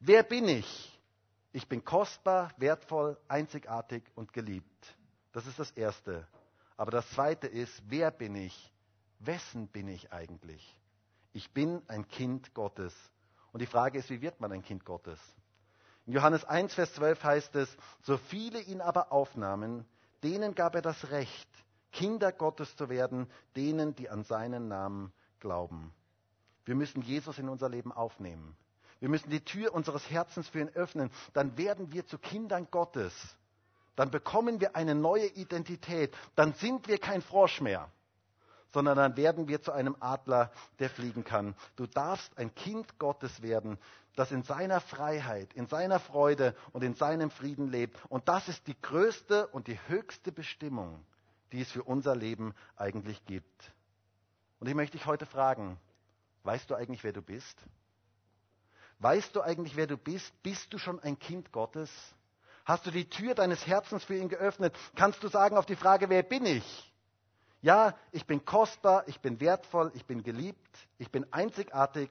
Wer 0.00 0.22
bin 0.24 0.48
ich? 0.48 0.98
Ich 1.52 1.68
bin 1.68 1.84
kostbar, 1.84 2.52
wertvoll, 2.56 3.16
einzigartig 3.28 4.04
und 4.14 4.32
geliebt. 4.32 4.96
Das 5.32 5.46
ist 5.46 5.58
das 5.58 5.70
Erste. 5.72 6.26
Aber 6.76 6.90
das 6.90 7.08
Zweite 7.10 7.46
ist, 7.46 7.82
wer 7.86 8.10
bin 8.10 8.34
ich? 8.34 8.72
Wessen 9.20 9.68
bin 9.68 9.88
ich 9.88 10.12
eigentlich? 10.12 10.76
Ich 11.32 11.52
bin 11.52 11.82
ein 11.88 12.06
Kind 12.08 12.54
Gottes. 12.54 12.94
Und 13.52 13.60
die 13.60 13.66
Frage 13.66 13.98
ist, 13.98 14.10
wie 14.10 14.20
wird 14.20 14.40
man 14.40 14.52
ein 14.52 14.62
Kind 14.62 14.84
Gottes? 14.84 15.18
In 16.06 16.12
Johannes 16.12 16.44
1, 16.44 16.74
Vers 16.74 16.94
12 16.94 17.22
heißt 17.22 17.56
es, 17.56 17.76
so 18.02 18.16
viele 18.16 18.60
ihn 18.60 18.80
aber 18.80 19.12
aufnahmen, 19.12 19.84
denen 20.22 20.54
gab 20.54 20.74
er 20.74 20.82
das 20.82 21.10
Recht, 21.10 21.48
Kinder 21.92 22.32
Gottes 22.32 22.76
zu 22.76 22.88
werden, 22.88 23.30
denen, 23.56 23.94
die 23.94 24.08
an 24.08 24.24
seinen 24.24 24.68
Namen 24.68 25.12
glauben. 25.40 25.92
Wir 26.64 26.74
müssen 26.74 27.02
Jesus 27.02 27.38
in 27.38 27.48
unser 27.48 27.68
Leben 27.68 27.92
aufnehmen. 27.92 28.56
Wir 29.00 29.08
müssen 29.08 29.30
die 29.30 29.44
Tür 29.44 29.72
unseres 29.72 30.10
Herzens 30.10 30.48
für 30.48 30.60
ihn 30.60 30.68
öffnen. 30.70 31.10
Dann 31.32 31.56
werden 31.56 31.92
wir 31.92 32.06
zu 32.06 32.18
Kindern 32.18 32.68
Gottes. 32.70 33.14
Dann 33.96 34.10
bekommen 34.10 34.60
wir 34.60 34.76
eine 34.76 34.94
neue 34.94 35.26
Identität. 35.26 36.14
Dann 36.34 36.52
sind 36.54 36.88
wir 36.88 36.98
kein 36.98 37.22
Frosch 37.22 37.60
mehr 37.60 37.90
sondern 38.72 38.96
dann 38.96 39.16
werden 39.16 39.48
wir 39.48 39.62
zu 39.62 39.72
einem 39.72 39.96
Adler, 40.00 40.50
der 40.78 40.90
fliegen 40.90 41.24
kann. 41.24 41.54
Du 41.76 41.86
darfst 41.86 42.36
ein 42.38 42.54
Kind 42.54 42.98
Gottes 42.98 43.42
werden, 43.42 43.78
das 44.14 44.32
in 44.32 44.42
seiner 44.42 44.80
Freiheit, 44.80 45.52
in 45.54 45.68
seiner 45.68 46.00
Freude 46.00 46.54
und 46.72 46.82
in 46.82 46.94
seinem 46.94 47.30
Frieden 47.30 47.68
lebt. 47.68 47.98
Und 48.08 48.28
das 48.28 48.48
ist 48.48 48.66
die 48.66 48.80
größte 48.80 49.46
und 49.48 49.68
die 49.68 49.78
höchste 49.88 50.32
Bestimmung, 50.32 51.04
die 51.52 51.60
es 51.60 51.70
für 51.70 51.84
unser 51.84 52.16
Leben 52.16 52.54
eigentlich 52.76 53.24
gibt. 53.26 53.72
Und 54.58 54.68
ich 54.68 54.74
möchte 54.74 54.98
dich 54.98 55.06
heute 55.06 55.24
fragen, 55.24 55.78
weißt 56.42 56.68
du 56.68 56.74
eigentlich, 56.74 57.04
wer 57.04 57.12
du 57.12 57.22
bist? 57.22 57.56
Weißt 58.98 59.36
du 59.36 59.40
eigentlich, 59.40 59.76
wer 59.76 59.86
du 59.86 59.96
bist? 59.96 60.32
Bist 60.42 60.72
du 60.72 60.78
schon 60.78 60.98
ein 61.00 61.18
Kind 61.18 61.52
Gottes? 61.52 61.90
Hast 62.64 62.84
du 62.86 62.90
die 62.90 63.08
Tür 63.08 63.34
deines 63.34 63.66
Herzens 63.66 64.04
für 64.04 64.16
ihn 64.16 64.28
geöffnet? 64.28 64.74
Kannst 64.96 65.22
du 65.22 65.28
sagen 65.28 65.56
auf 65.56 65.64
die 65.64 65.76
Frage, 65.76 66.10
wer 66.10 66.22
bin 66.22 66.44
ich? 66.44 66.87
Ja, 67.60 67.96
ich 68.12 68.26
bin 68.26 68.44
kostbar, 68.44 69.06
ich 69.08 69.20
bin 69.20 69.40
wertvoll, 69.40 69.90
ich 69.94 70.04
bin 70.06 70.22
geliebt, 70.22 70.88
ich 70.98 71.10
bin 71.10 71.30
einzigartig 71.32 72.10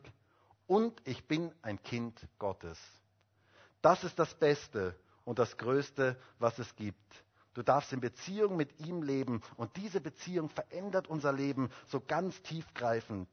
und 0.68 1.02
ich 1.06 1.26
bin 1.26 1.54
ein 1.62 1.82
Kind 1.82 2.20
Gottes. 2.38 2.78
Das 3.82 4.04
ist 4.04 4.20
das 4.20 4.34
Beste 4.36 4.96
und 5.24 5.40
das 5.40 5.58
Größte, 5.58 6.18
was 6.40 6.60
es 6.60 6.76
gibt. 6.76 7.24
Du 7.54 7.64
darfst 7.64 7.94
in 7.94 8.02
Beziehung 8.02 8.58
mit 8.58 8.80
ihm 8.86 9.02
leben 9.02 9.42
und 9.56 9.76
diese 9.78 10.02
Beziehung 10.02 10.50
verändert 10.50 11.08
unser 11.08 11.32
Leben 11.32 11.72
so 11.88 12.02
ganz 12.02 12.42
tiefgreifend. 12.44 13.30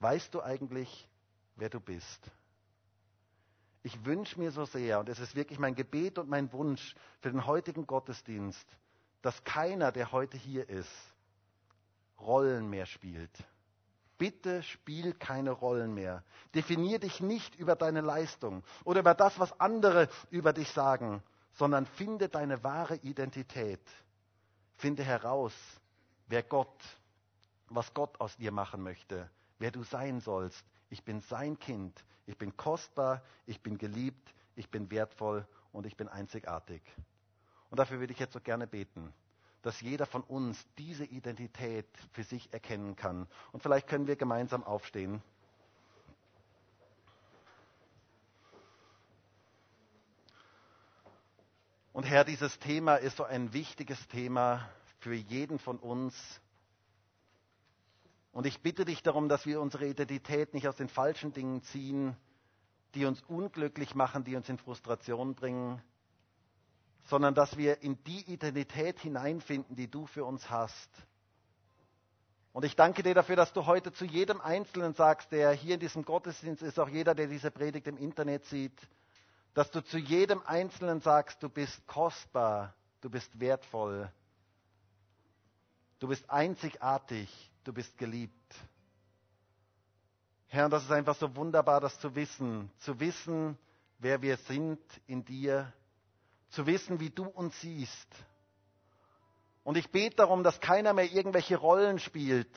Weißt 0.00 0.34
du 0.34 0.42
eigentlich, 0.42 1.08
wer 1.56 1.68
du 1.68 1.78
bist? 1.78 2.30
Ich 3.82 4.04
wünsche 4.04 4.38
mir 4.38 4.50
so 4.50 4.64
sehr, 4.64 5.00
und 5.00 5.08
es 5.08 5.20
ist 5.20 5.34
wirklich 5.34 5.58
mein 5.58 5.74
Gebet 5.74 6.18
und 6.18 6.28
mein 6.28 6.52
Wunsch 6.52 6.94
für 7.20 7.30
den 7.30 7.46
heutigen 7.46 7.86
Gottesdienst, 7.86 8.66
dass 9.22 9.44
keiner, 9.44 9.92
der 9.92 10.12
heute 10.12 10.36
hier 10.36 10.68
ist, 10.68 10.90
Rollen 12.20 12.68
mehr 12.68 12.86
spielt. 12.86 13.30
Bitte 14.18 14.62
spiel 14.62 15.14
keine 15.14 15.50
Rollen 15.50 15.94
mehr. 15.94 16.22
Definier 16.54 16.98
dich 16.98 17.20
nicht 17.20 17.54
über 17.54 17.74
deine 17.74 18.02
Leistung 18.02 18.62
oder 18.84 19.00
über 19.00 19.14
das, 19.14 19.38
was 19.38 19.58
andere 19.58 20.08
über 20.30 20.52
dich 20.52 20.70
sagen, 20.72 21.22
sondern 21.52 21.86
finde 21.86 22.28
deine 22.28 22.62
wahre 22.62 22.96
Identität. 22.96 23.80
Finde 24.76 25.02
heraus, 25.02 25.54
wer 26.26 26.42
Gott, 26.42 26.82
was 27.68 27.92
Gott 27.94 28.20
aus 28.20 28.36
dir 28.36 28.52
machen 28.52 28.82
möchte, 28.82 29.30
wer 29.58 29.70
du 29.70 29.82
sein 29.84 30.20
sollst. 30.20 30.64
Ich 30.90 31.04
bin 31.04 31.20
sein 31.22 31.58
Kind, 31.58 32.04
ich 32.26 32.36
bin 32.36 32.56
kostbar, 32.56 33.22
ich 33.46 33.62
bin 33.62 33.78
geliebt, 33.78 34.34
ich 34.54 34.70
bin 34.70 34.90
wertvoll 34.90 35.46
und 35.72 35.86
ich 35.86 35.96
bin 35.96 36.08
einzigartig. 36.08 36.82
Und 37.70 37.78
dafür 37.78 38.00
würde 38.00 38.12
ich 38.12 38.18
jetzt 38.18 38.32
so 38.34 38.40
gerne 38.40 38.66
beten, 38.66 39.14
dass 39.62 39.80
jeder 39.80 40.06
von 40.06 40.22
uns 40.22 40.64
diese 40.78 41.04
Identität 41.04 41.86
für 42.12 42.22
sich 42.22 42.52
erkennen 42.52 42.96
kann. 42.96 43.26
Und 43.52 43.62
vielleicht 43.62 43.86
können 43.86 44.06
wir 44.06 44.16
gemeinsam 44.16 44.64
aufstehen. 44.64 45.22
Und 51.92 52.04
Herr, 52.04 52.24
dieses 52.24 52.58
Thema 52.58 52.96
ist 52.96 53.16
so 53.16 53.24
ein 53.24 53.52
wichtiges 53.52 54.06
Thema 54.08 54.68
für 55.00 55.14
jeden 55.14 55.58
von 55.58 55.78
uns. 55.78 56.14
Und 58.32 58.46
ich 58.46 58.60
bitte 58.62 58.84
dich 58.84 59.02
darum, 59.02 59.28
dass 59.28 59.44
wir 59.44 59.60
unsere 59.60 59.86
Identität 59.86 60.54
nicht 60.54 60.68
aus 60.68 60.76
den 60.76 60.88
falschen 60.88 61.32
Dingen 61.32 61.62
ziehen, 61.62 62.16
die 62.94 63.04
uns 63.04 63.20
unglücklich 63.22 63.94
machen, 63.94 64.24
die 64.24 64.36
uns 64.36 64.48
in 64.48 64.58
Frustration 64.58 65.34
bringen, 65.34 65.82
sondern 67.04 67.34
dass 67.34 67.56
wir 67.56 67.82
in 67.82 68.02
die 68.04 68.30
Identität 68.32 69.00
hineinfinden, 69.00 69.76
die 69.76 69.90
du 69.90 70.06
für 70.06 70.24
uns 70.24 70.48
hast. 70.50 70.88
Und 72.52 72.64
ich 72.64 72.74
danke 72.74 73.02
dir 73.02 73.14
dafür, 73.14 73.36
dass 73.36 73.52
du 73.52 73.66
heute 73.66 73.92
zu 73.92 74.04
jedem 74.04 74.40
Einzelnen 74.40 74.94
sagst, 74.94 75.30
der 75.30 75.52
hier 75.52 75.74
in 75.74 75.80
diesem 75.80 76.04
Gottesdienst 76.04 76.62
ist, 76.62 76.78
auch 76.80 76.88
jeder, 76.88 77.14
der 77.14 77.28
diese 77.28 77.50
Predigt 77.50 77.86
im 77.86 77.96
Internet 77.96 78.44
sieht, 78.46 78.78
dass 79.54 79.70
du 79.70 79.80
zu 79.82 79.98
jedem 79.98 80.42
Einzelnen 80.46 81.00
sagst, 81.00 81.42
du 81.42 81.48
bist 81.48 81.86
kostbar, 81.86 82.74
du 83.00 83.10
bist 83.10 83.38
wertvoll, 83.38 84.10
du 86.00 86.08
bist 86.08 86.28
einzigartig, 86.28 87.50
du 87.64 87.72
bist 87.72 87.96
geliebt. 87.98 88.54
Herr, 90.48 90.64
und 90.64 90.72
das 90.72 90.82
ist 90.82 90.90
einfach 90.90 91.14
so 91.14 91.34
wunderbar, 91.36 91.80
das 91.80 91.98
zu 92.00 92.14
wissen, 92.16 92.70
zu 92.78 92.98
wissen, 92.98 93.56
wer 93.98 94.20
wir 94.22 94.36
sind 94.36 94.80
in 95.06 95.24
dir, 95.24 95.72
zu 96.50 96.66
wissen, 96.66 97.00
wie 97.00 97.10
du 97.10 97.24
uns 97.24 97.58
siehst. 97.60 98.08
Und 99.62 99.76
ich 99.76 99.90
bete 99.90 100.16
darum, 100.16 100.42
dass 100.42 100.60
keiner 100.60 100.92
mehr 100.92 101.10
irgendwelche 101.12 101.56
Rollen 101.56 101.98
spielt. 101.98 102.50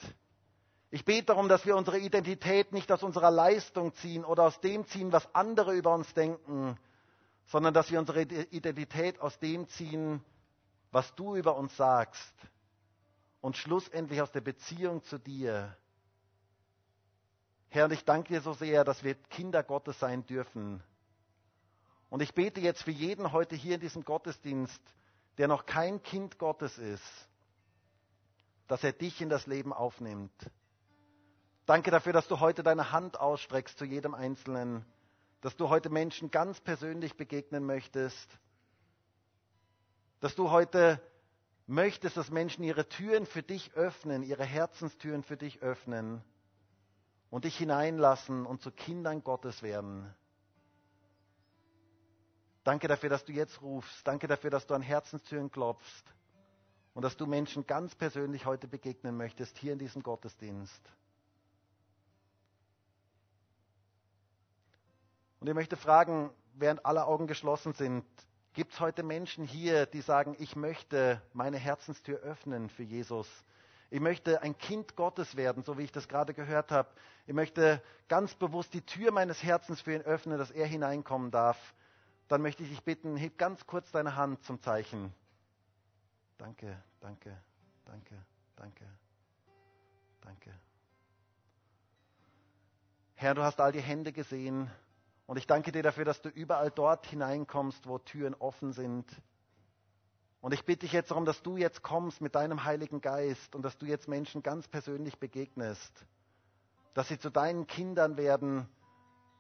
Ich 0.90 1.06
bete 1.06 1.26
darum, 1.26 1.50
dass 1.50 1.66
wir 1.66 1.76
unsere 1.76 1.98
Identität 2.00 2.72
nicht 2.72 2.92
aus 2.92 3.04
unserer 3.04 3.32
Leistung 3.32 3.94
ziehen 3.96 4.24
oder 4.24 4.44
aus 4.44 4.60
dem 4.62 4.86
ziehen, 4.88 5.12
was 5.12 5.34
andere 5.34 5.74
über 5.74 5.94
uns 5.94 6.14
denken, 6.14 6.78
sondern 7.48 7.74
dass 7.74 7.92
wir 7.92 8.00
unsere 8.00 8.22
Identität 8.22 9.20
aus 9.20 9.38
dem 9.40 9.68
ziehen, 9.70 10.24
was 10.92 11.14
du 11.16 11.36
über 11.36 11.56
uns 11.58 11.76
sagst 11.76 12.34
und 13.42 13.58
schlussendlich 13.58 14.22
aus 14.22 14.32
der 14.32 14.42
Beziehung 14.42 15.04
zu 15.04 15.18
dir. 15.18 15.76
Herr, 17.70 17.86
und 17.86 17.92
ich 17.92 18.06
danke 18.06 18.32
dir 18.34 18.42
so 18.42 18.54
sehr, 18.54 18.84
dass 18.84 19.04
wir 19.04 19.16
Kinder 19.16 19.64
Gottes 19.64 20.00
sein 20.00 20.26
dürfen. 20.28 20.84
Und 22.14 22.22
ich 22.22 22.36
bete 22.36 22.62
jetzt 22.62 22.84
für 22.84 22.92
jeden 22.92 23.32
heute 23.32 23.56
hier 23.56 23.74
in 23.74 23.82
diesem 23.82 24.06
Gottesdienst, 24.06 24.80
der 25.40 25.48
noch 25.48 25.66
kein 25.66 26.04
Kind 26.04 26.38
Gottes 26.38 26.78
ist, 26.78 27.28
dass 28.68 28.84
er 28.84 28.94
dich 28.94 29.20
in 29.20 29.30
das 29.30 29.48
Leben 29.48 29.74
aufnimmt. 29.74 30.32
Danke 31.66 31.90
dafür, 31.90 32.14
dass 32.14 32.28
du 32.28 32.40
heute 32.40 32.62
deine 32.62 32.92
Hand 32.92 33.20
ausstreckst 33.20 33.80
zu 33.80 33.86
jedem 33.86 34.14
Einzelnen 34.14 34.86
dass 35.44 35.58
du 35.58 35.68
heute 35.68 35.90
Menschen 35.90 36.32
ganz 36.32 36.62
persönlich 36.62 37.18
begegnen 37.18 37.66
möchtest, 37.66 38.30
dass 40.22 40.36
du 40.36 40.52
heute 40.52 41.02
möchtest, 41.68 42.16
dass 42.16 42.32
Menschen 42.32 42.64
ihre 42.64 42.88
Türen 42.88 43.26
für 43.26 43.44
dich 43.44 43.74
öffnen, 43.74 44.24
ihre 44.24 44.46
Herzenstüren 44.46 45.22
für 45.22 45.36
dich 45.36 45.62
öffnen 45.62 46.24
und 47.30 47.44
dich 47.44 47.58
hineinlassen 47.58 48.46
und 48.46 48.62
zu 48.62 48.72
Kindern 48.72 49.22
Gottes 49.22 49.64
werden. 49.64 50.16
Danke 52.64 52.88
dafür, 52.88 53.10
dass 53.10 53.26
du 53.26 53.34
jetzt 53.34 53.62
rufst. 53.62 54.08
Danke 54.08 54.28
dafür, 54.28 54.50
dass 54.50 54.66
du 54.66 54.74
an 54.74 54.82
Herzenstüren 54.82 55.52
klopfst 55.52 56.06
und 56.94 57.02
dass 57.02 57.18
du 57.18 57.26
Menschen 57.26 57.68
ganz 57.68 57.96
persönlich 57.96 58.46
heute 58.46 58.68
begegnen 58.68 59.18
möchtest, 59.18 59.58
hier 59.58 59.74
in 59.74 59.80
diesem 59.80 60.04
Gottesdienst. 60.04 60.82
Und 65.40 65.50
ich 65.50 65.56
möchte 65.56 65.76
fragen, 65.76 66.30
während 66.54 66.86
alle 66.86 67.06
Augen 67.06 67.28
geschlossen 67.28 67.74
sind, 67.74 68.06
gibt 68.54 68.72
es 68.74 68.80
heute 68.80 69.04
Menschen 69.04 69.44
hier, 69.44 69.86
die 69.86 70.00
sagen, 70.00 70.38
ich 70.40 70.56
möchte 70.56 71.22
meine 71.34 71.58
Herzenstür 71.58 72.20
öffnen 72.20 72.70
für 72.70 72.84
Jesus? 72.84 73.28
Ich 73.90 74.00
möchte 74.00 74.42
ein 74.42 74.58
Kind 74.58 74.96
Gottes 74.96 75.36
werden, 75.36 75.64
so 75.64 75.78
wie 75.78 75.84
ich 75.84 75.92
das 75.92 76.08
gerade 76.08 76.34
gehört 76.34 76.72
habe. 76.72 76.90
Ich 77.28 77.34
möchte 77.34 77.82
ganz 78.08 78.34
bewusst 78.36 78.74
die 78.74 78.82
Tür 78.82 79.12
meines 79.12 79.44
Herzens 79.44 79.82
für 79.82 79.94
ihn 79.94 80.02
öffnen, 80.02 80.38
dass 80.38 80.50
er 80.50 80.66
hineinkommen 80.66 81.30
darf. 81.30 81.74
Dann 82.34 82.42
möchte 82.42 82.64
ich 82.64 82.70
dich 82.70 82.84
bitten, 82.84 83.16
heb 83.16 83.38
ganz 83.38 83.68
kurz 83.68 83.92
deine 83.92 84.16
Hand 84.16 84.44
zum 84.44 84.60
Zeichen. 84.60 85.14
Danke, 86.40 86.82
danke, 87.00 87.38
danke, 87.86 88.16
danke, 88.56 88.86
danke. 90.20 90.52
Herr, 93.14 93.36
du 93.36 93.44
hast 93.44 93.62
all 93.62 93.72
die 93.72 93.84
Hände 93.84 94.12
gesehen. 94.12 94.72
Und 95.28 95.38
ich 95.38 95.46
danke 95.46 95.72
dir 95.72 95.84
dafür, 95.84 96.06
dass 96.06 96.24
du 96.24 96.30
überall 96.30 96.72
dort 96.72 97.06
hineinkommst, 97.06 97.88
wo 97.88 98.00
Türen 98.00 98.34
offen 98.34 98.74
sind. 98.74 99.06
Und 100.42 100.56
ich 100.56 100.66
bitte 100.66 100.88
dich 100.88 100.92
jetzt 100.92 101.12
darum, 101.12 101.26
dass 101.26 101.44
du 101.44 101.58
jetzt 101.58 101.84
kommst 101.84 102.20
mit 102.20 102.34
deinem 102.34 102.64
Heiligen 102.64 103.00
Geist 103.00 103.54
und 103.54 103.62
dass 103.62 103.78
du 103.78 103.86
jetzt 103.86 104.08
Menschen 104.08 104.42
ganz 104.42 104.68
persönlich 104.68 105.20
begegnest. 105.20 106.04
Dass 106.96 107.10
sie 107.10 107.20
zu 107.20 107.30
deinen 107.30 107.68
Kindern 107.68 108.18
werden, 108.18 108.68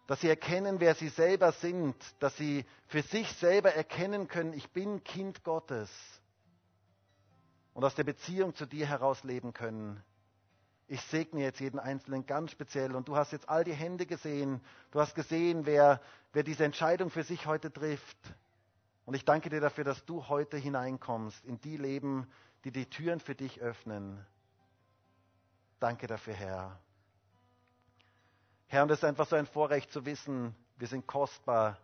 dass 0.08 0.22
sie 0.22 0.30
erkennen, 0.30 0.80
wer 0.80 0.96
sie 0.96 1.10
selber 1.10 1.52
sind, 1.54 1.96
dass 2.20 2.36
sie 2.36 2.66
für 2.88 3.02
sich 3.02 3.32
selber 3.34 3.74
erkennen 3.74 4.28
können, 4.28 4.54
ich 4.54 4.70
bin 4.72 5.04
Kind 5.04 5.44
Gottes. 5.44 5.90
Und 7.74 7.84
aus 7.84 7.96
der 7.96 8.04
Beziehung 8.04 8.54
zu 8.54 8.66
dir 8.66 8.86
heraus 8.86 9.24
leben 9.24 9.54
können. 9.54 10.04
Ich 10.88 11.02
segne 11.02 11.42
jetzt 11.42 11.60
jeden 11.60 11.80
Einzelnen 11.80 12.26
ganz 12.26 12.52
speziell. 12.52 12.96
Und 12.96 13.08
du 13.08 13.16
hast 13.16 13.32
jetzt 13.32 13.50
all 13.50 13.64
die 13.64 13.74
Hände 13.74 14.06
gesehen. 14.06 14.62
Du 14.92 15.00
hast 15.00 15.16
gesehen, 15.16 15.66
wer, 15.66 16.00
wer 16.34 16.44
diese 16.44 16.66
Entscheidung 16.66 17.10
für 17.10 17.24
sich 17.24 17.48
heute 17.48 17.72
trifft. 17.72 18.18
Und 19.06 19.16
ich 19.16 19.26
danke 19.26 19.50
dir 19.50 19.60
dafür, 19.60 19.86
dass 19.86 20.06
du 20.06 20.28
heute 20.28 20.58
hineinkommst 20.58 21.44
in 21.46 21.60
die 21.62 21.78
Leben, 21.78 22.28
die 22.64 22.72
die 22.72 22.86
Türen 22.86 23.20
für 23.20 23.36
dich 23.36 23.60
öffnen. 23.62 24.24
Danke 25.80 26.06
dafür, 26.08 26.34
Herr. 26.34 26.80
Herr, 28.74 28.82
und 28.82 28.90
es 28.90 28.98
ist 28.98 29.04
einfach 29.04 29.28
so 29.28 29.36
ein 29.36 29.46
Vorrecht 29.46 29.92
zu 29.92 30.04
wissen, 30.04 30.56
wir 30.78 30.88
sind 30.88 31.06
kostbar, 31.06 31.78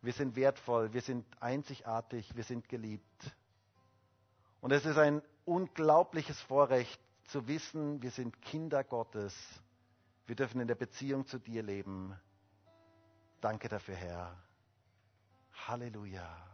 wir 0.00 0.12
sind 0.12 0.36
wertvoll, 0.36 0.92
wir 0.92 1.00
sind 1.00 1.26
einzigartig, 1.40 2.36
wir 2.36 2.44
sind 2.44 2.68
geliebt. 2.68 3.36
Und 4.60 4.70
es 4.70 4.86
ist 4.86 4.96
ein 4.96 5.22
unglaubliches 5.44 6.40
Vorrecht, 6.42 7.00
zu 7.24 7.48
wissen, 7.48 8.00
wir 8.00 8.12
sind 8.12 8.40
Kinder 8.42 8.84
Gottes. 8.84 9.34
Wir 10.28 10.36
dürfen 10.36 10.60
in 10.60 10.68
der 10.68 10.76
Beziehung 10.76 11.26
zu 11.26 11.40
dir 11.40 11.64
leben. 11.64 12.16
Danke 13.40 13.68
dafür, 13.68 13.96
Herr. 13.96 14.36
Halleluja. 15.66 16.49